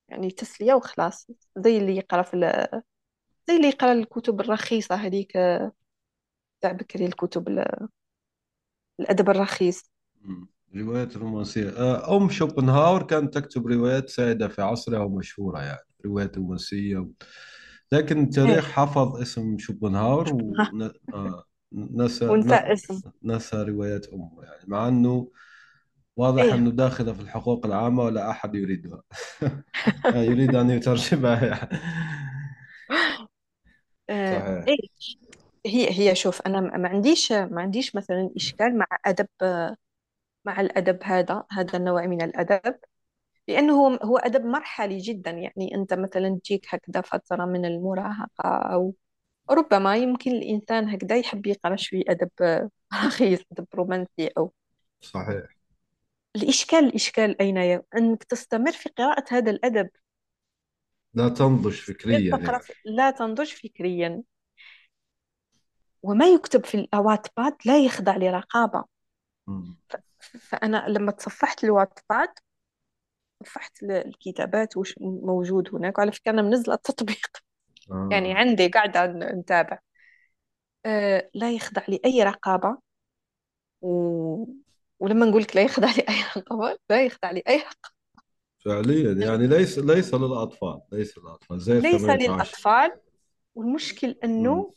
يعني 0.08 0.30
تسلية 0.30 0.74
وخلاص. 0.74 1.26
زي 1.58 1.78
اللي 1.78 1.96
يقرأ 1.96 2.22
في 2.22 2.34
ال- 2.34 2.82
زي 3.48 3.56
اللي 3.56 3.68
يقرأ 3.68 3.92
الكتب 3.92 4.40
الرخيصة 4.40 4.94
هذيك 4.94 5.32
تاع 6.60 6.72
بكري 6.72 7.06
الكتب 7.06 7.48
ال- 7.48 7.88
الأدب 9.00 9.30
الرخيص. 9.30 9.90
مم. 10.20 10.48
روايات 10.76 11.16
رومانسية. 11.16 11.68
آه، 11.70 12.16
أم 12.16 12.30
شوبنهاور 12.30 13.02
كانت 13.02 13.34
تكتب 13.34 13.66
روايات 13.66 14.08
سائدة 14.08 14.48
في 14.48 14.62
عصرها 14.62 14.98
ومشهورة 15.00 15.60
يعني 15.62 15.86
روايات 16.06 16.36
رومانسية 16.36 17.08
لكن 17.92 18.22
التاريخ 18.22 18.70
حفظ 18.70 19.20
اسم 19.20 19.58
شوبنهاور 19.58 20.28
ها 21.14 21.44
ونسى 21.72 22.28
ونسى 22.28 22.54
اسم. 22.54 23.00
نسى 23.22 23.56
روايات 23.56 24.06
أمه 24.08 24.42
يعني 24.42 24.64
مع 24.66 24.88
أنه 24.88 25.28
واضح 26.16 26.42
إيه. 26.42 26.54
أنه 26.54 26.70
داخلة 26.70 27.12
في 27.12 27.20
الحقوق 27.20 27.66
العامة 27.66 28.02
ولا 28.02 28.30
أحد 28.30 28.54
يريدها. 28.54 29.02
يريد 30.30 30.54
أن 30.54 30.70
يترجمها 30.70 31.46
يعني. 31.46 31.78
آه، 34.10 34.40
صحيح. 34.40 34.64
إيه. 34.68 34.76
هي 35.66 35.90
هي 36.10 36.14
شوف 36.14 36.42
أنا 36.46 36.60
ما 36.60 36.88
عنديش 36.88 37.32
ما 37.32 37.62
عنديش 37.62 37.96
مثلا 37.96 38.30
إشكال 38.36 38.78
مع 38.78 38.86
أدب 39.06 39.28
مع 40.44 40.60
الأدب 40.60 40.98
هذا 41.02 41.44
هذا 41.52 41.78
النوع 41.78 42.06
من 42.06 42.22
الأدب 42.22 42.74
لأنه 43.48 43.72
هو 43.74 43.88
هو 43.94 44.18
أدب 44.18 44.44
مرحلي 44.44 44.98
جدا. 44.98 45.30
يعني 45.30 45.74
أنت 45.74 45.94
مثلا 45.94 46.40
تجيك 46.44 46.66
هكذا 46.68 47.00
فترة 47.00 47.44
من 47.44 47.64
المراهقة 47.64 48.48
أو 48.48 48.94
ربما 49.50 49.96
يمكن 49.96 50.30
الإنسان 50.30 50.88
هكذا 50.88 51.16
يحب 51.18 51.46
يقرأ 51.46 51.76
شوي 51.76 52.04
أدب 52.08 52.30
رخيص 53.06 53.40
أدب 53.52 53.66
رومانسي 53.74 54.28
أو 54.38 54.52
صحيح. 55.00 55.44
الإشكال 56.36 56.78
الإشكال 56.78 57.40
أين 57.40 57.56
ي... 57.56 57.82
أنك 57.96 58.24
تستمر 58.24 58.72
في 58.72 58.88
قراءة 58.88 59.24
هذا 59.30 59.50
الأدب. 59.50 59.90
لا 61.14 61.28
تنضج 61.28 61.72
فكريا 61.72 62.18
تقرأ 62.36 62.52
يعني. 62.52 62.62
في... 62.62 62.72
لا 62.84 63.10
تنضج 63.10 63.52
فكريا. 63.52 64.22
وما 66.02 66.26
يكتب 66.26 66.64
في 66.66 66.88
الواتباد 66.94 67.56
لا 67.66 67.78
يخضع 67.78 68.16
لرقابة. 68.16 68.84
ف... 69.88 69.96
فأنا 70.40 70.84
لما 70.88 71.12
تصفحت 71.12 71.64
الواتباد 71.64 72.28
صفحت 73.44 73.82
ال- 73.82 73.90
الكتابات 73.90 74.76
وش 74.76 74.94
موجود 75.00 75.74
هناك 75.74 75.98
وعلى 75.98 76.12
فكرة 76.12 76.30
أنا 76.32 76.42
منزلة 76.42 76.74
التطبيق 76.74 77.26
يعني 78.10 78.32
آه. 78.32 78.36
عندي 78.38 78.68
قاعدة 78.68 79.06
نتابع. 79.06 79.78
آه، 80.86 81.30
لا 81.34 81.52
يخضع 81.52 81.82
لأي 81.88 82.22
رقابة. 82.22 82.78
و... 83.82 84.44
ولما 85.00 85.26
نقول 85.26 85.42
لك 85.42 85.56
لا 85.56 85.62
يخضع 85.62 85.88
لأي 85.98 86.14
رقابة 86.36 86.78
لا 86.90 87.04
يخضع 87.06 87.30
لأي 87.30 87.56
رقابة. 87.56 87.98
فعليا 88.64 89.12
يعني 89.12 89.46
ليس 89.46 89.78
ليس 89.78 90.14
للأطفال 90.14 90.80
ليس 90.92 91.18
للأطفال 91.18 91.60
زي 91.60 91.80
ليس 91.80 92.10
18 92.10 92.18
للأطفال. 92.28 93.00
والمشكل 93.54 94.18
مم. 94.22 94.24
أنه 94.24 94.74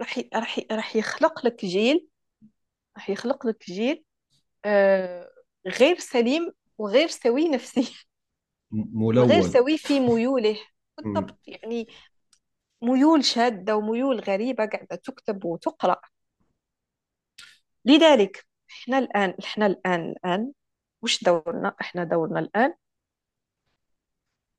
راح 0.00 0.18
ي- 0.18 0.30
راح 0.34 0.58
ي- 0.58 0.66
راح 0.72 0.96
يخلق 0.96 1.46
لك 1.46 1.64
جيل 1.64 2.08
راح 2.96 3.10
يخلق 3.10 3.46
لك 3.46 3.64
جيل 3.70 4.04
آه، 4.66 5.30
غير 5.68 5.98
سليم 5.98 6.52
وغير 6.78 7.08
سوي 7.08 7.48
نفسيا 7.48 7.84
وغير 9.16 9.42
ملون. 9.42 9.42
سوي 9.42 9.78
في 9.78 10.00
ميوله. 10.00 10.56
بالضبط 11.02 11.38
يعني 11.46 11.86
ميول 12.82 13.24
شاذة 13.24 13.74
وميول 13.74 14.20
غريبة 14.20 14.66
قاعدة 14.66 14.96
تكتب 14.96 15.44
وتقرأ. 15.44 16.00
لذلك 17.84 18.46
إحنا 18.70 18.98
الآن 18.98 19.34
إحنا 19.44 19.66
الآن 19.66 20.00
الآن 20.10 20.52
وش 21.02 21.24
دورنا؟ 21.24 21.74
إحنا 21.80 22.04
دورنا 22.04 22.40
الآن 22.40 22.74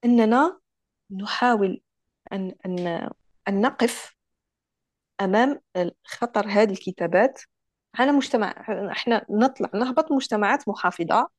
أننا 0.06 0.60
نحاول 1.12 1.82
أن 2.32 2.56
أن 2.66 3.10
أن 3.48 3.62
نقف 3.62 4.16
أمام 5.22 5.62
خطر 6.04 6.48
هذه 6.48 6.72
الكتابات 6.72 7.42
على 7.96 8.12
مجتمع 8.12 8.66
إحنا 8.92 9.26
نطلع 9.30 9.70
نهبط 9.74 10.12
مجتمعات 10.12 10.68
محافظة 10.70 11.30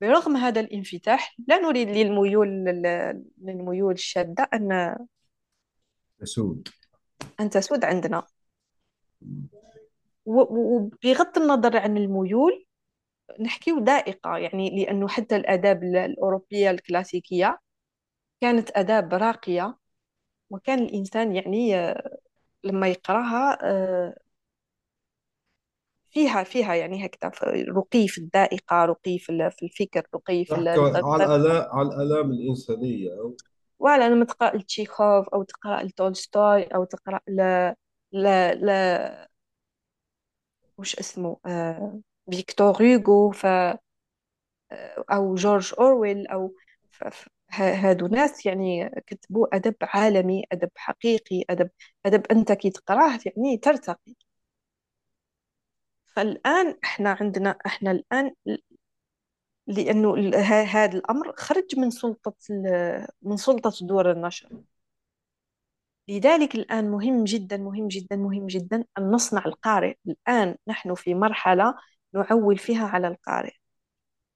برغم 0.00 0.36
هذا 0.36 0.60
الانفتاح 0.60 1.36
لا 1.48 1.58
نريد 1.58 1.88
للميول 1.88 2.48
للميول 3.38 3.92
الشاذة 3.92 4.48
أن 4.54 4.96
يسود 6.22 6.68
أن 7.40 7.50
تسود 7.50 7.84
عندنا. 7.84 8.22
وبغض 10.24 11.38
النظر 11.38 11.76
عن 11.76 11.96
الميول 11.96 12.66
نحكيو 13.40 13.84
ذائقة 13.84 14.36
يعني 14.36 14.84
لأنه 14.84 15.08
حتى 15.08 15.36
الآداب 15.36 15.82
ال- 15.82 15.96
الأوروبية 15.96 16.70
الكلاسيكية 16.70 17.58
كانت 18.40 18.70
آداب 18.74 19.14
راقية 19.14 19.76
وكان 20.50 20.78
الإنسان 20.78 21.34
يعني 21.36 21.76
آه، 21.76 22.18
لما 22.64 22.88
يقرأها 22.88 23.58
آه، 23.62 24.14
فيها 26.10 26.42
فيها 26.44 26.74
يعني 26.74 27.06
هكذا 27.06 27.32
رقي 27.76 28.08
في 28.08 28.18
الذائقة 28.18 28.84
رقي 28.84 29.18
في 29.18 29.32
ال- 29.32 29.50
في 29.52 29.62
الفكر 29.66 30.06
رقي 30.14 30.44
في 30.44 30.58
تحكي 30.74 30.80
على 31.02 31.24
الآلام 31.24 31.68
على 31.72 31.88
الآلام 31.88 32.30
الإنسانية 32.32 33.10
ولا 33.78 34.08
لما 34.08 34.24
تقرأ 34.24 34.56
لتشيخوف 34.56 35.28
أو 35.28 35.42
تقرأ 35.42 35.82
لتولستوي 35.82 36.62
أو 36.64 36.84
تقرأ 36.84 37.20
ل 37.28 37.40
ل 38.12 38.26
ل 38.66 38.70
وش 40.78 40.96
اسمه 40.96 41.36
آه... 41.46 42.00
فيكتور 42.30 42.82
هوغو 42.82 43.30
ف... 43.30 43.46
أو 45.12 45.34
جورج 45.34 45.74
أورويل 45.80 46.26
أو 46.26 46.54
ف... 46.90 47.28
هادو 47.52 48.06
ناس 48.06 48.46
يعني 48.46 48.90
كتبوا 49.06 49.56
أدب 49.56 49.74
عالمي 49.82 50.44
أدب 50.52 50.70
حقيقي 50.76 51.44
أدب 51.50 51.70
أدب 52.06 52.26
أنت 52.32 52.52
كي 52.52 52.70
تقرأه 52.70 53.18
يعني 53.26 53.56
ترتقي. 53.58 54.14
فالآن 56.16 56.76
إحنا 56.84 57.16
عندنا 57.20 57.50
إحنا 57.66 57.90
الآن 57.90 58.34
لأنه 59.66 60.30
هذا 60.64 60.98
الأمر 60.98 61.32
خرج 61.36 61.78
من 61.78 61.90
سلطة 61.90 62.34
من 63.22 63.36
سلطة 63.36 63.72
دور 63.86 64.10
النشر. 64.12 64.62
لذلك 66.08 66.54
الآن 66.54 66.90
مهم 66.90 67.24
جدا 67.24 67.56
مهم 67.56 67.88
جدا 67.88 68.16
مهم 68.16 68.46
جدا 68.46 68.84
أن 68.98 69.10
نصنع 69.10 69.44
القارئ. 69.46 69.94
الآن 70.06 70.56
نحن 70.68 70.94
في 70.94 71.14
مرحلة 71.14 71.74
نعول 72.14 72.58
فيها 72.58 72.86
على 72.88 73.08
القارئ. 73.08 73.52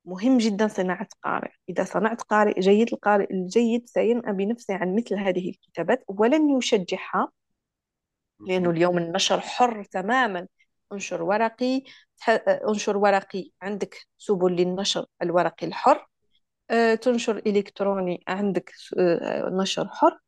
مهم 0.05 0.39
جدا 0.39 0.69
صناعة 0.69 1.09
قارئ. 1.23 1.51
إذا 1.69 1.85
صنعت 1.85 2.23
قارئ 2.23 2.61
جيد 2.61 2.93
القارئ 2.93 3.33
الجيد 3.35 3.89
سينأى 3.89 4.33
بنفسه 4.33 4.75
عن 4.75 4.97
مثل 4.97 5.15
هذه 5.15 5.51
الكتابات 5.51 6.05
ولن 6.09 6.51
يشجعها 6.59 7.29
لأنه 8.41 8.71
اليوم 8.71 8.99
النشر 8.99 9.41
حر 9.41 9.85
تماما. 9.85 10.49
انشر 10.95 11.23
ورقي 11.23 11.83
انشر 12.69 12.97
ورقي 12.97 13.51
عندك 13.63 13.97
سبل 14.19 14.53
للنشر 14.57 15.07
الورقي 15.23 15.67
الحر 15.67 16.07
آه، 16.71 16.95
تنشر 16.95 17.37
إلكتروني 17.37 18.25
عندك 18.29 18.73
آه، 18.99 19.49
نشر 19.53 19.89
حر 19.89 20.19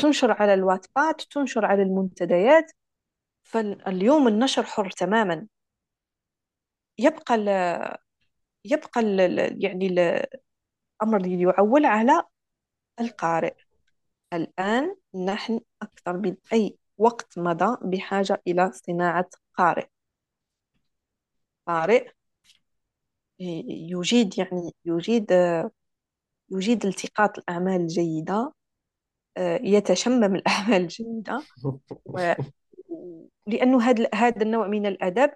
تنشر 0.00 0.32
على 0.32 0.54
الواتباد 0.54 1.14
تنشر 1.14 1.64
على 1.64 1.82
المنتديات. 1.82 2.72
فاليوم 3.42 4.28
النشر 4.28 4.62
حر 4.62 4.90
تماما. 4.90 5.46
يبقى 6.98 7.34
ال 7.34 7.48
يبقى 8.64 9.00
ال 9.00 9.64
يعني 9.64 9.86
الأمر 11.02 11.26
يعول 11.26 11.84
على 11.86 12.22
القارئ. 13.00 13.54
الآن 14.32 14.96
نحن 15.26 15.60
أكثر 15.82 16.16
من 16.16 16.36
أي 16.52 16.78
وقت 16.98 17.38
مضى 17.38 17.76
بحاجة 17.82 18.42
إلى 18.46 18.72
صناعة 18.72 19.30
قارئ. 19.54 19.86
قارئ 21.68 22.10
يجيد 23.38 24.38
يعني 24.38 24.74
يجيد 24.84 25.32
يجيد 26.50 26.86
التقاط 26.86 27.38
الأعمال 27.38 27.80
الجيدة 27.80 28.52
يتشمم 29.62 30.34
الأعمال 30.34 30.82
الجيدة 30.82 31.42
و... 32.04 32.34
لأنه 33.46 33.82
هذا 33.82 34.08
هذا 34.14 34.42
النوع 34.42 34.66
من 34.68 34.86
الأدب 34.86 35.30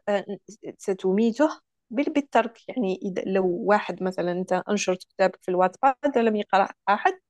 ستميته 0.78 1.60
بالترك. 1.90 2.68
يعني 2.68 3.00
إذا 3.02 3.22
لو 3.26 3.46
واحد 3.46 4.02
مثلا 4.02 4.32
أنت 4.32 4.52
أنشرت 4.52 5.04
كتابك 5.04 5.38
في 5.42 5.50
الواتساب 5.50 5.94
لم 6.16 6.36
يقرأ 6.36 6.68
أحد 6.88 7.20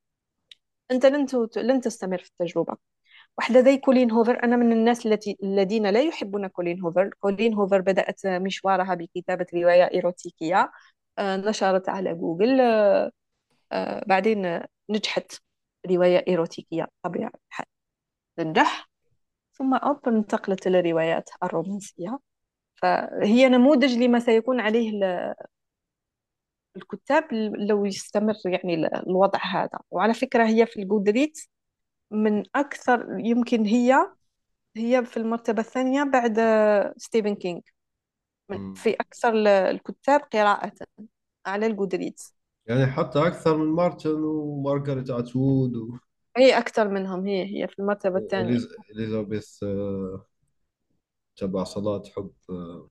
أنت 0.90 1.06
لن 1.06 1.26
لن 1.56 1.80
تستمر 1.80 2.18
في 2.18 2.30
التجربة. 2.30 2.91
وحده 3.38 3.60
زي 3.60 3.76
كولين 3.76 4.10
هوفر. 4.10 4.44
أنا 4.44 4.56
من 4.56 4.72
الناس 4.72 5.06
التي 5.06 5.38
الذين 5.42 5.86
لا 5.86 6.00
يحبون 6.02 6.46
كولين 6.46 6.80
هوفر. 6.80 7.10
كولين 7.20 7.54
هوفر 7.54 7.80
بدأت 7.80 8.26
مشوارها 8.26 8.94
بكتابة 8.94 9.46
رواية 9.54 9.84
إيروتيكية 9.94 10.72
آه، 11.18 11.36
نشرت 11.36 11.88
على 11.88 12.14
جوجل 12.14 12.60
آه، 12.60 13.10
آه، 13.72 14.04
بعدين 14.06 14.60
نجحت 14.90 15.32
رواية 15.90 16.24
إيروتيكية 16.28 16.88
الحال 17.02 17.66
تنجح. 18.36 18.90
ثم 19.54 19.74
hop 19.74 20.08
انتقلت 20.08 20.66
إلى 20.66 20.80
الروايات 20.80 21.30
الرومانسية. 21.44 22.18
فهي 22.74 23.48
نموذج 23.48 23.92
لما 23.98 24.18
سيكون 24.20 24.60
عليه 24.60 24.90
الكتاب 26.76 27.32
لو 27.58 27.84
يستمر 27.86 28.34
يعني 28.44 28.74
الوضع 28.86 29.38
هذا. 29.42 29.78
وعلى 29.90 30.14
فكرة 30.14 30.46
هي 30.46 30.66
في 30.66 30.82
Goodreads 30.82 31.38
من 32.12 32.44
أكثر 32.54 33.06
يمكن 33.18 33.64
هي 33.64 34.12
هي 34.76 35.04
في 35.04 35.16
المرتبة 35.16 35.60
الثانية 35.60 36.04
بعد 36.04 36.40
ستيفن 36.96 37.34
كينج 37.34 37.62
في 38.74 38.94
أكثر 38.94 39.32
الكتاب 39.46 40.20
قراءة 40.20 40.72
على 41.46 41.66
ال 41.66 41.72
Goodreads. 41.72 42.34
يعني 42.66 42.86
حتى 42.86 43.26
أكثر 43.26 43.56
من 43.56 43.66
مارتن 43.66 44.22
ومارغريت 44.22 45.10
أتوود 45.10 45.76
و... 45.76 45.96
هي 46.36 46.58
أكثر 46.58 46.88
منهم 46.88 47.26
هي 47.26 47.62
هي 47.62 47.68
في 47.68 47.78
المرتبة 47.78 48.18
الثانية. 48.18 48.58
إليزابيث 48.90 49.62
آه، 49.62 50.26
تبع 51.36 51.64
صلاة 51.64 52.02
حب 52.16 52.30
آه، 52.50 52.88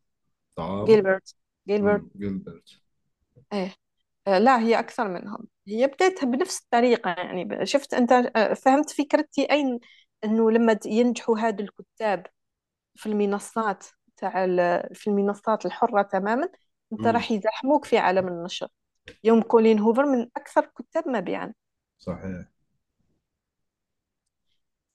طعام. 0.56 0.86
جيلبرت. 0.86 1.36
جيلبرت. 1.68 2.18
جيلبرت. 2.18 2.82
إيه. 3.54 3.74
آه، 4.28 4.40
لا 4.40 4.60
هي 4.60 4.80
أكثر 4.80 5.08
منهم. 5.08 5.48
هي 5.68 5.88
بديتها 5.88 6.26
بنفس 6.26 6.62
الطريقة 6.62 7.10
يعني 7.12 7.66
شفت 7.66 7.94
أنت 7.94 8.12
آه، 8.12 8.54
فهمت 8.54 8.90
فكرتي 8.90 9.52
أين 9.52 9.80
أنه 10.24 10.52
لما 10.52 10.80
ينجحوا 10.86 11.40
هاد 11.40 11.60
الكتاب 11.62 12.28
في 12.96 13.06
المنصات 13.06 13.86
تاع 14.18 14.46
في 14.94 15.08
المنصات 15.08 15.66
الحرة 15.66 16.02
تماما 16.02 16.50
أنت 16.94 17.08
راح 17.08 17.32
يزاحموك 17.32 17.86
في 17.86 17.98
عالم 17.98 18.28
النشر. 18.28 18.68
يوم 19.24 19.42
كولين 19.42 19.80
هوفر 19.80 20.06
من 20.06 20.28
أكثر 20.38 20.64
الكتاب 20.64 21.08
مبيعا. 21.08 21.54
صحيح. 22.00 22.46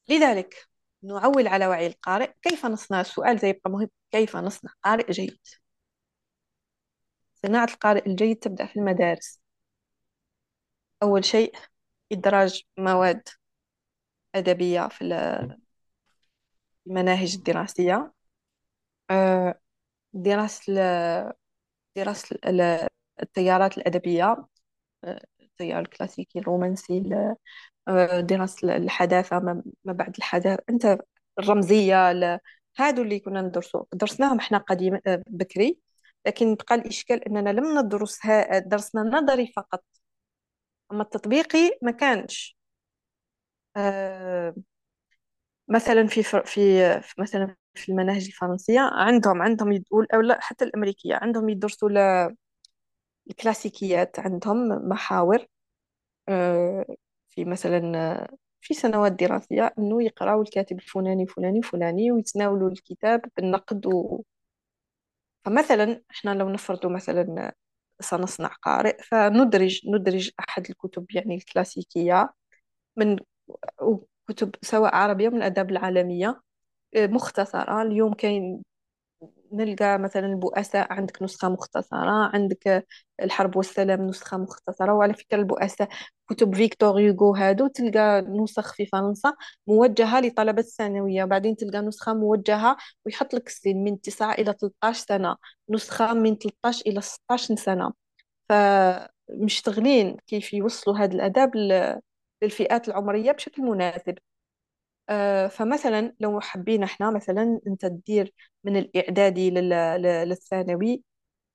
لذلك 0.09 0.69
نعول 1.03 1.47
على 1.47 1.67
وعي 1.67 1.87
القارئ 1.87 2.33
كيف 2.43 2.67
نصنع 2.67 3.01
السؤال 3.01 3.39
زي 3.39 3.49
يبقى 3.49 3.71
مهم 3.71 3.89
كيف 4.11 4.37
نصنع 4.37 4.71
قارئ 4.85 5.13
جيد؟ 5.13 5.39
صناعة 7.35 7.65
القارئ 7.65 8.07
الجيد 8.07 8.37
تبدأ 8.37 8.67
في 8.67 8.77
المدارس. 8.77 9.46
أول 11.03 11.25
شيء 11.25 11.53
إدراج 12.13 12.63
مواد 12.79 13.29
أدبية 14.35 14.89
في 14.89 15.05
المناهج 16.87 17.35
الدراسية. 17.35 18.13
آه، 19.11 19.61
دراسة 20.15 20.75
دراسة 21.97 22.37
التيارات 23.23 23.79
الأدبية 23.79 24.47
آه، 25.05 25.23
التيار 25.43 25.81
الكلاسيكي 25.81 26.39
الرومانسي 26.39 27.03
آه، 27.89 28.21
دراسة 28.21 28.77
الحداثة 28.77 29.41
ما 29.41 29.63
بعد 29.95 30.17
الحداثة. 30.19 30.63
أنت 30.71 30.99
الرمزية 31.39 32.13
هادو 32.79 33.03
اللي 33.03 33.21
كنا 33.21 33.43
ندرسو. 33.43 33.85
درسناهم 33.95 34.39
إحنا 34.39 34.59
قديم 34.59 35.01
بكري 35.29 35.79
لكن 36.27 36.55
بقى 36.55 36.75
الإشكال 36.75 37.25
أننا 37.25 37.51
لم 37.51 37.79
ندرسها 37.81 38.59
درسنا 38.59 39.03
نظري 39.03 39.53
فقط. 39.57 39.85
أما 40.93 41.03
التطبيقي 41.03 41.79
ما 41.83 41.91
كانش. 41.91 42.57
آه 43.77 44.55
مثلا 45.69 46.07
في 46.07 46.23
في 46.23 46.45
في 47.03 47.15
مثلا 47.21 47.57
في 47.75 47.89
المناهج 47.93 48.27
الفرنسية 48.27 48.81
عندهم 48.81 49.43
عندهم 49.43 49.83
أو 50.15 50.21
لا 50.21 50.39
حتى 50.41 50.65
الأمريكية 50.65 51.15
عندهم 51.15 51.49
يدرسوا 51.49 51.89
الكلاسيكيات 53.31 54.19
عندهم 54.19 54.69
محاور 54.89 55.47
آه 56.29 56.87
في 57.29 57.47
مثلا 57.47 58.29
في 58.63 58.75
سنوات 58.75 59.13
دراسية 59.13 59.75
أنه 59.79 60.05
يقرأوا 60.05 60.43
الكاتب 60.43 60.79
الفلاني 60.79 61.27
فلاني 61.27 61.63
فلاني 61.63 62.13
ويتناولوا 62.13 62.71
الكتاب 62.71 63.23
بالنقد 63.37 63.87
و... 63.87 64.23
فمثلا 65.45 66.03
إحنا 66.11 66.31
لو 66.35 66.49
نفرض 66.51 66.87
مثلا 66.87 67.53
سنصنع 68.01 68.49
قارئ 68.63 69.03
فندرج 69.03 69.81
ندرج 69.89 70.31
أحد 70.41 70.67
الكتب 70.71 71.07
يعني 71.15 71.35
الكلاسيكية 71.35 72.35
من 72.97 73.19
كتب 74.29 74.55
سواء 74.63 74.95
عربية 74.97 75.29
من 75.29 75.37
الآداب 75.37 75.71
العالمية 75.71 76.41
مختصرة. 76.97 77.83
اليوم 77.83 78.15
كاين 78.15 78.63
نلقى 79.53 79.99
مثلا 79.99 80.27
البؤساء 80.27 80.93
عندك 80.93 81.23
نسخة 81.23 81.49
مختصرة 81.49 82.31
عندك 82.35 82.87
الحرب 83.23 83.57
والسلام 83.57 84.07
نسخة 84.07 84.37
مختصرة 84.37 84.93
وعلى 84.95 85.15
فكرة 85.15 85.37
البؤساء 85.39 85.89
كتب 86.31 86.55
فيكتور 86.55 86.99
هيغو 86.99 87.35
هادو 87.35 87.67
تلقى 87.67 88.21
نسخ 88.21 88.75
في 88.75 88.87
فرنسا 88.87 89.33
موجهة 89.67 90.21
لطلبة 90.21 90.61
الثانوية 90.61 91.25
بعدين 91.25 91.57
تلقى 91.57 91.81
نسخة 91.81 92.15
موجهة 92.15 92.77
ويحط 93.07 93.35
لك 93.35 93.47
السن 93.47 93.77
من 93.77 94.01
9 94.01 94.33
إلى 94.33 94.55
13 94.61 95.07
سنة 95.09 95.37
نسخة 95.71 96.15
من 96.15 96.39
13 96.39 96.83
إلى 96.87 97.01
16 97.01 97.57
سنة. 97.57 97.93
فمشتغلين 98.49 100.17
كيف 100.27 100.55
يوصلوا 100.55 100.97
هذا 100.99 101.15
الأداب 101.15 101.57
للفئات 102.43 102.89
العمرية 102.89 103.33
بشكل 103.33 103.63
مناسب. 103.63 104.19
فمثلا 105.49 106.15
لو 106.21 106.41
حبينا 106.41 106.85
إحنا 106.87 107.11
مثلا 107.11 107.61
انت 107.67 107.87
تدير 107.87 108.35
من 108.65 108.77
الإعدادي 108.77 109.51
للثانوي 109.51 111.03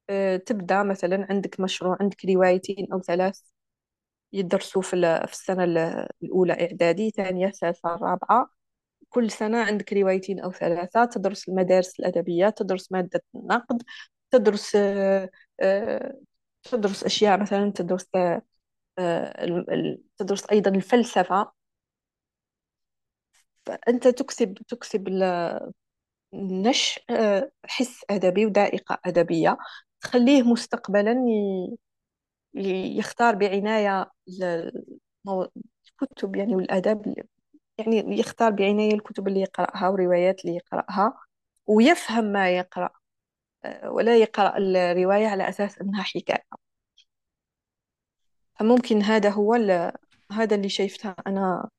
آه، 0.09 0.37
تبدأ 0.37 0.83
مثلا 0.83 1.27
عندك 1.29 1.59
مشروع 1.59 1.97
عندك 2.01 2.25
روايتين 2.25 2.87
أو 2.93 3.01
ثلاث 3.01 3.41
يدرسوا 4.33 4.81
في 4.81 4.89
في 5.27 5.33
السنة 5.33 5.63
الأولى 6.23 6.53
إعدادي 6.53 7.09
ثانية 7.11 7.49
ثالثة 7.51 7.89
رابعة. 7.95 8.49
كل 9.09 9.31
سنة 9.31 9.57
عندك 9.63 9.93
روايتين 9.93 10.39
أو 10.39 10.51
ثلاثة. 10.51 11.05
تدرس 11.05 11.49
المدارس 11.49 11.99
الأدبية 11.99 12.49
تدرس 12.49 12.91
مادة 12.91 13.23
النقد 13.35 13.83
تدرس 14.31 14.75
آه، 14.75 15.29
تدرس 16.63 17.03
أشياء 17.03 17.41
مثلا 17.41 17.71
تدرس 17.75 18.07
تدرس 20.17 20.45
أيضا 20.51 20.71
الفلسفة. 20.71 21.51
فأنت 23.65 24.07
تكسب 24.07 24.53
تكسب 24.67 25.07
النشء 26.33 27.01
آه، 27.09 27.51
حس 27.65 28.05
أدبي 28.09 28.45
وذائقة 28.45 28.99
أدبية. 29.05 29.57
تخليه 30.01 30.43
مستقبلا 30.43 31.15
يختار 32.53 33.35
بعناية 33.35 34.11
الكتب 36.01 36.35
يعني 36.35 36.55
والأدب 36.55 37.15
يعني 37.77 38.19
يختار 38.19 38.51
بعناية 38.51 38.93
الكتب 38.93 39.27
اللي 39.27 39.41
يقرأها 39.41 39.89
والروايات 39.89 40.45
اللي 40.45 40.55
يقرأها 40.55 41.13
ويفهم 41.67 42.23
ما 42.25 42.49
يقرأ 42.57 42.89
آه، 43.65 43.91
ولا 43.91 44.17
يقرأ 44.17 44.57
الرواية 44.57 45.27
على 45.27 45.49
أساس 45.49 45.77
أنها 45.81 46.03
حكاية. 46.03 46.43
فممكن 48.59 49.01
هذا 49.01 49.29
هو 49.29 49.53
هذا 50.31 50.55
اللي 50.55 50.69
شايفتها 50.69 51.15
أنا 51.27 51.69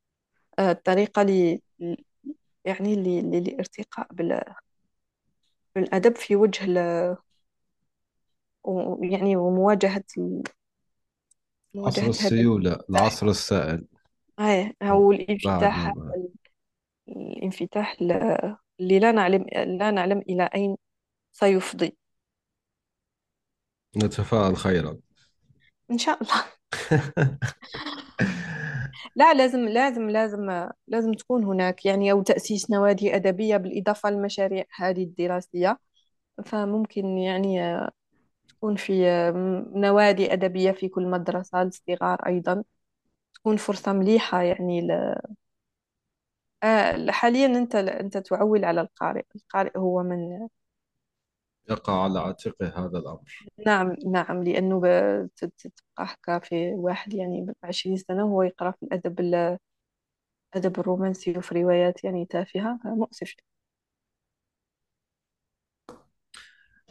آه، 0.59 0.71
الطريقة 0.73 1.23
يعني 2.65 3.23
لارتقاء 3.41 4.09
بال 4.13 4.45
الأدب 5.77 6.17
في 6.17 6.37
وجه 6.37 6.65
يعني 9.03 9.37
ومواجهة 9.37 10.05
عصر 11.77 12.07
السيولة 12.07 12.79
العصر 12.91 13.29
السائل. 13.29 13.87
أو 14.83 14.97
هو 14.97 15.13
الإنفتاح 15.13 15.93
الإنفتاح 17.09 17.97
اللي 18.01 18.99
لا 18.99 19.13
نعلم 19.13 19.47
لا 19.79 19.91
نعلم 19.91 20.19
إلى 20.19 20.51
أين 20.55 20.77
سيفضي. 21.33 21.97
نتفاءل 23.97 24.57
خيرا. 24.57 24.99
إن 25.91 25.99
شاء 25.99 26.23
الله. 26.23 26.45
لا 29.17 29.35
لازم 29.35 29.61
لازم 29.69 30.11
لازم 30.11 30.69
لازم 30.89 31.13
تكون 31.13 31.45
هناك 31.45 31.87
يعني 31.87 32.13
أو 32.13 32.23
تأسيس 32.23 32.71
نوادي 32.71 33.17
أدبية 33.17 33.57
بالإضافة 33.57 34.11
للمشاريع 34.11 34.65
هذه 34.77 35.03
الدراسية. 35.05 35.79
فممكن 36.47 37.19
يعني 37.19 37.81
تكون 38.49 38.77
في 38.77 38.93
نوادي 39.77 40.33
أدبية 40.33 40.73
في 40.73 40.89
كل 40.89 41.07
مدرسة 41.11 41.65
للصغار 41.65 42.27
أيضا. 42.27 42.65
تكون 43.35 43.57
فرصة 43.59 43.93
مليحة 43.93 44.43
يعني 44.43 44.81
ل... 44.83 45.17
آه 46.63 47.11
حاليا 47.11 47.47
أنت 47.47 47.75
أنت 47.75 48.17
تعول 48.19 48.65
على 48.65 48.81
القارئ. 48.81 49.25
القارئ 49.37 49.79
هو 49.79 50.03
من 50.03 50.49
يقع 51.71 52.03
على 52.05 52.19
عاتقه 52.21 52.67
هذا 52.87 52.99
الأمر. 52.99 53.53
نعم 53.67 53.97
نعم 54.07 54.43
لأنه 54.45 54.81
ب... 54.81 54.85
ت- 55.37 55.45
ت- 55.45 55.67
تبقى 55.67 56.07
هكا 56.15 56.39
في 56.39 56.73
واحد 56.75 57.15
يعني 57.15 57.47
بعشرين 57.63 57.97
سنة 57.97 58.25
وهو 58.25 58.43
يقرأ 58.43 58.71
في 58.71 58.83
الأدب 58.83 59.21
ال- 59.21 59.59
الأدب 60.57 60.81
الرومانسي 60.81 61.39
وفي 61.39 61.55
روايات 61.63 62.05
يعني 62.05 62.27
تافهة 62.27 62.81
مؤسف. 62.85 63.35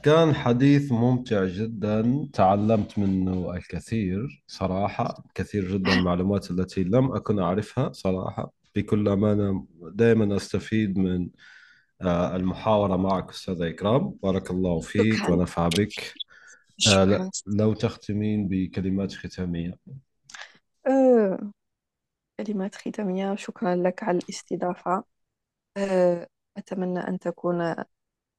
كان 0.03 0.33
حديث 0.35 0.91
ممتع 0.91 1.45
جدا 1.45 2.29
تعلمت 2.33 2.99
منه 2.99 3.53
الكثير 3.55 4.43
صراحة 4.47 5.23
كثير 5.35 5.77
جدا 5.77 5.93
المعلومات 5.93 6.51
التي 6.51 6.83
لم 6.83 7.11
أكن 7.15 7.39
أعرفها 7.39 7.91
صراحة. 7.93 8.53
بكل 8.75 9.07
أمانة 9.09 9.67
دائما 9.81 10.35
أستفيد 10.35 10.97
من 10.97 11.29
آه، 12.03 12.35
المحاورة 12.35 12.97
معك 12.97 13.29
أستاذ 13.29 13.61
إكرام. 13.61 14.09
بارك 14.23 14.51
الله 14.51 14.79
فيك 14.79 15.13
شكرا. 15.15 15.31
ونفع 15.35 15.67
بك. 15.67 16.13
آه، 16.87 17.05
شكرا. 17.05 17.31
لو 17.47 17.73
تختمين 17.73 18.47
بكلمات 18.47 19.13
ختامية. 19.13 19.77
أه 20.87 21.51
كلمات 22.39 22.75
ختامية. 22.75 23.35
شكرا 23.35 23.75
لك 23.75 24.03
على 24.03 24.17
الاستضافة. 24.17 25.03
أه 25.77 26.27
أتمنى 26.57 26.99
أن 26.99 27.19
تكون 27.19 27.75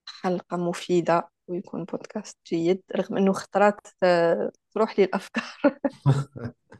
حلقة 0.07 0.57
مفيدة 0.57 1.31
ويكون 1.49 1.85
بودكاست 1.85 2.39
جيد 2.47 2.83
رغم 2.97 3.17
أنه 3.17 3.33
خطرات 3.33 3.89
آه، 4.03 4.53
تروح 4.75 4.99
لي 4.99 5.05
الأفكار 5.05 5.45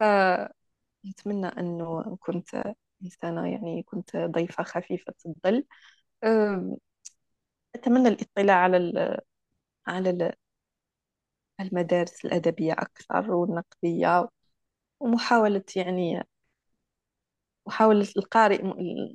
فنتمنى 0.00 1.46
أنه 1.46 2.16
كنت 2.20 2.74
إنسانة 3.02 3.46
يعني 3.52 3.82
كنت 3.82 4.16
ضيفة 4.16 4.62
خفيفة 4.64 5.14
الظل. 5.26 5.64
أتمنى 7.74 8.08
الاطلاع 8.08 8.56
على 8.56 8.76
ال- 8.76 9.20
على 9.88 10.10
ال- 10.10 10.32
المدارس 11.60 12.24
الأدبية 12.24 12.72
أكثر 12.72 13.32
والنقدية. 13.32 14.28
ومحاولة 15.00 15.64
يعني 15.76 16.22
محاولة 17.66 18.08
القارئ 18.16 18.62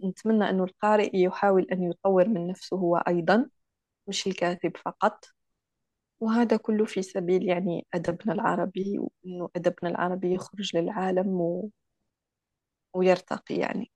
نتمنى 0.10 0.50
أنه 0.50 0.64
القارئ 0.64 1.18
يحاول 1.18 1.68
أن 1.72 1.84
يطور 1.84 2.28
من 2.30 2.48
نفسه 2.48 2.78
هو 2.78 2.98
أيضا 2.98 3.50
مش 4.08 4.28
الكاتب 4.28 4.78
فقط. 4.78 5.26
وهذا 6.20 6.58
كله 6.58 6.86
في 6.86 7.02
سبيل 7.02 7.44
يعني 7.50 7.86
أدبنا 7.94 8.34
العربي 8.34 9.00
وأنه 9.00 9.50
أدبنا 9.56 9.90
العربي 9.90 10.34
يخرج 10.34 10.78
للعالم 10.78 11.28
و... 11.42 11.70
ويرتقي 12.96 13.56
يعني. 13.56 13.92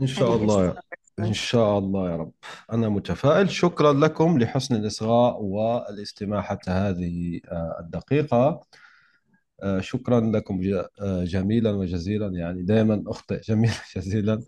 إن 0.00 0.06
شاء 0.06 0.28
هذه 0.28 0.42
الله 0.42 0.76
إن 1.18 1.32
شاء 1.32 1.78
الله 1.78 2.10
يا 2.10 2.16
رب. 2.16 2.32
أنا 2.72 2.88
متفائل. 2.88 3.50
شكرا 3.50 3.92
لكم 3.92 4.38
لحسن 4.38 4.74
الإصغاء 4.74 5.42
والاستماع 5.42 6.42
حتى 6.42 6.70
هذه 6.70 7.40
آه، 7.48 7.76
الدقيقة. 7.80 8.60
آه، 9.62 9.80
شكرا 9.80 10.20
لكم 10.20 10.60
آه، 11.00 11.24
جميلا 11.24 11.70
وجزيلا. 11.70 12.26
يعني 12.26 12.62
دائما 12.62 13.04
أخطئ 13.06 13.40
جميلا 13.48 13.74
جزيلا 13.96 14.40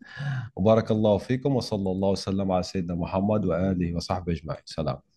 وبارك 0.57 0.91
الله 0.91 1.19
فيكم 1.19 1.57
وصلى 1.57 1.91
الله 1.91 2.09
وسلم 2.11 2.53
على 2.53 2.63
سيدنا 2.63 2.95
محمد 2.95 3.45
وآله 3.45 3.95
وصحبه 3.97 4.33
أجمعين. 4.33 4.63
سلام. 4.65 5.12